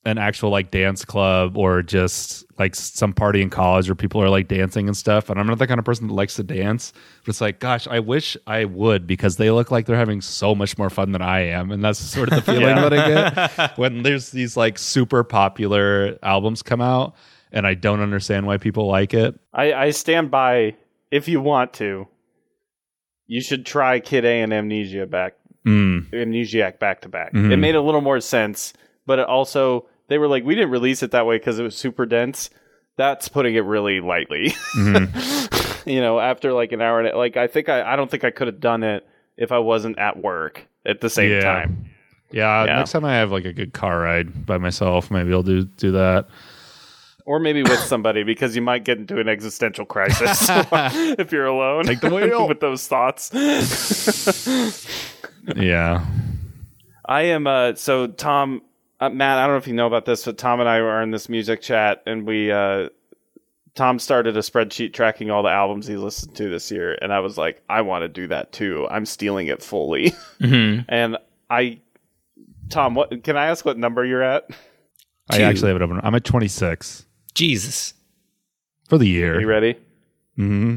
an 0.06 0.18
actual 0.18 0.50
like 0.50 0.72
dance 0.72 1.04
club 1.04 1.58
or 1.58 1.82
just 1.84 2.46
like 2.58 2.74
some 2.74 3.12
party 3.14 3.42
in 3.42 3.50
college 3.50 3.88
where 3.90 3.96
people 3.96 4.22
are 4.22 4.30
like 4.30 4.48
dancing 4.48 4.88
and 4.88 4.96
stuff? 4.96 5.30
And 5.30 5.40
I'm 5.40 5.46
not 5.48 5.60
the 5.60 5.68
kind 5.68 5.78
of 5.80 5.86
person 5.86 6.08
that 6.08 6.14
likes 6.14 6.36
to 6.36 6.44
dance, 6.44 6.94
but 7.26 7.30
it's 7.30 7.42
like, 7.42 7.60
gosh, 7.60 7.88
I 7.88 8.00
wish 8.00 8.38
I 8.48 8.66
would 8.66 9.06
because 9.08 9.38
they 9.38 9.52
look 9.52 9.72
like 9.72 9.86
they're 9.86 9.98
having 9.98 10.22
so 10.22 10.56
much 10.56 10.78
more 10.78 10.90
fun 10.90 11.12
than 11.12 11.22
I 11.22 11.42
am, 11.48 11.72
and 11.72 11.84
that's 11.84 12.00
sort 12.00 12.32
of 12.32 12.36
the 12.38 12.42
feeling 12.52 12.76
Yeah. 12.78 12.90
that 12.90 12.94
I 12.94 13.08
get 13.68 13.78
when 13.78 14.04
there's 14.04 14.32
these 14.32 14.56
like 14.58 14.78
super 14.78 15.24
popular 15.24 16.18
albums 16.24 16.64
come 16.64 16.82
out. 16.82 17.16
And 17.52 17.66
I 17.66 17.74
don't 17.74 18.00
understand 18.00 18.46
why 18.46 18.58
people 18.58 18.86
like 18.86 19.16
it. 19.16 19.34
I, 19.54 19.74
I 19.74 19.90
stand 19.90 20.30
by. 20.30 20.76
If 21.10 21.28
you 21.28 21.42
want 21.42 21.74
to, 21.74 22.08
you 23.26 23.42
should 23.42 23.66
try 23.66 24.00
Kid 24.00 24.24
A 24.26 24.42
and 24.42 24.54
Amnesia 24.54 25.06
back 25.08 25.34
Mm. 25.66 26.10
Amnesiac 26.12 26.80
back 26.80 27.02
to 27.02 27.10
back. 27.10 27.32
It 27.34 27.58
made 27.58 27.76
a 27.76 27.82
little 27.82 28.00
more 28.02 28.22
sense, 28.22 28.72
but 29.10 29.18
it 29.18 29.26
also 29.28 29.88
they 30.08 30.20
were 30.20 30.28
like, 30.28 30.44
we 30.46 30.54
didn't 30.54 30.70
release 30.70 31.02
it 31.02 31.10
that 31.12 31.26
way 31.26 31.38
because 31.40 31.58
it 31.58 31.64
was 31.64 31.76
super 31.76 32.06
dense. 32.06 32.52
That's 32.96 33.28
putting 33.28 33.56
it 33.56 33.62
really 33.66 34.02
lightly. 34.02 34.50
Mm-hmm. 34.76 35.90
you 35.90 36.00
know, 36.00 36.20
after 36.20 36.54
like 36.54 36.72
an 36.74 36.82
hour 36.82 37.00
and 37.02 37.18
like 37.18 37.36
I 37.38 37.48
think 37.48 37.70
I 37.70 37.82
I 37.94 37.96
don't 37.96 38.10
think 38.12 38.24
I 38.24 38.30
could 38.30 38.46
have 38.48 38.60
done 38.60 38.84
it 38.84 39.08
if 39.36 39.52
I 39.52 39.58
wasn't 39.58 39.98
at 39.98 40.18
work 40.22 40.68
at 40.86 41.02
the 41.02 41.10
same 41.10 41.32
Yeah. 41.32 41.42
time. 41.42 41.90
Yeah, 42.32 42.66
Yeah. 42.66 42.76
next 42.76 42.92
time 42.92 43.06
I 43.06 43.16
have 43.16 43.32
like 43.32 43.46
a 43.46 43.54
good 43.54 43.74
car 43.74 44.00
ride 44.02 44.46
by 44.46 44.58
myself, 44.60 45.10
maybe 45.10 45.34
I'll 45.34 45.42
do 45.44 45.64
do 45.64 45.92
that. 45.94 46.28
Or 47.26 47.40
maybe 47.40 47.64
with 47.64 47.80
somebody 47.80 48.24
because 48.24 48.56
you 48.56 48.62
might 48.62 48.84
get 48.84 48.98
into 48.98 49.20
an 49.20 49.28
existential 49.30 49.86
crisis 49.86 50.48
if 51.20 51.32
you're 51.32 51.46
alone. 51.46 51.86
Take 51.86 52.02
the 52.02 52.10
wheel. 52.14 52.48
with 52.52 52.60
those 52.60 52.88
thoughts. 52.88 53.32
Yeah. 55.56 56.06
I 57.06 57.22
am 57.24 57.48
uh 57.48 57.74
so 57.76 58.08
Tom 58.08 58.62
uh, 59.00 59.10
Matt, 59.10 59.38
I 59.38 59.44
don't 59.46 59.54
know 59.54 59.58
if 59.58 59.68
you 59.68 59.74
know 59.74 59.88
about 59.88 60.06
this, 60.06 60.26
but 60.26 60.38
Tom 60.38 60.60
and 60.60 60.68
I 60.70 60.78
are 60.78 61.02
in 61.02 61.12
this 61.12 61.30
music 61.30 61.62
chat 61.62 62.04
and 62.06 62.26
we 62.28 62.52
uh 62.52 62.90
Tom 63.76 64.00
started 64.00 64.36
a 64.36 64.42
spreadsheet 64.42 64.94
tracking 64.94 65.30
all 65.32 65.42
the 65.44 65.50
albums 65.50 65.88
he 65.88 65.96
listened 65.96 66.36
to 66.36 66.50
this 66.50 66.70
year 66.72 66.98
and 67.02 67.14
I 67.14 67.20
was 67.20 67.38
like, 67.38 67.62
I 67.70 67.82
want 67.82 68.02
to 68.04 68.08
do 68.10 68.28
that 68.28 68.52
too. 68.52 68.88
I'm 68.90 69.06
stealing 69.06 69.48
it 69.48 69.62
fully. 69.64 70.10
hmm 70.40 70.80
and 70.90 71.18
I 71.50 71.80
Tom, 72.70 72.94
what 72.96 73.24
can 73.24 73.38
I 73.38 73.48
ask 73.48 73.66
what 73.66 73.78
number 73.78 74.06
you're 74.06 74.24
at? 74.24 74.50
I 75.30 75.38
Two. 75.38 75.44
actually 75.44 75.68
have 75.70 75.82
it 75.82 75.84
open. 75.84 76.00
I'm 76.04 76.16
at 76.16 76.24
26 76.24 77.06
Jesus. 77.36 77.94
for 78.88 78.98
the 78.98 79.08
year. 79.08 79.32
Are 79.36 79.36
you 79.36 79.40
year. 79.42 79.50
ready? 79.50 79.76
hmm 80.36 80.76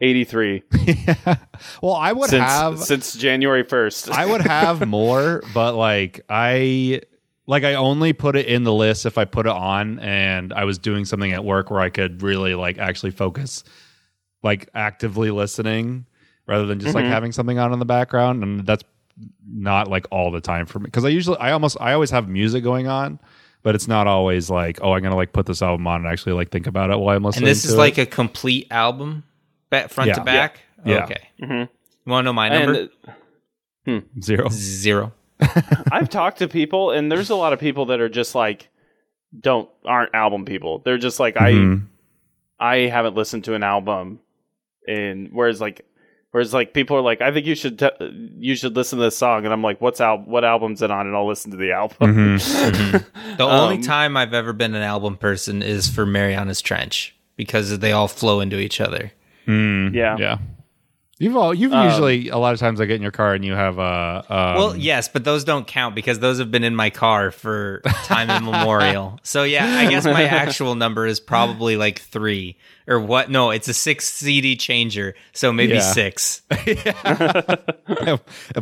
83 0.00 0.62
well, 1.82 1.94
I 1.94 2.12
would 2.12 2.28
since 2.28 2.42
have 2.42 2.78
since 2.80 3.14
January 3.14 3.64
1st. 3.64 4.10
I 4.10 4.26
would 4.26 4.42
have 4.42 4.86
more, 4.88 5.42
but 5.54 5.74
like 5.76 6.20
I 6.28 7.00
like 7.46 7.64
I 7.64 7.74
only 7.74 8.12
put 8.12 8.36
it 8.36 8.46
in 8.46 8.64
the 8.64 8.72
list 8.72 9.04
if 9.06 9.18
I 9.18 9.24
put 9.24 9.46
it 9.46 9.52
on 9.52 9.98
and 10.00 10.52
I 10.52 10.64
was 10.64 10.78
doing 10.78 11.04
something 11.04 11.32
at 11.32 11.44
work 11.44 11.70
where 11.70 11.80
I 11.80 11.90
could 11.90 12.22
really 12.22 12.54
like 12.54 12.78
actually 12.78 13.10
focus 13.12 13.64
like 14.42 14.68
actively 14.74 15.30
listening 15.30 16.06
rather 16.46 16.66
than 16.66 16.78
just 16.80 16.94
like 16.94 17.04
Mhm. 17.04 17.08
having 17.10 17.32
something 17.32 17.58
on 17.58 17.72
in 17.72 17.78
the 17.78 17.84
background 17.84 18.42
and 18.42 18.66
that's 18.66 18.84
not 19.48 19.88
like 19.88 20.06
all 20.10 20.30
the 20.30 20.40
time 20.40 20.66
for 20.66 20.78
me 20.80 20.84
because 20.86 21.04
I 21.04 21.08
usually 21.08 21.38
I 21.38 21.52
almost 21.52 21.76
I 21.80 21.92
always 21.92 22.10
have 22.10 22.28
music 22.28 22.64
going 22.64 22.86
on 22.88 23.18
but 23.62 23.74
it's 23.74 23.86
not 23.88 24.06
always 24.06 24.50
like 24.50 24.78
oh 24.82 24.92
I'm 24.92 25.02
gonna 25.02 25.16
like 25.16 25.32
put 25.32 25.46
this 25.46 25.62
album 25.62 25.86
on 25.86 26.00
and 26.00 26.06
actually 26.10 26.32
like 26.32 26.50
think 26.50 26.66
about 26.66 26.90
it 26.90 26.98
while 26.98 27.16
I'm 27.16 27.22
listening 27.22 27.44
And 27.44 27.50
this 27.50 27.62
to 27.62 27.68
is 27.68 27.74
it. 27.74 27.78
like 27.78 27.98
a 27.98 28.06
complete 28.06 28.66
album, 28.70 29.22
front 29.88 30.08
Yeah. 30.08 30.14
to 30.14 30.24
back. 30.24 30.60
Yeah. 30.84 31.04
Okay. 31.04 31.28
Mhm. 31.40 31.68
You 32.06 32.10
want 32.10 32.24
to 32.24 32.26
know 32.26 32.32
my 32.34 32.48
number? 32.50 32.88
And 33.86 34.02
zero 34.22 34.48
Zero. 34.50 35.12
I've 35.92 36.08
talked 36.08 36.38
to 36.38 36.48
people, 36.48 36.90
and 36.90 37.10
there's 37.10 37.30
a 37.30 37.36
lot 37.36 37.52
of 37.52 37.58
people 37.60 37.86
that 37.86 38.00
are 38.00 38.08
just 38.08 38.34
like 38.34 38.68
don't 39.38 39.68
aren't 39.84 40.14
album 40.14 40.44
people. 40.44 40.80
They're 40.84 40.98
just 40.98 41.18
like 41.20 41.34
Mhm. 41.36 41.86
I 42.58 42.74
I 42.74 42.76
haven't 42.88 43.14
listened 43.16 43.44
to 43.44 43.54
an 43.54 43.62
album, 43.62 44.20
and 44.86 45.28
whereas 45.32 45.60
like 45.60 45.84
whereas 46.30 46.54
like 46.54 46.72
people 46.74 46.96
are 46.96 47.00
like 47.02 47.20
I 47.20 47.32
think 47.32 47.46
you 47.46 47.54
should 47.54 47.78
t- 47.78 47.88
you 48.38 48.54
should 48.54 48.76
listen 48.76 48.98
to 48.98 49.04
this 49.04 49.16
song, 49.18 49.44
and 49.44 49.52
I'm 49.52 49.62
like 49.62 49.80
what's 49.80 50.00
al- 50.00 50.18
what 50.24 50.44
album's 50.44 50.82
it 50.82 50.90
on, 50.90 51.06
and 51.06 51.16
I'll 51.16 51.26
listen 51.28 51.50
to 51.50 51.56
the 51.56 51.72
album. 51.72 52.38
The 53.36 53.44
only 53.44 53.76
Um, 53.76 53.82
time 53.82 54.16
I've 54.16 54.34
ever 54.34 54.52
been 54.52 54.74
an 54.74 54.82
album 54.82 55.16
person 55.16 55.62
is 55.62 55.88
for 55.88 56.06
Marianas 56.06 56.62
Trench 56.62 57.14
because 57.36 57.76
they 57.80 57.90
all 57.90 58.06
flow 58.06 58.40
into 58.40 58.60
each 58.60 58.80
other. 58.80 59.10
Mm, 59.48 59.92
Yeah. 59.94 60.16
yeah. 60.18 60.38
You've 61.24 61.36
all 61.36 61.54
you've 61.54 61.72
Um, 61.72 61.88
usually 61.88 62.28
a 62.28 62.36
lot 62.36 62.52
of 62.52 62.60
times 62.60 62.82
I 62.82 62.84
get 62.84 62.96
in 62.96 63.02
your 63.02 63.10
car 63.10 63.32
and 63.32 63.42
you 63.44 63.54
have 63.54 63.78
uh 63.78 64.22
um, 64.28 64.54
well, 64.56 64.76
yes, 64.76 65.08
but 65.08 65.24
those 65.24 65.42
don't 65.44 65.66
count 65.66 65.94
because 65.94 66.18
those 66.18 66.38
have 66.38 66.50
been 66.50 66.64
in 66.64 66.76
my 66.76 66.90
car 66.90 67.30
for 67.30 67.80
time 68.04 68.28
immemorial. 68.30 69.18
So 69.22 69.42
yeah, 69.44 69.64
I 69.66 69.88
guess 69.88 70.04
my 70.04 70.24
actual 70.24 70.74
number 70.74 71.06
is 71.06 71.20
probably 71.20 71.78
like 71.78 72.00
three 72.00 72.58
or 72.86 73.00
what? 73.00 73.30
No, 73.30 73.50
it's 73.52 73.68
a 73.68 73.74
six 73.74 74.06
CD 74.06 74.54
changer, 74.56 75.14
so 75.32 75.50
maybe 75.50 75.74
Yeah. 75.74 75.80
six. 75.80 76.42
and 76.50 76.66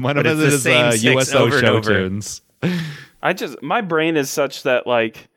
one 0.04 0.16
of 0.16 0.24
But 0.24 0.26
it 0.26 0.38
it's 0.38 0.40
the 0.40 0.46
is 0.46 0.62
same 0.62 0.86
uh, 0.86 0.92
USO 1.18 1.38
over 1.46 1.60
show 1.60 1.76
over. 1.76 2.08
tunes. 2.08 2.42
I 3.22 3.32
just 3.32 3.62
my 3.62 3.80
brain 3.80 4.16
is 4.16 4.30
such 4.30 4.64
that 4.64 4.86
like 4.86 5.28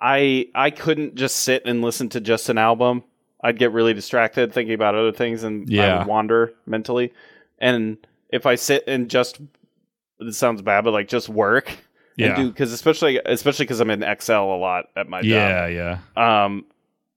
I 0.00 0.46
I 0.54 0.70
couldn't 0.70 1.16
just 1.16 1.36
sit 1.36 1.62
and 1.66 1.82
listen 1.82 2.08
to 2.10 2.20
just 2.20 2.48
an 2.48 2.58
album. 2.58 3.02
I'd 3.42 3.58
get 3.58 3.72
really 3.72 3.94
distracted 3.94 4.52
thinking 4.52 4.74
about 4.74 4.94
other 4.94 5.12
things 5.12 5.42
and 5.44 5.68
I 5.70 5.72
Yeah. 5.72 5.98
would 5.98 6.06
wander 6.08 6.54
mentally. 6.66 7.12
And 7.58 7.98
if 8.30 8.46
I 8.46 8.56
sit 8.56 8.84
and 8.86 9.08
just 9.08 9.40
this 10.18 10.36
sounds 10.36 10.62
bad, 10.62 10.82
but 10.84 10.92
like 10.92 11.08
just 11.08 11.28
work 11.28 11.70
Yeah. 12.16 12.28
and 12.28 12.36
do 12.36 12.48
because 12.50 12.72
especially 12.72 13.20
especially 13.24 13.64
because 13.64 13.80
I'm 13.80 13.90
in 13.90 14.02
Excel 14.02 14.52
a 14.52 14.56
lot 14.56 14.86
at 14.96 15.08
my 15.08 15.20
job. 15.20 15.26
Yeah, 15.30 15.66
yeah. 15.66 16.44
Um, 16.44 16.64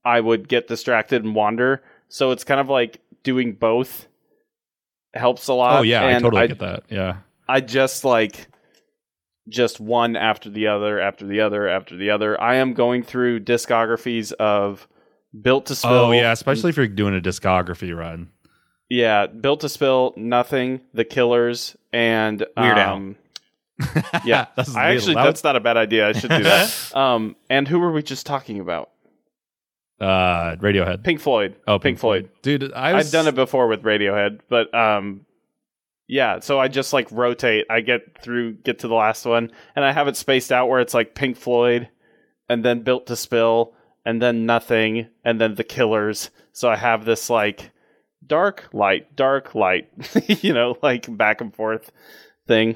I 0.06 0.20
would 0.20 0.48
get 0.48 0.68
distracted 0.68 1.24
and 1.24 1.34
wander. 1.36 1.82
So 2.10 2.32
it's 2.32 2.44
kind 2.44 2.60
of 2.60 2.70
like 2.70 3.00
doing 3.24 3.54
both 3.54 4.08
helps 5.14 5.48
a 5.48 5.54
lot. 5.54 5.80
Oh 5.80 5.82
yeah, 5.84 6.04
I 6.04 6.12
and 6.12 6.24
totally 6.24 6.44
I, 6.44 6.48
get 6.48 6.60
that. 6.60 6.84
Yeah. 6.90 7.18
I 7.50 7.62
just 7.62 8.06
like 8.06 8.48
just 9.50 9.80
one 9.80 10.16
after 10.16 10.50
the 10.50 10.68
other 10.68 11.00
after 11.00 11.26
the 11.26 11.42
other 11.42 11.68
after 11.68 11.98
the 11.98 12.10
other. 12.12 12.40
I 12.40 12.56
am 12.56 12.74
going 12.74 13.02
through 13.04 13.40
discographies 13.42 14.32
of 14.34 14.88
Built 15.40 15.68
to 15.68 15.76
Spill. 15.76 15.92
Oh 15.92 16.12
yeah, 16.12 16.32
especially 16.32 16.70
if 16.70 16.78
you're 16.78 16.88
doing 16.88 17.16
a 17.16 17.22
discography 17.22 17.96
run. 17.96 18.30
yeah, 18.90 19.28
Built 19.28 19.62
to 19.62 19.70
Spill, 19.70 20.14
Nothing, 20.18 20.82
The 20.94 21.06
Killers, 21.06 21.78
and 21.94 22.40
Weird 22.58 22.78
Al. 22.78 22.96
um, 22.96 23.16
Yeah, 24.26 24.48
That's 24.56 24.76
I 24.76 24.94
actually 24.94 25.16
that 25.16 25.24
that's 25.24 25.44
not 25.44 25.56
a 25.56 25.60
bad 25.60 25.78
idea. 25.78 26.08
I 26.10 26.12
should 26.12 26.30
do 26.30 26.44
that. 26.44 26.96
um, 26.96 27.36
and 27.50 27.68
who 27.68 27.80
were 27.80 27.92
we 27.92 28.04
just 28.04 28.26
talking 28.26 28.60
about? 28.60 28.90
uh 30.00 30.56
Radiohead. 30.56 31.04
Pink 31.04 31.20
Floyd. 31.20 31.56
oh, 31.68 31.78
Pink 31.78 32.00
Floyd. 32.00 32.30
Dude, 32.42 32.74
I 32.74 32.94
was, 32.94 33.06
I've 33.06 33.12
done 33.12 33.28
it 33.28 33.36
before 33.36 33.68
with 33.68 33.84
Radiohead, 33.84 34.40
but 34.50 34.74
um 34.74 35.26
yeah, 36.08 36.40
so 36.40 36.60
I 36.60 36.68
just 36.68 36.92
like 36.92 37.08
rotate. 37.12 37.68
I 37.70 37.82
get 37.82 38.22
through 38.22 38.56
get 38.56 38.80
to 38.80 38.88
the 38.88 38.96
last 38.96 39.26
one 39.26 39.52
and 39.76 39.86
I 39.86 39.92
have 39.92 40.08
it 40.08 40.18
spaced 40.18 40.52
out 40.52 40.68
where 40.70 40.82
it's 40.82 40.94
like 40.96 41.14
Pink 41.16 41.38
Floyd 41.38 41.88
and 42.50 42.66
then 42.66 42.82
Built 42.82 43.08
to 43.08 43.16
Spill 43.16 43.74
and 44.06 44.22
then 44.22 44.46
Nothing 44.46 45.08
and 45.24 45.40
then 45.40 45.56
The 45.56 45.64
Killers. 45.64 46.30
So 46.54 46.70
I 46.70 46.76
have 46.76 47.06
this 47.06 47.30
like 47.30 47.72
dark 48.26 48.70
light, 48.74 49.16
dark 49.16 49.56
light, 49.56 49.90
you 50.28 50.54
know, 50.54 50.78
like 50.82 51.16
back 51.18 51.42
and 51.42 51.54
forth 51.54 51.92
thing. 52.48 52.76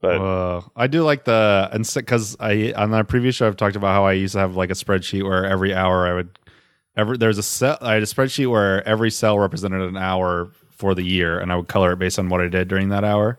But 0.00 0.20
Uh, 0.20 0.60
I 0.76 0.86
do 0.86 1.02
like 1.02 1.24
the 1.24 1.68
and 1.72 1.90
because 1.94 2.36
I 2.38 2.72
on 2.76 2.90
the 2.90 3.04
previous 3.04 3.36
show 3.36 3.46
I've 3.46 3.56
talked 3.56 3.76
about 3.76 3.94
how 3.94 4.04
I 4.04 4.12
used 4.12 4.34
to 4.34 4.40
have 4.40 4.54
like 4.54 4.70
a 4.70 4.74
spreadsheet 4.74 5.24
where 5.24 5.46
every 5.46 5.72
hour 5.74 6.06
I 6.06 6.12
would 6.12 6.38
every 6.96 7.16
there's 7.16 7.38
a 7.38 7.42
cell 7.42 7.78
I 7.80 7.94
had 7.94 8.02
a 8.02 8.06
spreadsheet 8.06 8.50
where 8.50 8.86
every 8.86 9.10
cell 9.10 9.38
represented 9.38 9.80
an 9.80 9.96
hour 9.96 10.50
for 10.70 10.94
the 10.94 11.02
year 11.02 11.38
and 11.38 11.50
I 11.50 11.56
would 11.56 11.68
color 11.68 11.92
it 11.92 11.98
based 11.98 12.18
on 12.18 12.28
what 12.28 12.42
I 12.42 12.48
did 12.48 12.68
during 12.68 12.90
that 12.90 13.04
hour. 13.04 13.38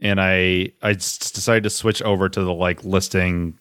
And 0.00 0.18
I 0.20 0.72
I 0.82 0.94
decided 0.94 1.64
to 1.64 1.70
switch 1.70 2.00
over 2.00 2.30
to 2.30 2.40
the 2.40 2.54
like 2.54 2.82
listing 2.84 3.58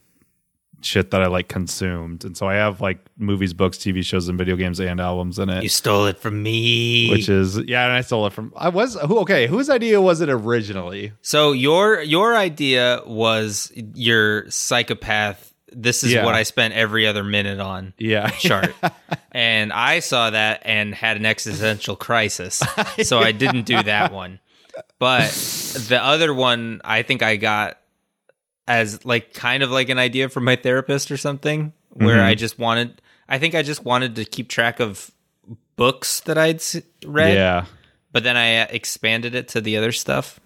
shit 0.86 1.12
that 1.12 1.22
I 1.22 1.28
like 1.28 1.48
consumed. 1.48 2.24
And 2.26 2.36
so 2.38 2.48
I 2.48 2.56
have 2.56 2.82
like 2.82 3.00
movies, 3.18 3.54
books, 3.54 3.78
TV 3.78 4.04
shows, 4.04 4.28
and 4.28 4.38
video 4.38 4.56
games 4.56 4.80
and 4.80 5.00
albums 5.00 5.40
in 5.40 5.50
it. 5.50 5.64
You 5.64 5.70
stole 5.70 6.06
it 6.06 6.20
from 6.20 6.42
me. 6.44 7.10
Which 7.10 7.30
is 7.30 7.58
yeah, 7.68 7.84
and 7.86 7.94
I 7.94 8.02
stole 8.02 8.26
it 8.28 8.34
from 8.34 8.54
I 8.56 8.70
was 8.70 8.96
who 8.96 9.20
okay, 9.20 9.48
whose 9.48 9.70
idea 9.70 10.02
was 10.02 10.22
it 10.22 10.30
originally? 10.30 11.14
So 11.22 11.52
your 11.52 12.02
your 12.02 12.36
idea 12.36 13.02
was 13.06 13.72
your 13.76 14.50
psychopath. 14.50 15.52
This 15.76 16.04
is 16.04 16.12
Yeah. 16.14 16.24
what 16.24 16.36
I 16.36 16.44
spent 16.44 16.76
every 16.76 17.08
other 17.08 17.24
minute 17.24 17.60
on 17.60 17.94
Yeah. 17.98 18.28
chart, 18.40 18.76
and 19.32 19.74
I 19.74 20.00
saw 20.02 20.30
that 20.30 20.62
and 20.66 20.94
had 20.94 21.18
an 21.18 21.26
existential 21.26 21.96
crisis. 21.96 22.62
So 23.04 23.20
I 23.20 23.32
didn't 23.32 23.64
do 23.66 23.82
that 23.82 24.12
one, 24.14 24.40
but 25.00 25.32
the 25.90 26.00
other 26.02 26.32
one 26.34 26.82
I 26.84 27.02
think 27.02 27.24
I 27.24 27.38
got 27.38 27.78
as 28.68 29.04
like 29.06 29.34
kind 29.34 29.64
of 29.64 29.72
like 29.72 29.90
an 29.90 30.00
idea 30.00 30.30
from 30.30 30.44
my 30.46 30.56
therapist 30.56 31.12
or 31.12 31.18
something, 31.18 31.74
where 31.90 32.18
Mhm. 32.18 32.24
I 32.24 32.36
just 32.36 32.58
wanted. 32.60 33.02
I 33.28 33.40
think 33.40 33.56
I 33.56 33.62
just 33.64 33.84
wanted 33.86 34.16
to 34.18 34.26
keep 34.26 34.50
track 34.50 34.80
of 34.80 35.10
books 35.76 36.20
that 36.22 36.38
I'd 36.38 36.62
read, 37.06 37.34
Yeah. 37.36 37.66
but 38.12 38.24
then 38.24 38.38
I 38.38 38.58
uh, 38.60 38.68
expanded 38.70 39.34
it 39.36 39.48
to 39.50 39.62
the 39.62 39.78
other 39.78 39.92
stuff. 39.92 40.40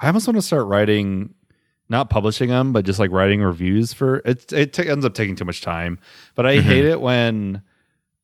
I 0.00 0.06
almost 0.08 0.26
want 0.26 0.36
to 0.38 0.42
start 0.42 0.66
writing, 0.66 1.34
not 1.88 2.10
publishing 2.10 2.48
them, 2.48 2.72
but 2.72 2.84
just 2.84 2.98
like 2.98 3.10
writing 3.10 3.42
reviews 3.42 3.92
for 3.92 4.16
it. 4.24 4.50
It 4.52 4.72
ta- 4.72 4.82
ends 4.84 5.04
up 5.04 5.14
taking 5.14 5.36
too 5.36 5.44
much 5.44 5.60
time, 5.60 5.98
but 6.34 6.46
I 6.46 6.60
hate 6.60 6.84
it 6.84 7.00
when 7.00 7.62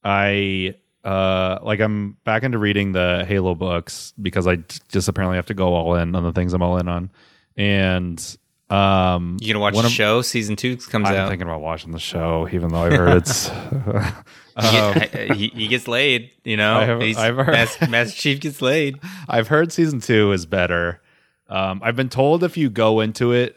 I 0.04 0.74
uh 1.04 1.58
like 1.62 1.80
I'm 1.80 2.16
back 2.24 2.42
into 2.42 2.58
reading 2.58 2.92
the 2.92 3.24
Halo 3.28 3.54
books 3.54 4.12
because 4.20 4.46
I 4.46 4.56
t- 4.56 4.80
just 4.88 5.06
apparently 5.08 5.36
have 5.36 5.46
to 5.46 5.54
go 5.54 5.74
all 5.74 5.94
in 5.94 6.14
on 6.16 6.22
the 6.24 6.32
things 6.32 6.52
I'm 6.52 6.62
all 6.62 6.78
in 6.78 6.88
on, 6.88 7.10
and 7.56 8.36
um, 8.70 9.36
You 9.40 9.52
gonna 9.52 9.60
watch 9.62 9.74
the 9.74 9.80
of- 9.84 9.90
show? 9.90 10.22
Season 10.22 10.56
two 10.56 10.76
comes 10.76 11.08
out. 11.08 11.16
I'm 11.16 11.28
thinking 11.28 11.46
about 11.46 11.60
watching 11.60 11.92
the 11.92 11.98
show, 12.00 12.48
even 12.52 12.70
though 12.70 12.82
I've 12.82 12.92
heard 12.92 13.16
it's. 13.18 13.50
He, 14.58 14.78
um, 14.78 14.94
he, 15.36 15.48
he 15.48 15.68
gets 15.68 15.86
laid, 15.86 16.30
you 16.42 16.56
know. 16.56 16.80
Have- 16.80 17.18
I've 17.18 17.36
heard- 17.36 17.46
Master, 17.48 17.88
Master 17.88 18.16
Chief 18.18 18.40
gets 18.40 18.62
laid. 18.62 18.98
I've 19.28 19.48
heard 19.48 19.70
season 19.70 20.00
two 20.00 20.32
is 20.32 20.46
better. 20.46 21.02
Um, 21.50 21.80
I've 21.84 21.94
been 21.94 22.08
told 22.08 22.42
if 22.42 22.56
you 22.56 22.70
go 22.70 23.00
into 23.00 23.32
it 23.32 23.54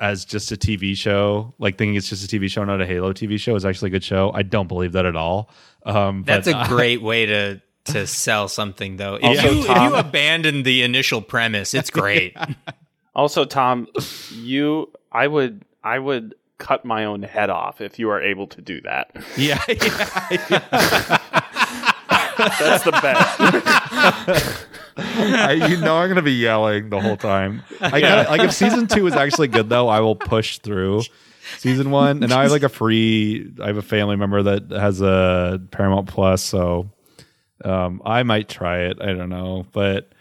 as 0.00 0.24
just 0.24 0.52
a 0.52 0.56
TV 0.56 0.96
show, 0.96 1.54
like 1.58 1.76
thinking 1.76 1.96
it's 1.96 2.08
just 2.08 2.32
a 2.32 2.36
TV 2.38 2.48
show, 2.48 2.64
not 2.64 2.80
a 2.80 2.86
Halo 2.86 3.12
TV 3.12 3.36
show, 3.36 3.56
is 3.56 3.64
actually 3.64 3.88
a 3.88 3.90
good 3.90 4.04
show. 4.04 4.30
I 4.32 4.42
don't 4.42 4.68
believe 4.68 4.92
that 4.92 5.06
at 5.06 5.16
all. 5.16 5.50
Um, 5.84 6.22
That's 6.24 6.46
a 6.46 6.66
great 6.68 7.02
way 7.02 7.26
to 7.26 7.60
to 7.86 8.06
sell 8.06 8.46
something, 8.46 8.98
though. 8.98 9.16
If, 9.16 9.24
Also, 9.24 9.50
you, 9.50 9.60
if 9.62 9.66
you 9.82 9.94
abandon 9.96 10.62
the 10.62 10.82
initial 10.84 11.20
premise, 11.20 11.74
it's 11.74 11.90
great. 11.90 12.36
Also 13.14 13.44
Tom, 13.44 13.88
you 14.32 14.90
I 15.10 15.26
would 15.26 15.64
I 15.82 15.98
would 15.98 16.34
cut 16.58 16.84
my 16.84 17.04
own 17.04 17.22
head 17.22 17.50
off 17.50 17.80
if 17.80 17.98
you 17.98 18.08
are 18.10 18.20
able 18.20 18.46
to 18.46 18.60
do 18.62 18.80
that. 18.82 19.10
yeah, 19.36 19.62
yeah, 19.68 19.76
That's 22.38 22.84
the 22.84 22.92
best. 22.92 23.40
I, 24.96 25.52
you 25.68 25.76
know 25.78 25.96
I'm 25.96 26.08
gonna 26.08 26.22
be 26.22 26.32
yelling 26.32 26.90
the 26.90 27.00
whole 27.00 27.16
time. 27.16 27.62
I 27.80 28.00
gotta, 28.00 28.30
like 28.30 28.42
if 28.42 28.52
season 28.52 28.86
two 28.86 29.06
is 29.06 29.14
actually 29.14 29.48
good 29.48 29.68
though, 29.68 29.88
I 29.88 30.00
will 30.00 30.16
push 30.16 30.58
through 30.58 31.02
season 31.58 31.90
one. 31.90 32.22
And 32.22 32.32
I 32.32 32.42
have 32.42 32.52
like 32.52 32.62
a 32.62 32.68
free. 32.68 33.52
I 33.62 33.66
have 33.68 33.76
a 33.76 33.82
family 33.82 34.16
member 34.16 34.42
that 34.42 34.70
has 34.70 35.00
a 35.00 35.60
Paramount 35.70 36.08
Plus, 36.08 36.42
so 36.42 36.90
um, 37.64 38.02
I 38.04 38.22
might 38.22 38.48
try 38.48 38.82
it. 38.82 38.98
I 39.00 39.06
don't 39.12 39.30
know, 39.30 39.66
but 39.72 40.11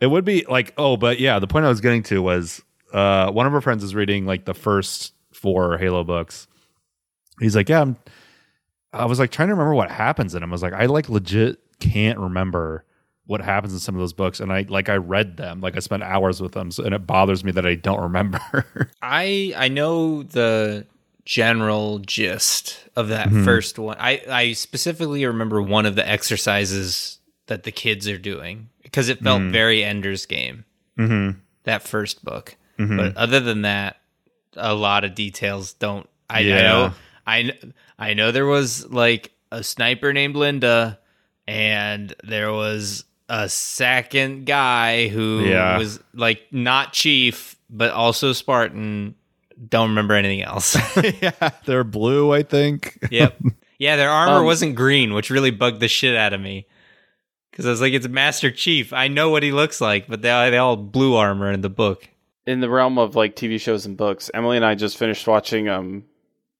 it 0.00 0.06
would 0.06 0.24
be 0.24 0.44
like 0.48 0.72
oh, 0.78 0.96
but 0.96 1.18
yeah. 1.20 1.38
The 1.38 1.46
point 1.46 1.64
I 1.64 1.68
was 1.68 1.80
getting 1.80 2.02
to 2.04 2.22
was 2.22 2.62
uh, 2.92 3.30
one 3.30 3.46
of 3.46 3.54
our 3.54 3.60
friends 3.60 3.82
is 3.84 3.94
reading 3.94 4.26
like 4.26 4.44
the 4.44 4.54
first 4.54 5.12
four 5.32 5.78
Halo 5.78 6.04
books. 6.04 6.46
He's 7.40 7.54
like, 7.56 7.68
yeah. 7.68 7.82
I'm, 7.82 7.96
I 8.92 9.04
was 9.04 9.18
like 9.18 9.30
trying 9.30 9.48
to 9.48 9.54
remember 9.54 9.74
what 9.74 9.90
happens 9.90 10.34
in 10.34 10.40
them. 10.40 10.50
I 10.50 10.54
was 10.54 10.62
like, 10.62 10.72
I 10.72 10.86
like 10.86 11.08
legit 11.08 11.58
can't 11.80 12.18
remember 12.18 12.84
what 13.26 13.40
happens 13.42 13.72
in 13.74 13.78
some 13.78 13.94
of 13.94 14.00
those 14.00 14.14
books 14.14 14.40
and 14.40 14.50
i 14.50 14.64
like 14.70 14.88
i 14.88 14.96
read 14.96 15.36
them 15.36 15.60
like 15.60 15.76
i 15.76 15.80
spent 15.80 16.02
hours 16.02 16.40
with 16.40 16.52
them 16.52 16.70
so, 16.72 16.82
and 16.82 16.92
it 16.94 17.06
bothers 17.06 17.44
me 17.44 17.52
that 17.52 17.66
i 17.66 17.74
don't 17.74 18.00
remember 18.00 18.40
I 19.02 19.52
I 19.54 19.68
know 19.68 20.22
the 20.24 20.86
general 21.26 21.98
gist 22.00 22.88
of 22.96 23.08
that 23.08 23.28
Mhm. 23.28 23.44
first 23.44 23.78
one. 23.78 23.96
I 24.00 24.22
I 24.28 24.52
specifically 24.54 25.24
remember 25.26 25.60
one 25.62 25.84
of 25.86 25.94
the 25.94 26.08
exercises 26.08 27.18
that 27.46 27.64
the 27.64 27.70
kids 27.70 28.08
are 28.08 28.18
doing 28.18 28.70
because 28.88 29.08
it 29.08 29.20
felt 29.22 29.42
Mm. 29.42 29.50
very 29.52 29.84
Ender's 29.84 30.26
Game. 30.26 30.64
mm-hmm. 30.98 31.38
That 31.64 31.82
first 31.82 32.24
book. 32.24 32.56
Mhm. 32.78 32.96
But 32.96 33.16
other 33.16 33.40
than 33.40 33.62
that, 33.62 33.96
a 34.56 34.74
lot 34.74 35.04
of 35.04 35.14
details 35.14 35.74
don't. 35.74 36.08
I, 36.30 36.40
I 36.40 36.42
know. 36.44 36.92
I 37.26 37.52
I 37.98 38.14
know 38.14 38.30
there 38.32 38.46
was 38.46 38.86
like 38.90 39.32
a 39.52 39.62
sniper 39.62 40.12
named 40.12 40.36
Linda, 40.36 40.98
and 41.46 42.14
there 42.24 42.52
was 42.52 43.04
a 43.28 43.48
second 43.48 44.46
guy 44.46 45.08
who 45.08 45.44
Yeah. 45.44 45.76
was 45.78 46.00
like 46.14 46.42
not 46.50 46.92
chief 46.92 47.56
but 47.70 47.90
also 47.92 48.32
Spartan. 48.32 49.14
Don't 49.68 49.90
remember 49.90 50.14
anything 50.14 50.42
else. 50.42 50.76
yeah, 51.20 51.50
they're 51.66 51.84
blue, 51.84 52.32
I 52.32 52.42
think. 52.42 52.98
yep. 53.10 53.36
Yeah, 53.80 53.94
their 53.96 54.10
armor 54.10 54.38
Um, 54.40 54.44
wasn't 54.44 54.74
green, 54.74 55.12
which 55.14 55.30
really 55.30 55.52
bugged 55.52 55.78
the 55.80 55.86
shit 55.86 56.16
out 56.16 56.32
of 56.32 56.40
me. 56.40 56.66
Because 57.58 57.66
I 57.66 57.70
was 57.70 57.80
like, 57.80 57.92
it's 57.92 58.06
Master 58.06 58.52
Chief. 58.52 58.92
I 58.92 59.08
know 59.08 59.30
what 59.30 59.42
he 59.42 59.50
looks 59.50 59.80
like, 59.80 60.06
but 60.06 60.22
they, 60.22 60.28
they 60.50 60.58
all 60.58 60.76
blue 60.76 61.16
armor 61.16 61.50
in 61.50 61.60
the 61.60 61.68
book. 61.68 62.08
in 62.46 62.60
the 62.60 62.70
realm 62.70 62.98
of 62.98 63.16
like 63.16 63.34
TV 63.34 63.60
shows 63.60 63.84
and 63.84 63.96
books, 63.96 64.30
Emily 64.32 64.56
and 64.56 64.64
I 64.64 64.76
just 64.76 64.96
finished 64.96 65.26
watching 65.26 65.68
um 65.68 66.04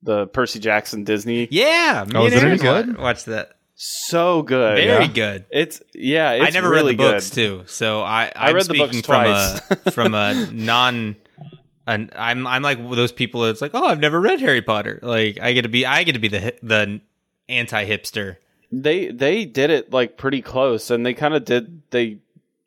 the 0.03 0.26
Percy 0.26 0.59
Jackson 0.59 1.05
Disney. 1.05 1.46
Yeah, 1.53 2.05
me 2.09 2.12
Oh, 2.16 2.24
and 2.24 2.34
is 2.34 2.34
it 2.34 2.44
Aaron 2.44 2.51
any 2.53 2.59
good? 2.61 2.99
Watch 2.99 3.24
that. 3.26 3.53
So 3.76 4.42
good. 4.42 4.74
Very 4.76 5.05
Yeah. 5.05 5.12
good. 5.12 5.44
It's 5.53 5.80
yeah, 5.94 6.32
it's 6.32 6.46
I 6.49 6.51
never 6.51 6.68
really 6.68 6.96
read 6.96 6.99
the 6.99 7.12
books 7.12 7.30
good. 7.30 7.34
too, 7.61 7.62
so 7.66 8.01
I 8.03 8.24
I 8.34 8.49
I'm 8.49 8.55
read 8.57 8.62
the 8.62 8.74
speaking 8.74 8.86
books 8.88 9.07
from 9.07 9.24
twice. 9.24 9.61
a 9.86 9.90
from 9.92 10.14
a 10.14 10.49
non. 10.53 11.14
And 11.86 12.11
I'm 12.16 12.44
I'm 12.46 12.62
like 12.62 12.78
those 12.90 13.12
people 13.12 13.42
that's 13.42 13.62
like, 13.62 13.70
oh, 13.74 13.86
I've 13.86 14.01
never 14.01 14.20
read 14.20 14.40
Harry 14.40 14.62
Potter. 14.62 14.99
Like 15.01 15.38
I 15.40 15.53
get 15.53 15.62
to 15.62 15.68
be 15.68 15.86
I 15.86 16.03
get 16.03 16.12
to 16.14 16.18
be 16.18 16.28
the 16.28 16.55
the 16.62 17.01
anti 17.49 17.86
hipster. 17.86 18.36
They 18.70 19.08
they 19.08 19.44
did 19.44 19.70
it 19.70 19.92
like 19.92 20.16
pretty 20.16 20.42
close, 20.42 20.90
and 20.90 21.04
they 21.06 21.14
kind 21.14 21.34
of 21.34 21.44
did 21.44 21.80
they 21.90 22.18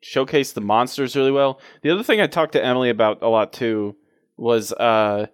showcased 0.02 0.54
the 0.54 0.60
monsters 0.60 1.14
really 1.14 1.30
well. 1.30 1.60
The 1.82 1.90
other 1.90 2.02
thing 2.02 2.20
I 2.20 2.26
talked 2.26 2.52
to 2.54 2.64
Emily 2.64 2.90
about 2.90 3.22
a 3.22 3.28
lot 3.28 3.52
too 3.52 3.94
was 4.36 4.72
uh 4.72 5.26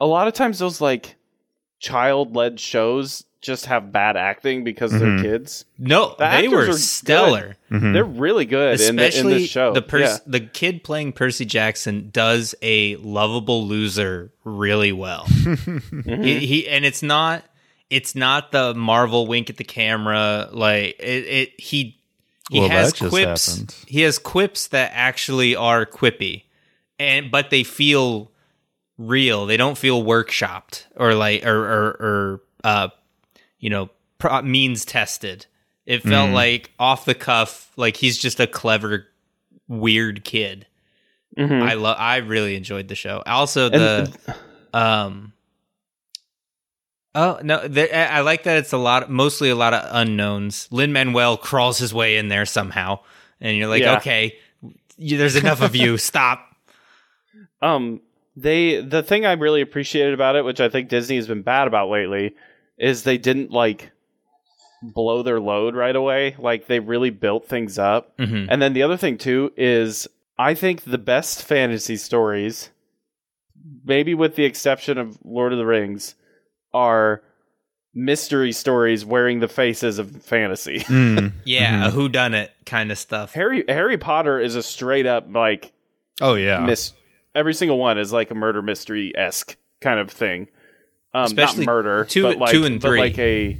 a 0.00 0.06
lot 0.06 0.28
of 0.28 0.32
times 0.34 0.58
those 0.58 0.80
like 0.80 1.16
child 1.78 2.34
led 2.34 2.58
shows 2.58 3.24
just 3.40 3.66
have 3.66 3.92
bad 3.92 4.16
acting 4.16 4.64
because 4.64 4.92
Mhm. 4.92 4.98
they're 4.98 5.22
kids. 5.22 5.64
No, 5.78 6.16
The 6.18 6.26
they 6.28 6.48
were 6.48 6.70
are 6.70 6.72
stellar. 6.72 7.56
Mhm. 7.70 7.92
They're 7.92 8.04
really 8.04 8.46
good 8.46 8.80
in, 8.80 8.96
the, 8.96 9.02
in 9.04 9.08
Especially 9.08 9.46
show. 9.46 9.72
the 9.74 9.82
pers- 9.82 10.00
yeah. 10.00 10.18
the 10.26 10.40
kid 10.40 10.82
playing 10.82 11.12
Percy 11.12 11.44
Jackson 11.44 12.08
does 12.12 12.54
a 12.62 12.96
lovable 12.96 13.64
loser 13.66 14.32
really 14.42 14.90
well. 14.90 15.24
Mhm. 15.26 16.24
he, 16.24 16.46
he 16.46 16.68
and 16.68 16.84
it's 16.84 17.02
not 17.02 17.44
it's 17.90 18.14
not 18.14 18.52
the 18.52 18.74
Marvel 18.74 19.26
wink 19.26 19.48
at 19.50 19.56
the 19.56 19.64
camera 19.64 20.48
like 20.52 20.96
it, 21.00 21.24
it 21.26 21.60
he 21.60 21.96
he 22.50 22.60
Well, 22.60 22.68
has 22.70 22.92
quips 22.92 23.46
happened. 23.50 23.74
he 23.86 24.02
has 24.02 24.18
quips 24.18 24.68
that 24.68 24.90
actually 24.94 25.54
are 25.56 25.84
quippy 25.86 26.44
and 26.98 27.30
but 27.30 27.50
they 27.50 27.64
feel 27.64 28.30
real 28.98 29.46
they 29.46 29.56
don't 29.56 29.78
feel 29.78 30.02
workshopped 30.02 30.84
or 30.96 31.14
like 31.14 31.44
or 31.46 31.56
or, 31.56 31.86
or 32.00 32.40
uh 32.64 32.88
you 33.60 33.70
know 33.70 33.88
pro- 34.18 34.42
means 34.42 34.84
tested 34.84 35.46
it 35.86 36.02
felt 36.02 36.30
Mhm. 36.30 36.34
like 36.34 36.70
off 36.78 37.04
the 37.04 37.14
cuff 37.14 37.70
like 37.76 37.96
he's 37.96 38.18
just 38.18 38.40
a 38.40 38.46
clever 38.46 39.06
weird 39.68 40.24
kid 40.24 40.66
Mhm. 41.36 41.62
I 41.62 41.74
love. 41.74 41.96
I 42.00 42.16
really 42.16 42.56
enjoyed 42.56 42.88
the 42.88 42.96
show. 42.96 43.22
Also, 43.24 43.70
And- 43.70 44.08
the 44.08 44.34
um. 44.76 45.32
Oh 47.20 47.40
no! 47.42 47.66
There, 47.66 47.88
I 47.92 48.18
I 48.18 48.20
like 48.20 48.44
that 48.44 48.58
it's 48.58 48.72
a 48.72 48.78
lot, 48.78 49.10
mostly 49.10 49.50
a 49.50 49.56
lot 49.56 49.74
of 49.74 49.88
unknowns. 49.90 50.68
Lin 50.70 50.92
Manuel 50.92 51.36
crawls 51.36 51.76
his 51.78 51.92
way 51.92 52.16
in 52.16 52.28
there 52.28 52.46
somehow, 52.46 53.00
and 53.40 53.56
you're 53.56 53.66
like, 53.66 53.82
Yeah. 53.82 53.96
okay, 53.96 54.36
there's 54.96 55.34
enough 55.34 55.60
of 55.60 55.74
you. 55.74 55.98
Stop. 56.10 56.54
Um, 57.60 58.00
they 58.36 58.80
the 58.80 59.02
thing 59.02 59.26
I 59.26 59.32
really 59.32 59.62
appreciated 59.62 60.14
about 60.14 60.36
it, 60.36 60.44
which 60.44 60.60
I 60.60 60.68
think 60.68 60.88
Disney 60.88 61.16
has 61.16 61.26
been 61.26 61.42
bad 61.42 61.66
about 61.66 61.88
lately, 61.90 62.36
is 62.78 63.02
they 63.02 63.18
didn't 63.18 63.50
like 63.50 63.90
blow 64.80 65.24
their 65.24 65.40
load 65.40 65.74
right 65.74 65.96
away. 65.96 66.36
Like 66.38 66.68
they 66.68 66.78
really 66.78 67.10
built 67.10 67.48
things 67.48 67.80
up. 67.80 68.12
hmm 68.16 68.44
And 68.48 68.62
then 68.62 68.74
the 68.74 68.84
other 68.84 68.96
thing 68.96 69.18
too 69.18 69.52
is 69.56 70.06
I 70.38 70.54
think 70.54 70.84
the 70.84 70.98
best 70.98 71.42
fantasy 71.44 71.96
stories, 71.96 72.70
maybe 73.84 74.14
with 74.14 74.36
the 74.36 74.44
exception 74.44 74.98
of 74.98 75.18
Lord 75.24 75.52
of 75.52 75.58
the 75.58 75.66
Rings, 75.66 76.14
are 76.78 77.22
mystery 77.94 78.52
stories 78.52 79.04
wearing 79.04 79.40
the 79.40 79.48
faces 79.48 79.98
of 79.98 80.22
fantasy. 80.22 80.78
Mm. 80.88 81.32
Yeah, 81.44 81.82
Mhm. 81.84 81.86
a 81.86 81.90
who 81.90 82.08
done 82.08 82.34
it 82.34 82.52
kind 82.66 82.92
of 82.92 82.98
stuff. 82.98 83.32
Harry 83.34 83.64
Harry 83.68 83.98
Potter 83.98 84.38
is 84.38 84.54
a 84.54 84.62
straight 84.62 85.06
up 85.06 85.26
like 85.34 85.72
Oh 86.20 86.34
yeah. 86.34 86.60
miss 86.60 86.92
every 87.34 87.54
single 87.54 87.78
one 87.78 87.98
is 87.98 88.12
like 88.12 88.30
a 88.30 88.34
murder 88.34 88.62
mystery 88.62 89.12
esque 89.16 89.56
kind 89.80 89.98
of 90.00 90.10
thing. 90.10 90.48
Um, 91.14 91.24
Especially 91.24 91.64
not 91.64 91.72
murder, 91.72 92.04
two- 92.04 92.22
but 92.22 92.36
like, 92.38 92.50
two 92.52 92.64
and 92.64 92.80
but 92.80 92.88
three. 92.88 93.00
like 93.00 93.18
a 93.18 93.58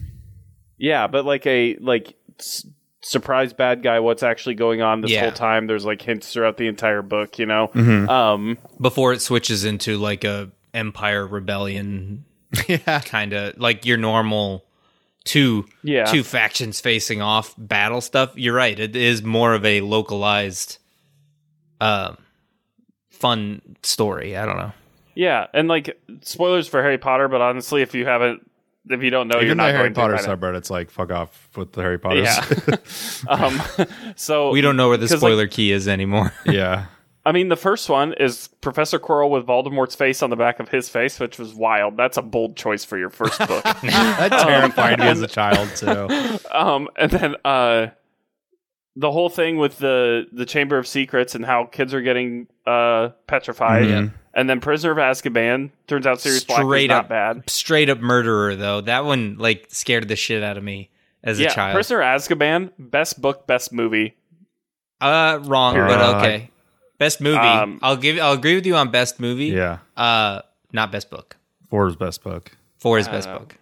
yeah, 0.76 1.06
but 1.06 1.24
like 1.24 1.46
a 1.46 1.76
like 1.80 2.14
s- 2.38 2.66
surprise 3.00 3.52
bad 3.54 3.82
guy. 3.82 4.00
What's 4.00 4.22
actually 4.22 4.54
going 4.56 4.82
on 4.82 5.00
this 5.00 5.10
Yeah. 5.10 5.22
whole 5.22 5.32
time? 5.32 5.66
There's 5.66 5.84
like 5.84 6.02
hints 6.02 6.32
throughout 6.32 6.56
the 6.58 6.66
entire 6.68 7.02
book. 7.02 7.38
You 7.38 7.46
know, 7.46 7.70
Mhm. 7.74 8.08
um, 8.08 8.58
Before 8.80 9.12
it 9.12 9.22
switches 9.22 9.64
into 9.64 9.96
like 9.96 10.24
a 10.24 10.50
Empire 10.74 11.26
Rebellion 11.26 12.24
yeah. 12.68 13.00
kind 13.00 13.32
of 13.32 13.58
like 13.58 13.84
your 13.86 13.96
normal 13.96 14.64
two 15.24 15.66
yeah, 15.82 16.04
two 16.06 16.22
factions 16.22 16.80
facing 16.80 17.20
off 17.20 17.54
battle 17.58 18.00
stuff. 18.00 18.32
You're 18.34 18.54
right. 18.54 18.78
It 18.78 18.96
is 18.96 19.22
more 19.22 19.52
of 19.54 19.64
a 19.64 19.80
localized, 19.82 20.78
um, 21.80 22.16
fun 23.10 23.60
story. 23.82 24.36
I 24.36 24.46
don't 24.46 24.56
know. 24.56 24.72
yeah, 25.14 25.46
and 25.52 25.68
like 25.68 26.00
spoilers 26.22 26.68
for 26.68 26.82
Harry 26.82 26.98
Potter. 26.98 27.28
But 27.28 27.40
honestly, 27.40 27.82
if 27.82 27.94
you 27.94 28.06
haven't, 28.06 28.48
if 28.88 29.02
you 29.02 29.10
don't 29.10 29.28
know, 29.28 29.40
you're 29.40 29.54
not 29.54 29.66
the 29.66 29.72
Harry 29.72 29.90
going 29.90 29.94
Potter 29.94 30.16
by 30.16 30.22
now. 30.22 30.36
subreddit's 30.36 30.70
like 30.70 30.90
fuck 30.90 31.10
off 31.12 31.48
with 31.56 31.72
the 31.72 31.82
Harry 31.82 31.98
Potter. 31.98 32.20
Yeah. 32.22 32.44
um, 33.28 33.60
so 34.16 34.50
We 34.50 34.60
don't 34.62 34.76
know 34.76 34.88
where 34.88 34.96
the 34.96 35.04
'cause, 35.04 35.12
like, 35.12 35.18
spoiler 35.20 35.46
key 35.46 35.72
is 35.72 35.86
anymore. 35.88 36.32
yeah. 36.46 36.86
I 37.28 37.32
mean, 37.32 37.48
the 37.48 37.56
first 37.56 37.90
one 37.90 38.14
is 38.14 38.48
Professor 38.62 38.98
Quirrell 38.98 39.28
with 39.28 39.46
Voldemort's 39.46 39.94
face 39.94 40.22
on 40.22 40.30
the 40.30 40.36
back 40.36 40.60
of 40.60 40.70
his 40.70 40.88
face, 40.88 41.20
which 41.20 41.38
was 41.38 41.52
wild. 41.52 41.98
That's 41.98 42.16
a 42.16 42.22
bold 42.22 42.56
choice 42.56 42.86
for 42.86 42.96
your 42.96 43.10
first 43.10 43.38
book. 43.40 43.62
That 43.82 44.30
terrified 44.30 44.98
me 44.98 45.06
as 45.06 45.20
a 45.20 45.26
child 45.26 45.68
too. 45.76 46.38
um, 46.56 46.88
and 46.96 47.10
then 47.10 47.34
uh, 47.44 47.88
the 48.96 49.10
whole 49.12 49.28
thing 49.28 49.58
with 49.58 49.76
the 49.78 50.24
the 50.32 50.46
Chamber 50.46 50.78
of 50.78 50.86
Secrets 50.86 51.34
and 51.34 51.44
how 51.44 51.64
kids 51.66 51.92
are 51.92 52.00
getting 52.00 52.46
uh, 52.66 53.10
petrified, 53.26 53.84
Mhm. 53.84 54.12
and 54.34 54.48
then 54.48 54.60
Prisoner 54.60 54.92
of 54.92 54.98
Azkaban 54.98 55.70
turns 55.86 56.06
out 56.06 56.20
Sirius 56.22 56.44
Black 56.44 56.60
is 56.60 56.66
Straight 56.66 56.88
not 56.88 57.04
up. 57.04 57.08
bad. 57.10 57.50
Straight 57.50 57.90
up 57.90 57.98
murderer 58.00 58.56
though. 58.56 58.80
That 58.80 59.04
one 59.04 59.36
like 59.38 59.66
scared 59.68 60.08
the 60.08 60.16
shit 60.16 60.42
out 60.42 60.56
of 60.56 60.64
me 60.64 60.88
as 61.22 61.38
yeah, 61.38 61.48
a 61.48 61.54
child. 61.54 61.74
Prisoner 61.74 62.00
of 62.00 62.06
Azkaban, 62.22 62.70
best 62.78 63.20
book, 63.20 63.46
best 63.46 63.70
movie. 63.72 64.14
uh, 65.02 65.40
wrong, 65.42 65.74
Period. 65.74 65.88
but 65.90 66.00
Uh, 66.00 66.18
okay. 66.18 66.50
Best 66.98 67.20
movie. 67.20 67.38
Um, 67.38 67.78
I'll 67.82 67.96
give. 67.96 68.18
I'll 68.18 68.32
agree 68.32 68.54
with 68.56 68.66
you 68.66 68.76
on 68.76 68.90
best 68.90 69.20
movie. 69.20 69.46
Yeah. 69.46 69.78
Uh, 69.96 70.42
not 70.72 70.90
best 70.92 71.10
book. 71.10 71.36
Four's 71.70 71.96
best 71.96 72.22
book. 72.22 72.50
Four 72.78 72.98
is 72.98 73.08
best 73.08 73.28
know. 73.28 73.38
book. 73.40 73.56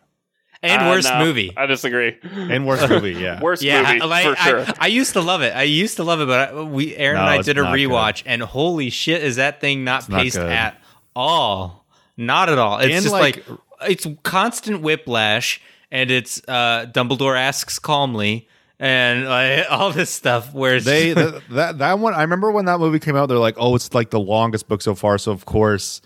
And 0.63 0.83
Uh, 0.83 0.91
worst 0.91 1.09
no, 1.09 1.19
movie. 1.25 1.53
I 1.57 1.67
disagree. 1.67 2.17
And 2.23 2.67
worst 2.67 2.89
movie, 2.89 3.13
yeah. 3.13 3.41
Worst 3.41 3.63
yeah, 3.63 3.83
movie 3.83 4.01
I, 4.01 4.05
like, 4.07 4.25
for 4.27 4.37
sure. 4.37 4.61
I, 4.63 4.75
I 4.81 4.87
used 4.87 5.13
to 5.13 5.21
love 5.21 5.43
it. 5.43 5.55
I 5.55 5.63
used 5.65 5.97
to 5.97 6.05
love 6.05 6.21
it, 6.21 6.27
but 6.27 6.49
I, 6.55 6.63
we 6.63 6.97
Aaron 6.97 7.17
No, 7.17 7.23
and 7.23 7.31
I 7.31 7.43
did 7.43 7.59
a 7.59 7.63
not 7.63 7.77
good. 7.77 7.89
rewatch, 7.91 8.23
and 8.27 8.43
holy 8.43 8.89
shit, 8.91 9.23
is 9.23 9.37
that 9.37 9.61
thing 9.61 9.85
not 9.85 10.09
not 10.09 10.23
paced 10.23 10.37
good. 10.37 10.51
at 10.51 10.81
all? 11.15 11.85
Not 12.17 12.49
at 12.49 12.59
all. 12.59 12.79
It's 12.79 12.95
And, 12.95 13.03
just 13.03 13.13
like- 13.13 13.47
like, 13.49 13.59
it's 13.91 14.07
constant 14.23 14.81
whiplash, 14.81 15.61
and 15.91 16.11
it's 16.11 16.41
uh, 16.49 16.87
Dumbledore 16.91 17.39
asks 17.39 17.79
calmly, 17.79 18.49
and 18.79 19.25
like, 19.27 19.67
all 19.71 19.91
this 19.91 20.11
stuff. 20.11 20.53
Where 20.53 20.81
they 20.81 21.15
th- 21.15 21.43
that 21.51 21.79
that 21.79 21.99
one 21.99 22.15
I 22.15 22.23
remember 22.23 22.51
when 22.51 22.65
that 22.67 22.79
movie 22.79 22.99
came 22.99 23.17
out 23.17 23.27
they're 23.27 23.39
like 23.39 23.57
oh 23.59 23.75
it's 23.75 23.93
like 23.95 24.11
the 24.11 24.21
longest 24.21 24.69
book 24.69 24.83
so 24.83 24.95
far 24.95 25.19
so 25.19 25.33
of 25.33 25.45
course 25.47 26.01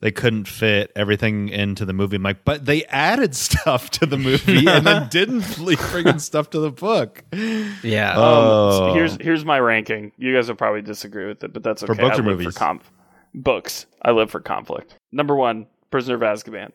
they 0.00 0.10
couldn't 0.10 0.46
fit 0.48 0.90
everything 0.96 1.48
into 1.48 1.84
the 1.84 1.92
movie 1.92 2.16
I'm 2.16 2.36
but 2.44 2.64
they 2.66 2.84
added 2.86 3.34
stuff 3.48 3.90
to 3.90 4.06
the 4.06 4.18
movie 4.18 4.66
and 4.68 4.86
then 4.86 5.08
didn't 5.08 5.58
leave 5.60 5.78
friggin' 5.78 6.20
stuff 6.20 6.50
to 6.50 6.58
the 6.58 6.70
book 6.70 7.22
yeah, 7.32 8.12
Um, 8.12 8.18
Oh. 8.18 8.94
here's 8.94 9.16
here's 9.20 9.44
my 9.44 9.58
ranking. 9.60 10.12
You 10.18 10.34
guys 10.34 10.48
will 10.48 10.56
probably 10.56 10.82
disagree 10.82 11.26
with 11.26 11.42
it, 11.44 11.52
but 11.52 11.62
that's 11.62 11.82
okay. 11.82 11.92
For 11.94 12.00
books 12.00 12.16
I 12.16 12.20
or 12.20 12.24
movies? 12.24 12.46
For 12.46 12.52
conf- 12.58 12.90
books. 13.34 13.86
I 14.02 14.10
live 14.12 14.30
for 14.30 14.40
conflict. 14.40 14.96
Number 15.12 15.34
one, 15.36 15.66
Prisoner 15.90 16.16
of 16.16 16.20
Azkaban. 16.22 16.72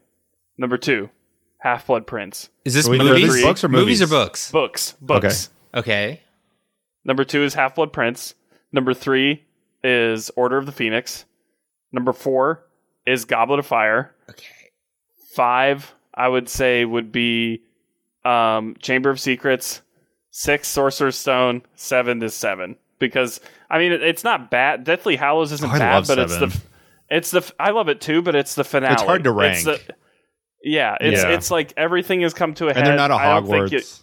Number 0.57 0.77
two, 0.77 1.09
Half 1.59 1.87
Blood 1.87 2.05
Prince. 2.07 2.49
is 2.65 2.73
this 2.73 2.87
Wait, 2.87 3.01
are 3.01 3.03
movies? 3.03 3.33
these 3.35 3.43
books 3.43 3.63
or 3.63 3.67
movies 3.69 4.01
or 4.01 4.07
books? 4.07 4.51
Books. 4.51 4.93
Books. 5.01 5.49
Okay, 5.73 6.21
Number 7.03 7.23
two 7.23 7.43
is 7.43 7.53
Half 7.53 7.75
Blood 7.75 7.93
Prince. 7.93 8.35
Number 8.71 8.93
three 8.93 9.43
is 9.83 10.29
Order 10.35 10.57
of 10.57 10.65
the 10.65 10.71
Phoenix. 10.71 11.25
Number 11.91 12.11
four 12.13 12.65
is 13.05 13.25
Goblet 13.25 13.59
of 13.59 13.65
Fire. 13.65 14.13
okay. 14.29 14.45
Five, 15.33 15.93
I 16.13 16.27
would 16.27 16.49
say, 16.49 16.83
would 16.83 17.11
be 17.11 17.61
um, 18.25 18.75
Chamber 18.79 19.09
of 19.09 19.19
Secrets. 19.19 19.81
Six, 20.31 20.67
Sorcerer's 20.67 21.15
Stone. 21.15 21.61
Seven 21.75 22.21
is 22.21 22.33
seven 22.33 22.75
because 22.99 23.39
I 23.69 23.79
mean 23.79 23.91
it, 23.91 24.03
it's 24.03 24.23
not 24.23 24.51
bad. 24.51 24.83
Deathly 24.83 25.15
Hallows 25.15 25.51
isn't 25.51 25.67
Oh, 25.69 25.73
I 25.73 25.79
bad, 25.79 25.95
love 25.95 26.07
but 26.07 26.29
Seven. 26.29 26.43
it's 26.49 26.55
the 26.55 26.61
it's 27.09 27.31
the 27.31 27.53
I 27.59 27.71
love 27.71 27.87
it 27.89 28.01
too, 28.01 28.21
but 28.21 28.35
it's 28.35 28.53
the 28.55 28.63
finale. 28.63 28.93
It's 28.93 29.01
hard 29.01 29.23
to 29.23 29.29
It's 29.39 29.65
rank. 29.65 29.85
the- 29.87 29.95
yeah, 30.63 30.95
it's 30.99 31.21
Yeah. 31.23 31.29
it's 31.29 31.51
like 31.51 31.73
everything 31.77 32.21
has 32.21 32.33
come 32.33 32.53
to 32.55 32.65
a 32.67 32.73
head. 32.73 32.77
and 32.77 32.87
they're 32.87 32.95
not 32.95 33.11
a 33.11 33.15
I 33.15 33.35
don't 33.39 33.45
think 33.47 33.65
Hogwarts 33.65 33.73
it- 33.73 33.99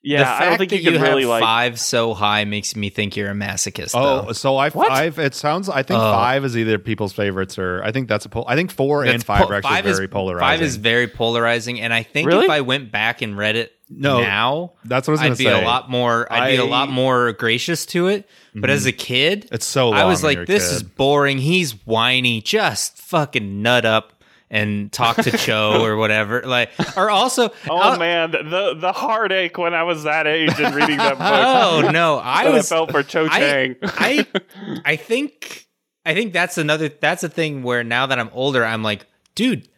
Yeah, 0.00 0.18
the 0.20 0.24
fact 0.26 0.42
I 0.42 0.44
don't 0.50 0.58
think 0.58 0.70
that 0.70 0.76
you 0.82 0.90
you, 0.92 0.98
can 0.98 1.02
really 1.02 1.24
like. 1.24 1.42
five 1.42 1.78
so 1.80 2.14
high 2.14 2.44
makes 2.44 2.76
me 2.76 2.88
think 2.88 3.16
you're 3.16 3.30
a 3.30 3.34
masochist. 3.34 3.90
Oh, 3.94 4.26
though. 4.26 4.32
so 4.32 4.56
I 4.56 4.70
What? 4.70 4.88
five. 4.88 5.18
It 5.18 5.34
sounds. 5.34 5.68
I 5.68 5.82
think 5.82 5.98
Oh. 6.00 6.12
five 6.12 6.44
is 6.44 6.56
either 6.56 6.78
people's 6.78 7.12
favorites 7.12 7.58
or 7.58 7.82
I 7.84 7.90
think 7.90 8.08
that's 8.08 8.24
a. 8.24 8.28
Pol- 8.28 8.44
I 8.48 8.54
think 8.54 8.70
four 8.70 9.04
and 9.04 9.22
five 9.24 9.42
po- 9.42 9.48
are 9.52 9.54
actually 9.56 9.90
is- 9.90 9.96
very 9.96 10.08
polarizing. 10.08 10.46
Five 10.48 10.62
is 10.62 10.76
very 10.76 11.08
polarizing, 11.08 11.80
and 11.80 11.92
I 11.92 12.04
think 12.04 12.28
Really? 12.28 12.44
if 12.44 12.50
I 12.50 12.60
went 12.60 12.92
back 12.92 13.22
and 13.22 13.36
read 13.36 13.56
it 13.56 13.72
No, 13.90 14.20
now, 14.20 14.72
that's 14.84 15.08
what 15.08 15.12
I 15.18 15.28
was. 15.28 15.32
I'd 15.32 15.44
be 15.44 15.50
say. 15.50 15.62
a 15.62 15.64
lot 15.66 15.90
more. 15.90 16.32
I'd 16.32 16.50
be 16.50 16.56
a 16.56 16.60
I- 16.60 16.62
Mm-hmm. 16.62 16.70
lot 16.70 16.90
more 16.90 17.32
gracious 17.32 17.84
to 17.86 18.06
it. 18.06 18.28
But 18.54 18.70
as 18.70 18.86
a 18.86 18.92
kid, 18.92 19.48
It's 19.52 19.66
so. 19.66 19.90
Long 19.90 19.98
I 19.98 20.04
was 20.04 20.22
like, 20.22 20.34
you're 20.36 20.42
a 20.44 20.46
"This 20.46 20.72
is 20.72 20.82
boring. 20.82 21.38
He's 21.38 21.72
whiny. 21.86 22.40
Just 22.40 22.98
fucking 22.98 23.62
nut 23.62 23.84
up 23.84 24.12
and 24.50 24.90
talk 24.92 25.16
to 25.16 25.30
Cho 25.36 25.82
or 25.84 25.96
whatever." 25.96 26.42
Like, 26.42 26.70
or 26.96 27.10
also, 27.10 27.50
Oh 27.68 27.76
I'll- 27.76 27.98
man, 27.98 28.30
the 28.32 28.74
the 28.78 28.92
heartache 28.92 29.58
when 29.58 29.74
I 29.74 29.82
was 29.84 30.04
that 30.04 30.26
age 30.26 30.58
and 30.58 30.74
reading 30.74 30.96
that 30.98 31.18
book. 31.18 31.20
Oh 31.84 31.90
no, 31.90 32.16
I 32.18 32.48
was 32.50 32.70
I 32.70 32.74
felt 32.76 32.90
for 32.90 33.02
Cho 33.02 33.26
I, 33.30 33.38
Chang. 33.38 33.76
I 33.82 34.26
I 34.84 34.96
think 34.96 35.66
I 36.04 36.14
think 36.14 36.32
that's 36.32 36.58
another 36.58 36.88
that's 36.88 37.22
a 37.24 37.28
thing 37.28 37.62
where 37.62 37.84
now 37.84 38.06
that 38.06 38.18
I'm 38.18 38.30
older, 38.32 38.64
I'm 38.64 38.82
like, 38.82 39.06
dude, 39.34 39.68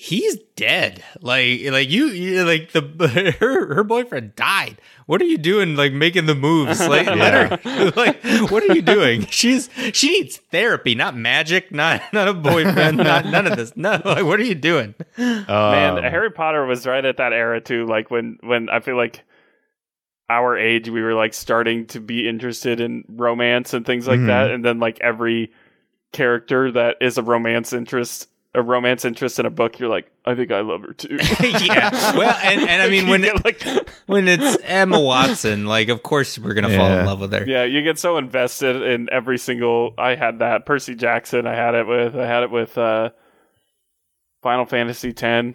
he's 0.00 0.38
dead. 0.54 1.02
Like 1.20 1.60
like 1.64 1.90
you, 1.90 2.06
you 2.06 2.44
like 2.44 2.70
the 2.72 3.34
her 3.40 3.74
her 3.74 3.84
boyfriend 3.84 4.36
died. 4.36 4.80
What 5.06 5.20
are 5.20 5.24
you 5.26 5.38
doing? 5.38 5.74
Like 5.74 5.92
making 5.92 6.26
the 6.26 6.34
moves? 6.36 6.78
Like 6.86 7.06
let 7.24 7.62
her, 7.64 7.92
like 7.96 8.22
what 8.50 8.62
are 8.62 8.74
you 8.74 8.82
doing? 8.82 9.26
She's 9.26 9.68
she 9.92 10.10
needs 10.10 10.36
therapy, 10.36 10.94
not 10.94 11.16
magic, 11.16 11.72
not 11.72 12.00
not 12.12 12.28
a 12.28 12.34
boyfriend, 12.34 12.98
not 12.98 13.26
none 13.26 13.46
of 13.46 13.56
this. 13.56 13.76
No, 13.76 14.00
like 14.04 14.24
what 14.24 14.38
are 14.38 14.44
you 14.44 14.54
doing? 14.54 14.94
Man, 15.16 15.48
Um, 15.98 16.02
Harry 16.04 16.30
Potter 16.30 16.64
was 16.64 16.86
right 16.86 17.04
at 17.04 17.16
that 17.16 17.32
era 17.32 17.60
too. 17.60 17.84
Like 17.86 18.10
when 18.10 18.38
when 18.42 18.68
I 18.68 18.80
feel 18.80 18.96
like 18.96 19.24
our 20.30 20.56
age, 20.58 20.88
we 20.88 21.00
were 21.02 21.14
like 21.14 21.32
starting 21.34 21.86
to 21.86 22.00
be 22.00 22.28
interested 22.28 22.80
in 22.80 23.04
romance 23.08 23.72
and 23.74 23.84
things 23.86 24.06
like 24.06 24.20
Mhm. 24.20 24.26
that, 24.26 24.50
and 24.50 24.64
then 24.64 24.78
like 24.78 25.00
every 25.00 25.50
character 26.12 26.70
that 26.72 26.96
is 27.00 27.18
a 27.18 27.22
romance 27.22 27.72
interest. 27.72 28.28
A 28.54 28.62
romance 28.62 29.04
interest 29.04 29.38
in 29.38 29.44
a 29.44 29.50
book, 29.50 29.78
you're 29.78 29.90
like, 29.90 30.10
I 30.24 30.34
think 30.34 30.50
I 30.50 30.60
love 30.60 30.82
her 30.82 30.94
too. 30.94 31.18
yeah. 31.40 32.16
Well, 32.16 32.36
and, 32.42 32.62
and 32.62 32.82
I 32.82 32.88
mean 32.88 33.08
when 33.08 33.20
get, 33.20 33.44
like, 33.44 33.62
when 34.06 34.26
it's 34.26 34.56
Emma 34.64 34.98
Watson, 34.98 35.66
like 35.66 35.90
of 35.90 36.02
course 36.02 36.38
we're 36.38 36.54
gonna 36.54 36.74
fall 36.74 36.90
in 36.90 37.04
love 37.04 37.20
with 37.20 37.32
her. 37.32 37.44
yeah, 37.46 37.64
you 37.64 37.82
get 37.82 37.98
so 37.98 38.16
invested 38.16 38.80
in 38.82 39.08
every 39.12 39.38
single. 39.38 39.94
I 39.98 40.14
had 40.14 40.38
that 40.38 40.64
Percy 40.64 40.94
Jackson. 40.94 41.46
I 41.46 41.54
had 41.54 41.74
it 41.74 41.86
with. 41.86 42.16
I 42.16 42.26
had 42.26 42.42
it 42.42 42.50
with 42.50 42.76
uh, 42.78 43.10
Final 44.42 44.64
Fantasy 44.64 45.10
X. 45.10 45.54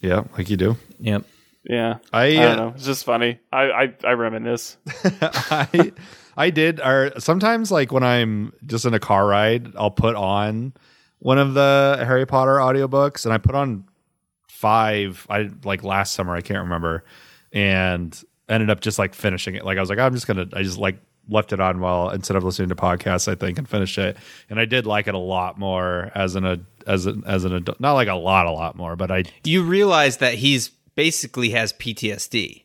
yeah, 0.00 0.24
like 0.38 0.48
you 0.48 0.56
do. 0.56 0.76
Yep. 0.98 1.24
Yeah, 1.68 1.98
I, 2.12 2.24
I 2.24 2.34
don't 2.34 2.46
uh, 2.46 2.54
know. 2.56 2.72
It's 2.76 2.86
just 2.86 3.04
funny. 3.04 3.40
I 3.52 3.62
I, 3.70 3.94
I 4.04 4.12
reminisce. 4.12 4.78
I 5.04 5.92
I 6.36 6.50
did 6.50 6.80
or 6.80 7.12
sometimes 7.18 7.72
like 7.72 7.92
when 7.92 8.02
I'm 8.02 8.52
just 8.64 8.84
in 8.84 8.94
a 8.94 9.00
car 9.00 9.26
ride, 9.26 9.74
I'll 9.76 9.90
put 9.90 10.16
on 10.16 10.74
one 11.18 11.38
of 11.38 11.54
the 11.54 12.02
Harry 12.06 12.26
Potter 12.26 12.56
audiobooks 12.56 13.24
and 13.24 13.32
I 13.32 13.38
put 13.38 13.54
on 13.54 13.84
five 14.48 15.26
I 15.28 15.50
like 15.64 15.84
last 15.84 16.14
summer, 16.14 16.34
I 16.34 16.40
can't 16.40 16.60
remember, 16.60 17.04
and 17.52 18.18
ended 18.48 18.70
up 18.70 18.80
just 18.80 18.98
like 18.98 19.14
finishing 19.14 19.54
it. 19.54 19.64
Like 19.64 19.78
I 19.78 19.80
was 19.80 19.90
like, 19.90 19.98
I'm 19.98 20.14
just 20.14 20.26
gonna 20.26 20.46
I 20.52 20.62
just 20.62 20.78
like 20.78 20.98
left 21.28 21.52
it 21.52 21.60
on 21.60 21.80
while 21.80 22.10
instead 22.10 22.36
of 22.36 22.44
listening 22.44 22.68
to 22.68 22.76
podcasts, 22.76 23.28
I 23.28 23.34
think, 23.34 23.58
and 23.58 23.68
finished 23.68 23.98
it. 23.98 24.16
And 24.48 24.60
I 24.60 24.64
did 24.64 24.86
like 24.86 25.08
it 25.08 25.14
a 25.14 25.18
lot 25.18 25.58
more 25.58 26.10
as 26.14 26.36
an 26.36 26.66
as 26.86 27.06
an 27.06 27.22
as 27.26 27.44
an 27.44 27.52
adult 27.52 27.80
not 27.80 27.94
like 27.94 28.08
a 28.08 28.14
lot, 28.14 28.46
a 28.46 28.52
lot 28.52 28.76
more, 28.76 28.96
but 28.96 29.10
I 29.10 29.24
You 29.44 29.62
realize 29.62 30.18
that 30.18 30.34
he's 30.34 30.68
basically 30.94 31.50
has 31.50 31.72
PTSD, 31.74 32.62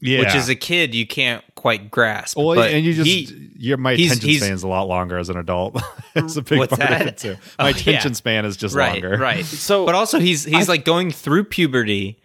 yeah 0.00 0.20
which 0.20 0.28
as 0.34 0.48
a 0.48 0.54
kid 0.54 0.94
you 0.94 1.06
can't 1.06 1.42
quite 1.54 1.90
grasp. 1.90 2.36
Well, 2.36 2.54
but 2.54 2.70
and 2.70 2.84
you 2.84 2.94
just 2.94 3.08
he- 3.08 3.50
your 3.56 3.76
my 3.76 3.94
he's- 3.94 4.10
attention 4.12 4.28
he's- 4.28 4.42
span's 4.42 4.62
a 4.62 4.68
lot 4.68 4.86
longer 4.88 5.18
as 5.18 5.28
an 5.28 5.36
adult. 5.36 5.80
it's 6.14 6.36
a 6.36 6.42
big 6.42 6.58
What's 6.58 6.76
part 6.76 6.90
of 7.00 7.06
it 7.08 7.18
too. 7.18 7.36
Oh, 7.58 7.64
My 7.64 7.70
yeah. 7.70 7.76
attention 7.76 8.14
span 8.14 8.44
is 8.44 8.56
just 8.56 8.74
right, 8.76 9.02
longer. 9.02 9.18
right. 9.18 9.44
So- 9.44 9.84
but 9.86 9.94
also 9.94 10.18
he's 10.20 10.44
he's 10.44 10.68
like 10.68 10.84
going 10.84 11.10
through 11.10 11.44
puberty, 11.44 12.20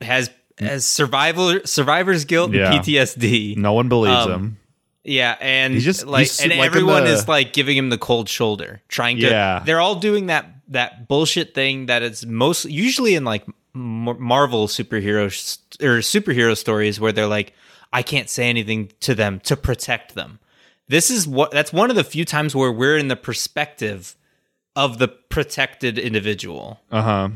has 0.00 0.30
has 0.58 0.84
survival 0.84 1.60
survivor's 1.64 2.24
guilt 2.26 2.52
Yeah. 2.52 2.72
and 2.72 2.84
PTSD. 2.84 3.56
No 3.56 3.72
one 3.72 3.88
believes 3.88 4.26
Um, 4.26 4.30
him. 4.32 4.56
Yeah, 5.02 5.34
and 5.40 5.72
He's 5.72 5.84
just- 5.86 6.06
like, 6.06 6.20
he's 6.26 6.40
and 6.40 6.50
like 6.50 6.66
everyone 6.66 7.04
the- 7.04 7.12
is 7.14 7.26
like 7.26 7.54
giving 7.54 7.76
him 7.76 7.88
the 7.88 7.96
cold 7.96 8.28
shoulder, 8.28 8.82
trying 8.88 9.16
to. 9.16 9.22
Yeah. 9.22 9.62
they're 9.64 9.80
all 9.80 9.94
doing 9.94 10.26
that 10.26 10.46
that 10.68 11.08
bullshit 11.08 11.54
thing 11.54 11.86
that 11.86 12.02
is 12.02 12.24
most 12.26 12.66
usually 12.66 13.14
in 13.14 13.24
like 13.24 13.44
Mar- 13.48 13.54
Marvel 13.72 14.66
superhero 14.66 15.32
st- 15.32 15.82
or 15.88 15.98
superhero 15.98 16.56
stories 16.56 16.98
where 17.00 17.12
they're 17.12 17.26
like, 17.26 17.52
I 17.92 18.02
can't 18.02 18.28
say 18.28 18.48
anything 18.48 18.90
to 19.00 19.14
them 19.14 19.40
to 19.40 19.56
protect 19.56 20.14
them. 20.14 20.38
This 20.88 21.10
is 21.10 21.26
what 21.28 21.50
that's 21.52 21.72
one 21.72 21.90
of 21.90 21.96
the 21.96 22.04
few 22.04 22.24
times 22.24 22.54
where 22.54 22.72
we're 22.72 22.96
in 22.98 23.08
the 23.08 23.16
perspective 23.16 24.16
of 24.76 24.98
the 24.98 25.08
protected 25.08 25.98
individual 25.98 26.80
Uh 26.90 27.02
huh. 27.02 27.28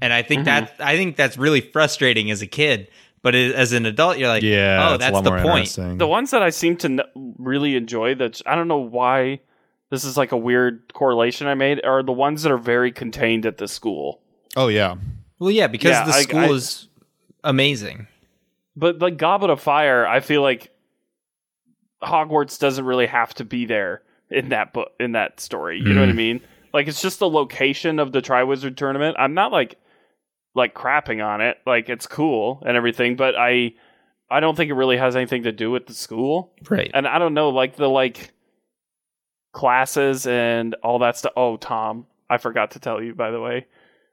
and 0.00 0.12
I 0.12 0.20
Mm-hmm. 0.22 0.28
think 0.28 0.44
that 0.46 0.74
I 0.80 0.96
think 0.96 1.16
that's 1.16 1.36
really 1.36 1.60
frustrating 1.60 2.30
as 2.30 2.42
a 2.42 2.46
kid. 2.46 2.88
But 3.22 3.34
it, 3.34 3.54
as 3.54 3.72
an 3.74 3.84
adult, 3.84 4.16
you're 4.16 4.28
like, 4.28 4.42
Yeah. 4.42 4.88
oh, 4.90 4.94
it's 4.94 5.04
that's 5.04 5.20
the 5.20 5.42
point. 5.42 5.98
The 5.98 6.06
ones 6.06 6.30
that 6.30 6.42
I 6.42 6.48
seem 6.50 6.76
to 6.78 6.86
n- 6.86 7.00
really 7.38 7.76
enjoy 7.76 8.14
that 8.14 8.40
I 8.46 8.54
don't 8.54 8.66
know 8.68 8.78
why 8.78 9.40
this 9.90 10.04
is 10.04 10.16
like 10.16 10.32
a 10.32 10.38
weird 10.38 10.92
correlation 10.94 11.46
I 11.46 11.54
made 11.54 11.84
are 11.84 12.02
the 12.02 12.12
ones 12.12 12.44
that 12.44 12.52
are 12.52 12.56
very 12.58 12.90
contained 12.92 13.44
at 13.44 13.58
the 13.58 13.68
school. 13.68 14.20
oh 14.56 14.68
yeah. 14.68 14.94
Well, 15.40 15.50
yeah, 15.50 15.66
because 15.66 15.90
Yeah, 15.90 16.04
the 16.04 16.12
I- 16.12 16.22
school 16.22 16.38
I- 16.40 16.48
is 16.50 16.88
amazing. 17.42 18.06
But 18.76 19.00
like 19.00 19.16
Goblet 19.16 19.50
of 19.50 19.60
Fire, 19.60 20.06
I 20.06 20.20
feel 20.20 20.42
like 20.42 20.70
Hogwarts 22.02 22.58
doesn't 22.58 22.84
really 22.84 23.06
have 23.06 23.34
to 23.34 23.44
be 23.44 23.66
there 23.66 24.02
in 24.30 24.50
that 24.50 24.72
book 24.72 24.92
in 25.00 25.12
that 25.12 25.40
story. 25.40 25.78
You 25.78 25.92
know 25.92 26.00
what 26.00 26.08
I 26.08 26.12
hmm. 26.12 26.18
mean? 26.18 26.40
Like 26.72 26.86
it's 26.86 27.02
just 27.02 27.18
the 27.18 27.28
location 27.28 27.98
of 27.98 28.12
the 28.12 28.22
Triwizard 28.22 28.76
tournament. 28.76 29.16
I'm 29.18 29.34
not 29.34 29.50
like 29.50 29.76
like 30.54 30.74
crapping 30.74 31.24
on 31.24 31.40
it. 31.40 31.58
Like 31.66 31.88
it's 31.88 32.06
cool 32.06 32.62
and 32.64 32.76
everything, 32.76 33.16
but 33.16 33.34
I 33.36 33.74
I 34.30 34.40
don't 34.40 34.56
think 34.56 34.70
it 34.70 34.74
really 34.74 34.96
has 34.96 35.16
anything 35.16 35.42
to 35.42 35.52
do 35.52 35.70
with 35.70 35.86
the 35.86 35.94
school. 35.94 36.52
Right. 36.68 36.90
and 36.94 37.06
I 37.06 37.18
don't 37.18 37.34
know, 37.34 37.50
like 37.50 37.76
the 37.76 37.88
like 37.88 38.32
classes 39.52 40.26
and 40.26 40.74
all 40.82 41.00
that 41.00 41.16
stuff. 41.16 41.32
Oh, 41.36 41.56
Tom, 41.56 42.06
I 42.30 42.38
forgot 42.38 42.72
to 42.72 42.78
tell 42.78 43.02
you 43.02 43.14
by 43.14 43.30
the 43.30 43.40
way. 43.40 43.66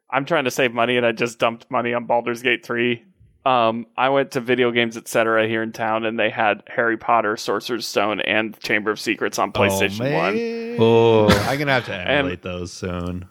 I'm 0.10 0.26
trying 0.26 0.46
to 0.46 0.52
save 0.52 0.74
money 0.74 0.98
and 0.98 1.06
I 1.06 1.12
just 1.12 1.40
dumped 1.40 1.70
money 1.70 1.94
on 1.94 2.06
Baldur's 2.06 2.42
Gate 2.42 2.66
3. 2.66 3.04
Um, 3.46 3.88
I 3.96 4.10
went 4.10 4.32
to 4.32 4.42
video 4.42 4.72
games 4.72 4.98
etc. 4.98 5.48
here 5.48 5.64
in 5.64 5.72
town 5.72 6.06
and 6.06 6.20
they 6.20 6.30
had 6.30 6.64
Harry 6.68 6.98
Potter, 6.98 7.38
Sorcerer's 7.38 7.88
Stone, 7.88 8.22
and 8.22 8.60
Chamber 8.60 8.92
of 8.92 9.00
Secrets 9.00 9.40
on 9.40 9.52
PlayStation 9.52 10.12
oh, 10.12 10.18
One. 10.18 10.36
man. 10.36 10.78
Oh. 10.80 11.28
I'm 11.48 11.58
gonna 11.58 11.72
have 11.72 11.86
to 11.86 11.96
emulate 11.96 12.42
those 12.42 12.74
soon. 12.74 13.28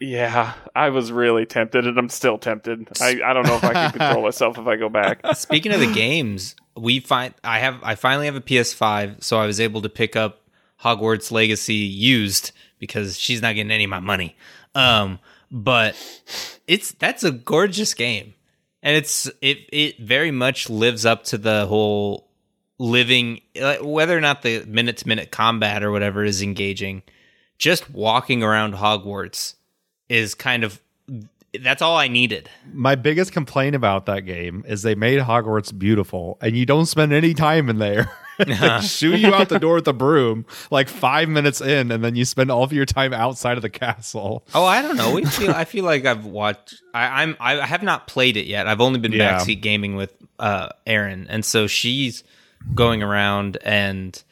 Yeah, 0.00 0.54
I 0.74 0.88
was 0.88 1.12
really 1.12 1.44
tempted, 1.44 1.86
and 1.86 1.98
I'm 1.98 2.08
still 2.08 2.38
tempted. 2.38 2.88
I, 3.02 3.20
I 3.22 3.34
don't 3.34 3.46
know 3.46 3.56
if 3.56 3.64
I 3.64 3.74
can 3.74 3.90
control 3.98 4.22
myself 4.22 4.56
if 4.56 4.66
I 4.66 4.76
go 4.76 4.88
back. 4.88 5.20
Speaking 5.34 5.72
of 5.72 5.80
the 5.80 5.92
games, 5.92 6.56
we 6.74 7.00
find 7.00 7.34
I 7.44 7.58
have 7.58 7.78
I 7.82 7.96
finally 7.96 8.24
have 8.24 8.34
a 8.34 8.40
PS5, 8.40 9.22
so 9.22 9.38
I 9.38 9.44
was 9.44 9.60
able 9.60 9.82
to 9.82 9.90
pick 9.90 10.16
up 10.16 10.40
Hogwarts 10.82 11.30
Legacy 11.30 11.74
used 11.74 12.52
because 12.78 13.18
she's 13.18 13.42
not 13.42 13.54
getting 13.54 13.70
any 13.70 13.84
of 13.84 13.90
my 13.90 14.00
money. 14.00 14.36
Um, 14.74 15.18
but 15.50 15.96
it's 16.66 16.92
that's 16.92 17.24
a 17.24 17.30
gorgeous 17.30 17.94
game, 17.94 18.34
and 18.82 18.96
it's 18.96 19.26
it 19.40 19.58
it 19.72 19.98
very 19.98 20.30
much 20.30 20.70
lives 20.70 21.04
up 21.04 21.24
to 21.24 21.38
the 21.38 21.66
whole 21.66 22.28
living 22.78 23.40
whether 23.82 24.16
or 24.16 24.20
not 24.20 24.42
the 24.42 24.64
minute 24.66 24.96
to 24.98 25.08
minute 25.08 25.30
combat 25.30 25.82
or 25.82 25.90
whatever 25.90 26.24
is 26.24 26.42
engaging. 26.42 27.02
Just 27.58 27.90
walking 27.90 28.42
around 28.42 28.74
Hogwarts 28.74 29.54
is 30.08 30.34
kind 30.34 30.64
of 30.64 30.80
that's 31.58 31.82
all 31.82 31.96
I 31.96 32.08
needed. 32.08 32.48
My 32.72 32.94
biggest 32.94 33.32
complaint 33.32 33.74
about 33.74 34.06
that 34.06 34.20
game 34.20 34.64
is 34.68 34.82
they 34.82 34.94
made 34.94 35.20
Hogwarts 35.20 35.76
beautiful, 35.76 36.38
and 36.40 36.56
you 36.56 36.64
don't 36.64 36.86
spend 36.86 37.12
any 37.12 37.34
time 37.34 37.68
in 37.68 37.78
there. 37.78 38.10
they 38.46 38.80
shoo 38.82 39.14
you 39.16 39.34
out 39.34 39.48
the 39.48 39.58
door 39.58 39.76
with 39.76 39.88
a 39.88 39.92
broom 39.92 40.44
like 40.70 40.88
five 40.88 41.28
minutes 41.28 41.60
in, 41.60 41.90
and 41.90 42.02
then 42.04 42.14
you 42.16 42.24
spend 42.24 42.50
all 42.50 42.62
of 42.62 42.72
your 42.72 42.84
time 42.86 43.12
outside 43.12 43.56
of 43.56 43.62
the 43.62 43.70
castle. 43.70 44.44
Oh, 44.54 44.64
I 44.64 44.82
don't 44.82 44.96
know. 44.96 45.12
We 45.14 45.24
feel, 45.26 45.50
I 45.52 45.64
feel 45.64 45.84
like 45.84 46.04
I've 46.06 46.24
watched. 46.24 46.82
I, 46.94 47.22
I'm. 47.22 47.36
I 47.40 47.64
have 47.66 47.82
not 47.82 48.06
played 48.06 48.36
it 48.36 48.46
yet. 48.46 48.66
I've 48.66 48.80
only 48.80 48.98
been 48.98 49.12
Yeah. 49.12 49.38
backseat 49.38 49.60
gaming 49.60 49.96
with 49.96 50.14
uh, 50.38 50.68
Erin, 50.86 51.26
and 51.28 51.44
so 51.44 51.66
she's 51.66 52.24
going 52.74 53.02
around, 53.02 53.58
and 53.64 54.22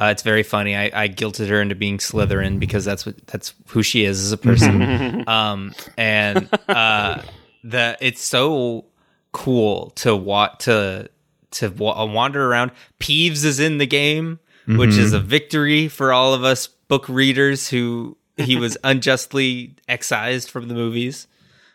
uh, 0.00 0.06
it's 0.06 0.22
very 0.22 0.42
funny. 0.42 0.76
I, 0.76 0.90
I 1.04 1.08
guilted 1.08 1.48
her 1.48 1.60
into 1.60 1.74
being 1.74 1.98
Slytherin 1.98 2.58
because 2.58 2.84
that's 2.84 3.06
what 3.06 3.24
that's 3.26 3.54
who 3.68 3.82
she 3.82 4.04
is 4.04 4.20
as 4.24 4.32
a 4.32 4.38
person. 4.38 5.24
um, 5.28 5.72
and 5.96 6.48
uh, 6.68 7.22
the 7.64 7.96
it's 8.00 8.22
so 8.22 8.86
cool 9.32 9.90
to 9.96 10.14
watch 10.14 10.64
to 10.64 11.08
to 11.52 11.68
wa- 11.70 12.04
wander 12.04 12.44
around. 12.50 12.72
Peeves 13.00 13.44
is 13.44 13.60
in 13.60 13.78
the 13.78 13.86
game, 13.86 14.38
which 14.66 14.96
is 14.96 15.12
a 15.12 15.20
victory 15.20 15.88
for 15.88 16.12
all 16.12 16.34
of 16.34 16.44
us 16.44 16.66
book 16.66 17.08
readers 17.08 17.68
who 17.68 18.16
he 18.36 18.56
was 18.56 18.76
unjustly 18.84 19.74
excised 19.88 20.50
from 20.50 20.68
the 20.68 20.74
movies. 20.74 21.26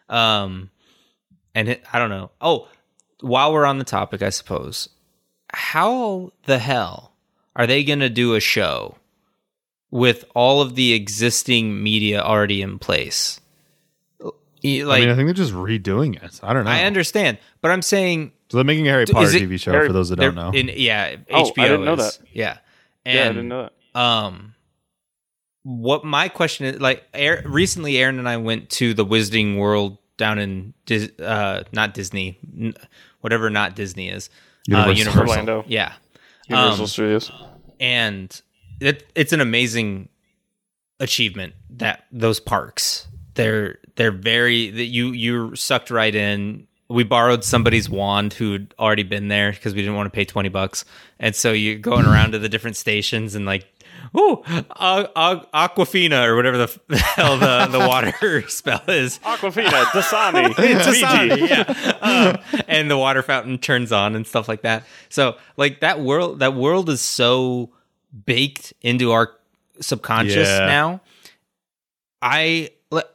Um, 0.09 0.69
and 1.53 1.69
it, 1.69 1.84
I 1.91 1.99
don't 1.99 2.09
know. 2.09 2.32
Oh, 2.39 2.67
while 3.21 3.51
we're 3.51 3.65
on 3.65 3.78
the 3.78 3.84
topic, 3.84 4.21
I 4.21 4.30
suppose, 4.30 4.89
how 5.51 6.32
the 6.45 6.59
hell 6.59 7.13
are 7.55 7.67
they 7.67 7.84
going 7.84 7.99
to 7.99 8.09
do 8.09 8.36
a 8.36 8.39
show 8.39 8.95
with 9.89 10.23
all 10.36 10.61
of 10.61 10.75
the 10.75 10.93
existing 10.93 11.82
media 11.82 12.21
already 12.21 12.61
in 12.61 12.80
place? 12.80 13.39
Like 14.21 14.34
I 14.63 14.99
mean, 15.01 15.09
I 15.09 15.15
think 15.15 15.28
they're 15.28 15.34
just 15.34 15.53
redoing 15.53 16.21
it. 16.21 16.39
I 16.43 16.53
don't 16.53 16.65
know. 16.65 16.71
I 16.71 16.84
understand, 16.84 17.38
but 17.61 17.71
I'm 17.71 17.82
saying 17.82 18.32
So 18.50 18.58
they're 18.58 18.64
making 18.66 18.88
a 18.88 18.91
Harry 18.91 19.06
Potter 19.06 19.28
it- 19.36 19.41
TV 19.43 19.60
show 19.60 19.72
Harry- 19.72 19.88
for 19.88 19.93
those 19.93 20.10
that 20.10 20.16
don't 20.18 20.36
know. 20.36 20.52
in 20.52 20.70
yeah, 20.74 21.16
Oh, 21.32 21.39
I 21.39 21.43
HBO 21.43 21.64
didn't 21.64 21.86
know 21.86 21.93
is. 21.95 22.18
that. 22.18 22.28
Yeah. 22.32 22.58
And 23.06 23.16
yeah, 23.16 23.24
I 23.26 23.28
didn't 23.30 23.48
know 23.48 23.70
that. 23.93 24.00
um 24.00 24.54
what 25.64 26.06
my 26.06 26.30
question 26.30 26.66
is 26.66 26.80
like 26.82 27.04
Aaron, 27.14 27.50
recently 27.52 27.98
Aaron 27.98 28.20
and 28.20 28.30
I 28.30 28.38
went 28.38 28.70
to 28.72 28.93
the 28.93 29.06
Wizarding 29.06 29.58
World 29.58 29.98
down 30.18 30.39
in 30.39 30.74
Dis, 30.86 31.12
uh 31.20 31.64
not 31.74 31.93
Disney, 31.93 32.38
n- 32.58 32.74
whatever 33.22 33.50
not 33.50 33.76
Disney 33.76 34.10
is. 34.10 34.30
Universal. 34.68 34.91
Uh, 34.91 34.95
Universal. 34.95 35.22
Orlando. 35.30 35.66
Yeah. 35.68 35.93
Universal 36.50 36.82
Um, 36.84 36.88
Studios. 36.88 37.32
and 37.80 38.41
it, 38.80 39.10
it's 39.16 39.34
an 39.34 39.41
amazing 39.41 40.10
achievement 41.00 41.54
that 41.70 42.06
those 42.12 42.39
parks 42.39 43.08
they're 43.36 43.78
they're 43.95 44.12
very 44.12 44.70
that 44.72 44.86
you 44.86 45.12
you're 45.12 45.56
sucked 45.56 45.91
right 45.91 46.14
in 46.16 46.66
we 46.90 47.04
borrowed 47.04 47.44
somebody's 47.44 47.90
wand 47.90 48.34
who'd 48.34 48.74
already 48.80 49.04
been 49.04 49.28
there 49.28 49.52
because 49.52 49.74
we 49.74 49.82
didn't 49.82 49.96
want 49.96 50.08
to 50.08 50.16
pay 50.16 50.24
20 50.26 50.50
bucks 50.50 50.86
and 51.20 51.36
so 51.36 51.52
you're 51.52 51.78
going 51.80 52.06
around 52.06 52.32
to 52.32 52.40
the 52.40 52.48
different 52.50 52.78
stations 52.78 53.36
and 53.36 53.46
like 53.46 53.66
oh 54.16 54.42
uh, 54.72 55.06
uh, 55.16 55.40
aquafina 55.68 56.26
or 56.26 56.36
whatever 56.38 56.58
the, 56.58 56.64
f- 56.64 56.80
the 56.88 56.98
hell 56.98 57.38
the, 57.38 57.68
the 57.78 57.80
water 57.80 58.14
spell 58.50 58.82
is 58.88 59.20
Aquafina, 59.20 59.70
Dasani, 59.86 60.48
Dasani, 60.54 61.50
yeah. 61.50 61.98
Uh, 62.02 62.38
and 62.70 62.90
the 62.90 62.98
water 62.98 63.22
fountain 63.22 63.58
turns 63.58 63.92
on 63.92 64.16
and 64.16 64.26
stuff 64.26 64.48
like 64.48 64.62
that. 64.62 64.84
So 65.10 65.36
like 65.58 65.82
that 65.82 66.00
world 66.00 66.40
that 66.40 66.54
world 66.54 66.90
is 66.90 67.02
so 67.02 67.72
baked 68.26 68.72
into 68.82 69.12
our 69.12 69.34
subconscious 69.82 70.48
Yeah. 70.48 70.66
now. 70.68 71.02
I 72.22 72.70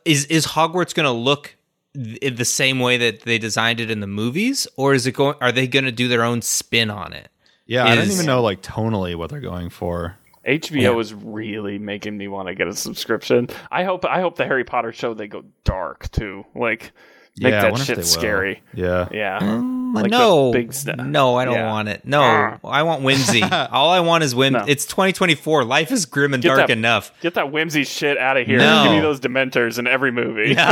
is 0.04 0.26
is 0.26 0.46
Hogwarts 0.46 0.94
going 0.94 1.06
to 1.06 1.10
look 1.12 1.56
th- 1.94 2.36
the 2.36 2.44
same 2.44 2.78
way 2.80 2.96
that 2.98 3.22
they 3.22 3.38
designed 3.38 3.80
it 3.80 3.90
in 3.90 4.00
the 4.00 4.06
movies 4.06 4.66
or 4.76 4.94
is 4.94 5.06
it 5.06 5.12
going 5.12 5.36
are 5.40 5.52
they 5.52 5.66
going 5.66 5.84
to 5.84 5.92
do 5.92 6.08
their 6.08 6.24
own 6.24 6.42
spin 6.42 6.90
on 6.90 7.12
it? 7.12 7.28
yeah, 7.66 7.84
I 7.84 7.94
don't 7.94 8.10
even 8.10 8.26
know 8.26 8.42
like 8.42 8.62
tonally 8.62 9.14
what 9.16 9.30
they're 9.30 9.40
going 9.40 9.70
for. 9.70 10.16
HBO 10.46 10.80
Yeah. 10.82 10.98
is 10.98 11.14
really 11.14 11.78
making 11.78 12.16
me 12.18 12.26
want 12.26 12.48
to 12.48 12.54
get 12.54 12.66
a 12.66 12.74
subscription. 12.74 13.48
I 13.70 13.84
hope 13.84 14.04
I 14.04 14.20
hope 14.20 14.36
the 14.36 14.44
Harry 14.44 14.64
Potter 14.64 14.92
show 14.92 15.14
they 15.14 15.28
go 15.28 15.44
dark 15.64 16.10
too. 16.10 16.44
Like 16.54 16.92
make 17.38 17.52
yeah, 17.52 17.70
that 17.70 17.78
shit 17.78 18.04
scary. 18.04 18.62
Yeah. 18.74 19.08
Yeah. 19.12 19.38
Um, 19.40 19.94
Like 19.94 20.10
no, 20.10 20.52
big 20.52 20.72
st- 20.72 20.98
no, 21.04 21.36
I 21.36 21.44
don't 21.44 21.54
Yeah. 21.54 21.70
want 21.70 21.88
it. 21.88 22.04
No, 22.06 22.22
Ah. 22.22 22.58
I 22.64 22.82
want 22.82 23.02
whimsy. 23.02 23.42
All 23.52 23.90
I 23.90 24.00
want 24.00 24.24
is 24.24 24.34
whimsy. 24.34 24.58
No. 24.58 24.64
It's 24.66 24.86
2024. 24.86 25.64
Life 25.64 25.90
is 25.92 26.06
grim 26.06 26.32
and 26.34 26.42
Get 26.42 26.48
dark 26.48 26.60
that- 26.68 26.70
enough. 26.70 27.12
Get 27.20 27.34
that 27.34 27.52
whimsy 27.52 27.84
shit 27.84 28.16
out 28.16 28.36
of 28.38 28.46
here. 28.46 28.58
No. 28.58 28.84
Give 28.84 28.92
me 28.92 29.00
those 29.00 29.20
dementors 29.20 29.78
in 29.78 29.86
every 29.86 30.10
movie. 30.10 30.54
No, 30.54 30.68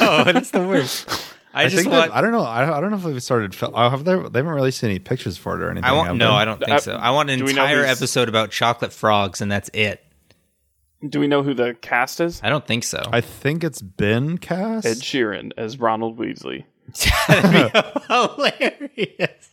no, 0.00 0.24
that's 0.32 0.50
the 0.50 0.60
worst. 0.66 1.08
I, 1.54 1.62
I, 1.62 1.64
just 1.68 1.76
think 1.84 1.90
want. 1.92 2.10
that, 2.10 2.16
I 2.16 2.20
don't 2.20 2.32
know. 2.32 2.42
I, 2.42 2.76
I 2.76 2.80
don't 2.80 2.90
know 2.90 2.98
if 2.98 3.02
they've 3.04 3.22
started. 3.22 3.54
Fil- 3.54 3.74
uh, 3.74 3.88
have 3.88 4.04
they? 4.04 4.14
They 4.14 4.38
haven't 4.40 4.46
released 4.48 4.84
any 4.84 4.98
pictures 4.98 5.38
for 5.38 5.54
it 5.58 5.62
or 5.64 5.70
anything. 5.70 5.88
I 5.88 5.92
want 5.92 6.16
no. 6.18 6.32
I 6.32 6.44
don't 6.44 6.58
think 6.58 6.70
Uh, 6.70 6.78
so. 6.80 6.92
I 6.96 7.10
want 7.12 7.30
an 7.30 7.38
do 7.38 7.44
we 7.46 7.54
know 7.54 7.62
entire 7.62 7.82
episode 7.84 8.28
about 8.28 8.50
chocolate 8.50 8.92
frogs, 8.92 9.40
and 9.40 9.50
that's 9.50 9.70
it. 9.72 10.04
Do 11.06 11.20
we 11.20 11.26
know 11.26 11.42
who 11.42 11.54
the 11.54 11.74
cast 11.80 12.20
is? 12.20 12.40
I 12.42 12.48
don't 12.48 12.66
think 12.66 12.84
so. 12.84 13.02
I 13.12 13.20
think 13.20 13.62
it's 13.62 13.82
been 13.82 14.38
cast. 14.38 14.86
Ed 14.86 14.98
Sheeran 14.98 15.52
as 15.56 15.78
Ronald 15.78 16.18
Weasley. 16.18 16.64
Hilarious. 18.08 19.50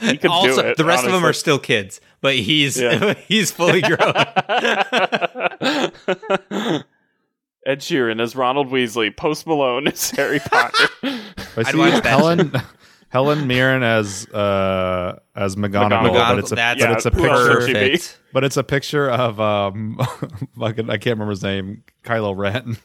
He 0.00 0.18
could 0.18 0.30
also, 0.30 0.62
do 0.62 0.68
it. 0.68 0.76
the 0.76 0.84
rest 0.84 1.06
of 1.06 1.12
them 1.12 1.24
are 1.24 1.32
still 1.32 1.58
kids, 1.58 2.00
but 2.20 2.36
he's 2.36 2.78
Yeah. 2.80 3.14
he's 3.28 3.50
fully 3.50 3.80
grown. 3.80 3.98
Ed 7.66 7.80
Sheeran 7.80 8.20
as 8.20 8.36
Ronald 8.36 8.68
Weasley. 8.68 9.14
Post 9.16 9.46
Malone 9.46 9.88
as 9.88 10.10
Harry 10.10 10.38
Potter. 10.38 10.84
I 11.02 11.62
see 11.62 11.78
watch 11.78 12.02
that. 12.02 12.04
Helen 12.04 12.52
Helen 13.14 13.46
Mirren 13.46 13.82
as 13.84 14.26
uh 14.28 15.18
as 15.36 15.54
McGonagall, 15.56 16.10
McGonagall. 16.10 16.28
but 16.30 16.38
it's 16.40 16.52
a 16.52 16.54
That's 16.56 16.80
but 16.82 16.88
yeah, 16.90 16.94
it's 16.96 17.06
a 17.06 17.10
picture. 17.12 17.28
would 17.58 17.62
she 17.66 17.72
be? 17.72 17.78
perfect. 17.90 18.20
But 18.32 18.42
it's 18.44 18.56
a 18.56 18.64
picture 18.64 19.08
of 19.08 19.40
um, 19.40 19.98
fucking, 20.58 20.90
I 20.90 20.96
can't 20.98 21.14
remember 21.14 21.30
his 21.30 21.42
name, 21.44 21.84
Kylo 22.02 22.36
Ren. 22.36 22.76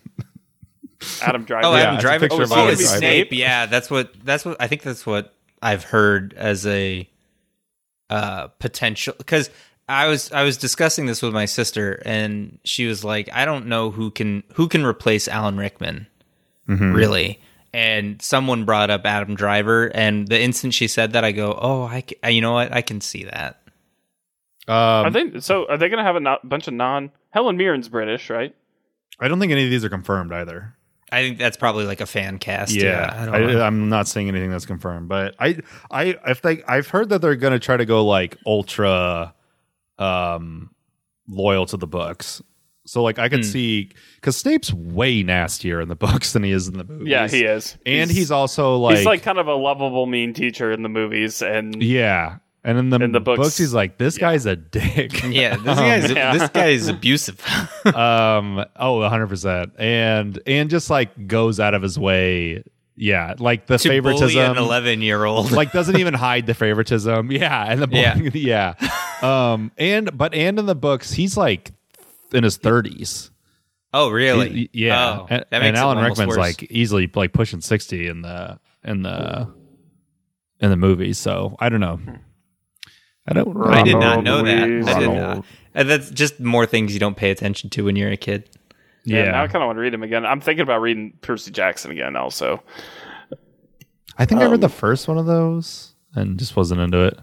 Adam 1.24 1.44
Driver. 1.46 1.66
Oh, 1.68 1.76
Yeah, 1.76 1.82
Adam 1.82 1.96
it's 1.96 2.04
a 2.04 2.08
Driver. 2.08 2.20
picture 2.30 2.42
Oh, 2.42 2.44
of 2.44 2.50
so 2.50 2.56
Adam 2.58 2.70
it's 2.70 2.82
Driver. 2.84 2.98
Snape. 3.00 3.34
Yeah, 3.34 3.66
that's 3.66 3.90
what. 3.90 4.14
That's 4.24 4.46
what. 4.46 4.58
I 4.60 4.68
think 4.68 4.84
that's 4.84 5.06
what 5.06 5.34
I've 5.62 5.84
heard 5.84 6.34
as 6.38 6.68
a 6.68 7.10
uh, 8.12 8.48
potential. 8.60 9.16
Because 9.18 9.50
I 9.88 10.08
was 10.08 10.32
I 10.32 10.44
was 10.44 10.58
discussing 10.58 11.08
this 11.08 11.22
with 11.24 11.34
my 11.34 11.46
sister, 11.46 12.02
and 12.06 12.60
she 12.64 12.86
was 12.86 13.04
like, 13.04 13.30
"I 13.34 13.46
don't 13.46 13.66
know 13.66 13.90
who 13.92 14.12
can 14.12 14.44
who 14.54 14.68
can 14.68 14.86
replace 14.86 15.28
Alan 15.28 15.58
Rickman, 15.58 16.06
Mm-hmm. 16.68 16.94
really." 16.94 17.40
And 17.74 18.22
someone 18.22 18.66
brought 18.66 18.90
up 18.90 19.06
Adam 19.06 19.36
Driver, 19.36 19.88
and 19.94 20.28
the 20.28 20.42
instant 20.42 20.74
she 20.74 20.88
said 20.88 21.14
that, 21.14 21.24
I 21.24 21.32
go, 21.32 21.58
"Oh, 21.62 21.84
I 21.84 22.02
ca- 22.02 22.30
you 22.30 22.42
know 22.42 22.54
what? 22.54 22.74
I 22.74 22.82
can 22.82 23.00
see 23.00 23.26
that." 23.26 23.62
Um, 24.68 24.76
Are 24.76 25.10
they 25.12 25.40
so? 25.40 25.68
Are 25.70 25.78
they 25.78 25.88
going 25.90 26.00
to 26.00 26.04
have 26.04 26.16
a 26.16 26.20
no- 26.20 26.40
bunch 26.44 26.68
of 26.68 26.74
non? 26.74 27.12
Helen 27.32 27.58
Mirren's 27.58 27.88
British, 27.90 28.30
right? 28.32 28.56
I 29.20 29.28
don't 29.28 29.40
think 29.40 29.52
any 29.52 29.66
of 29.66 29.70
these 29.70 29.86
are 29.86 29.90
confirmed 29.90 30.32
either. 30.34 30.74
I 31.12 31.22
think 31.22 31.38
that's 31.40 31.58
probably 31.58 31.86
like 31.86 32.02
a 32.02 32.06
fan 32.06 32.40
cast. 32.40 32.74
Yeah, 32.74 32.84
Yeah, 32.84 33.22
I 33.22 33.26
don't 33.26 33.36
I, 33.36 33.40
know. 33.54 33.66
am 33.66 33.90
not 33.90 34.08
seeing 34.08 34.28
anything 34.30 34.50
that's 34.52 34.66
confirmed, 34.68 35.08
but 35.10 35.36
I, 35.40 35.58
I, 35.92 36.16
if 36.28 36.42
they, 36.44 36.62
I've 36.64 36.88
heard 36.88 37.10
that 37.10 37.20
they're 37.22 37.36
going 37.36 37.54
to 37.54 37.60
try 37.60 37.78
to 37.78 37.86
go 37.86 38.06
like 38.06 38.38
ultra, 38.46 39.34
um, 39.98 40.70
loyal 41.28 41.66
to 41.68 41.78
the 41.78 41.88
books. 41.88 42.42
So 42.90 43.04
like 43.04 43.20
I 43.20 43.30
could 43.30 43.40
Hmm. 43.46 43.52
see 43.52 43.90
because 44.16 44.36
Snape's 44.36 44.74
way 44.74 45.22
nastier 45.24 45.80
in 45.80 45.88
the 45.90 45.96
books 46.08 46.34
than 46.34 46.44
he 46.44 46.52
is 46.52 46.68
in 46.68 46.78
the 46.78 46.84
movies. 46.84 47.08
Yeah, 47.08 47.28
he 47.28 47.44
is. 47.44 47.78
and 47.86 48.10
he's, 48.10 48.32
also 48.32 48.78
like, 48.78 48.98
he's 48.98 49.06
like 49.06 49.22
kind 49.24 49.38
of 49.38 49.48
a 49.48 49.54
lovable 49.54 50.06
mean 50.08 50.34
teacher 50.34 50.72
in 50.72 50.82
the 50.84 50.90
movies, 50.90 51.42
and 51.42 51.82
yeah, 51.84 52.38
and 52.64 52.78
in 52.78 52.90
the, 52.90 53.00
In 53.00 53.12
the 53.12 53.20
books- 53.20 53.58
he's 53.58 53.74
like 53.74 53.98
this 53.98 54.18
guy's 54.18 54.46
a 54.46 54.56
dick. 54.56 55.24
yeah, 55.30 55.56
this 55.56 55.78
guy's 55.78 56.12
yeah. 56.12 56.38
this 56.38 56.50
guy 56.50 56.68
is 56.70 56.88
abusive. 56.88 57.40
um 57.86 58.66
oh 58.76 59.00
100% 59.00 59.72
and 59.80 60.40
and 60.46 60.70
just 60.70 60.90
like 60.90 61.28
goes 61.28 61.60
out 61.60 61.74
of 61.74 61.82
his 61.82 61.98
way 61.98 62.64
yeah 62.96 63.34
like 63.40 63.66
the 63.68 63.78
to 63.78 63.88
bully 63.88 63.98
favoritism 63.98 64.52
an 64.52 64.58
eleven 64.58 65.02
year 65.02 65.24
old. 65.24 65.52
like 65.52 65.72
doesn't 65.72 65.98
even 65.98 66.14
hide 66.14 66.46
the 66.48 66.54
favoritism 66.54 67.32
yeah 67.32 67.66
and 67.72 67.82
the 67.82 67.88
bullying, 67.88 68.32
yeah. 68.34 68.74
um 69.22 69.72
and 69.78 70.16
but 70.18 70.34
and 70.34 70.60
in 70.60 70.66
the 70.66 70.76
books 70.76 71.12
he's 71.14 71.38
like 71.38 71.72
in 72.34 72.44
his 72.44 72.58
30s 72.58 73.30
oh, 73.94 74.10
really? 74.10 74.50
He- 74.50 74.70
yeah 74.74 75.20
Oh, 75.22 75.28
and, 75.30 75.40
that 75.42 75.48
and 75.52 75.64
makes 75.64 75.78
it 75.78 75.82
alan 75.82 75.98
rickman's 76.04 76.28
worse. 76.30 76.38
like 76.38 76.64
easily 76.72 77.10
like 77.14 77.34
pushing 77.34 77.62
60 77.62 78.08
in 78.08 78.22
the 78.22 78.60
in 78.84 79.02
the 79.04 79.54
in 80.60 80.70
the 80.70 80.78
movies 80.78 81.18
so 81.18 81.56
i 81.60 81.70
don't 81.70 81.80
know 81.80 82.00
i 83.28 83.34
don't 83.34 83.56
I 83.68 83.84
did 83.84 83.94
not 83.94 84.24
Ronald 84.24 84.26
know 84.26 84.44
that. 84.44 84.64
I 84.96 85.00
did 85.00 85.10
not. 85.10 85.46
And 85.76 85.90
that's 85.90 86.10
just 86.10 86.40
more 86.40 86.66
things 86.66 86.94
you 86.94 87.00
don't 87.00 87.16
pay 87.16 87.30
attention 87.32 87.70
to 87.72 87.86
when 87.86 87.96
you're 87.96 88.10
a 88.12 88.18
kid. 88.18 88.50
yeah, 89.06 89.26
yeah 89.26 89.32
now 89.32 89.44
I 89.44 89.48
kind 89.48 89.62
of 89.64 89.68
want 89.68 89.78
to 89.78 89.82
read 89.82 89.94
him 89.94 90.02
again. 90.04 90.26
I'm 90.26 90.42
thinking 90.42 90.64
about 90.64 90.82
reading 90.82 91.14
Percy 91.22 91.52
Jackson 91.52 91.92
again, 91.92 92.16
also. 92.16 92.64
i 94.18 94.26
think 94.26 94.42
i 94.42 94.46
read 94.46 94.56
Um, 94.56 94.60
the 94.62 94.70
first 94.70 95.08
one 95.08 95.18
of 95.18 95.26
those 95.28 95.94
and 96.16 96.38
just 96.40 96.56
wasn't 96.56 96.82
into 96.82 97.04
it 97.06 97.20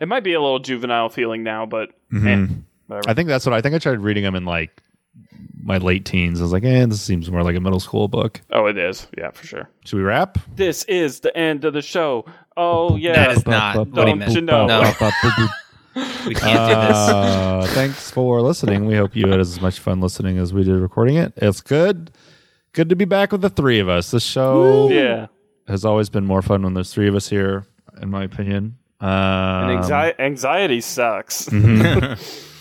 It 0.00 0.06
might 0.08 0.22
be 0.22 0.34
a 0.34 0.40
little 0.40 0.58
juvenile 0.58 1.08
feeling 1.08 1.42
now, 1.42 1.64
but 1.66 1.90
Mhm. 2.12 2.64
Whatever. 2.92 3.10
I 3.10 3.14
think 3.14 3.28
that's 3.28 3.46
what 3.46 3.54
I 3.54 3.60
think. 3.60 3.74
I 3.74 3.78
tried 3.78 4.00
reading 4.00 4.24
them 4.24 4.34
in 4.34 4.44
like 4.44 4.82
my 5.62 5.78
late 5.78 6.04
teens. 6.04 6.40
I 6.40 6.42
was 6.44 6.52
like, 6.52 6.64
eh, 6.64 6.86
this 6.86 7.00
seems 7.00 7.30
more 7.30 7.42
like 7.42 7.56
a 7.56 7.60
middle 7.60 7.80
school 7.80 8.08
book. 8.08 8.40
oh, 8.50 8.66
it 8.66 8.78
is. 8.78 9.06
Yeah, 9.16 9.30
for 9.30 9.46
sure. 9.46 9.68
Should 9.84 9.96
we 9.96 10.02
wrap? 10.02 10.38
This 10.54 10.84
is 10.84 11.20
the 11.20 11.36
end 11.36 11.64
of 11.64 11.72
the 11.72 11.82
show. 11.82 12.24
Oh 12.56 12.96
yeah. 12.96 13.12
That 13.14 13.36
is 13.36 13.46
not 13.46 13.76
what 13.76 13.86
he 13.88 13.92
Don't 13.94 14.18
meant. 14.18 14.32
you 14.32 14.40
know? 14.40 14.66
No, 14.66 14.80
we 16.26 16.34
can't 16.34 16.68
do 16.70 16.74
this. 16.88 16.96
Uh, 16.96 17.66
thanks 17.70 18.10
for 18.10 18.40
listening. 18.40 18.86
We 18.86 18.96
hope 18.96 19.14
you 19.14 19.28
had 19.28 19.40
as 19.40 19.60
much 19.60 19.78
fun 19.78 20.00
listening 20.00 20.38
as 20.38 20.52
we 20.52 20.64
did 20.64 20.74
recording 20.74 21.16
it. 21.16 21.32
It's 21.36 21.60
good. 21.60 22.10
Good 22.72 22.88
to 22.88 22.96
be 22.96 23.04
back 23.04 23.32
with 23.32 23.42
the 23.42 23.50
three 23.50 23.78
of 23.80 23.88
us. 23.88 24.10
This 24.10 24.22
show 24.22 24.88
yeah. 24.88 25.26
has 25.68 25.84
always 25.84 26.08
been 26.08 26.24
more 26.24 26.40
fun 26.40 26.62
when 26.62 26.72
there's 26.74 26.92
three 26.92 27.08
of 27.08 27.14
us 27.14 27.28
here, 27.28 27.66
in 28.00 28.10
my 28.10 28.24
opinion. 28.24 28.78
Um, 29.00 29.08
And 29.10 29.70
anxiety, 29.72 30.18
anxiety 30.20 30.80
sucks. 30.80 31.48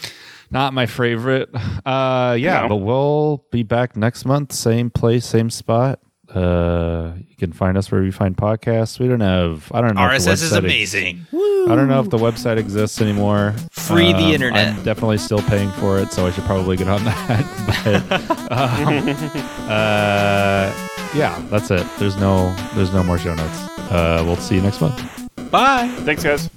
Not 0.52 0.74
my 0.74 0.86
favorite. 0.86 1.50
Uh, 1.86 2.36
yeah, 2.38 2.62
No. 2.64 2.68
but 2.70 2.76
we'll 2.78 3.46
be 3.52 3.64
back 3.64 3.96
next 3.96 4.26
month, 4.26 4.52
same 4.52 4.90
place, 4.90 5.26
same 5.26 5.50
spot. 5.50 6.00
Uh, 6.34 7.12
you 7.28 7.36
can 7.36 7.52
find 7.52 7.78
us 7.78 7.92
wherever 7.92 8.06
you 8.06 8.12
find 8.14 8.38
podcasts. 8.38 9.00
We 9.00 9.08
don't 9.10 9.20
have. 9.20 9.70
I 9.74 9.82
don't 9.82 9.96
know. 9.96 10.06
if 10.08 10.24
the 10.24 10.30
RSS 10.30 10.34
is 10.34 10.42
website 10.44 10.46
ex- 10.46 10.58
amazing. 10.58 11.26
I 11.34 11.76
don't 11.76 11.88
know 11.90 12.00
if 12.00 12.10
the 12.10 12.18
website 12.18 12.58
exists 12.58 13.02
anymore. 13.02 13.54
Free 13.72 14.14
the 14.14 14.20
Um, 14.20 14.32
internet. 14.34 14.76
I'm 14.78 14.84
definitely 14.84 15.18
still 15.18 15.42
paying 15.42 15.70
for 15.72 16.00
it, 16.00 16.12
so 16.14 16.26
I 16.26 16.32
should 16.32 16.46
probably 16.46 16.78
get 16.78 16.88
on 16.88 17.04
that. 17.06 18.08
but, 18.10 18.52
um, 18.52 19.10
uh, 19.70 20.74
yeah, 21.14 21.42
that's 21.50 21.70
it. 21.70 21.86
There's 22.00 22.16
no. 22.16 22.54
There's 22.76 22.94
no 22.94 23.04
more 23.04 23.18
show 23.18 23.34
notes. 23.36 23.60
Uh, 23.92 24.24
we'll 24.26 24.38
see 24.38 24.56
you 24.56 24.62
next 24.62 24.80
month. 24.80 25.30
Bye. 25.52 25.90
Thanks, 26.06 26.24
guys. 26.24 26.50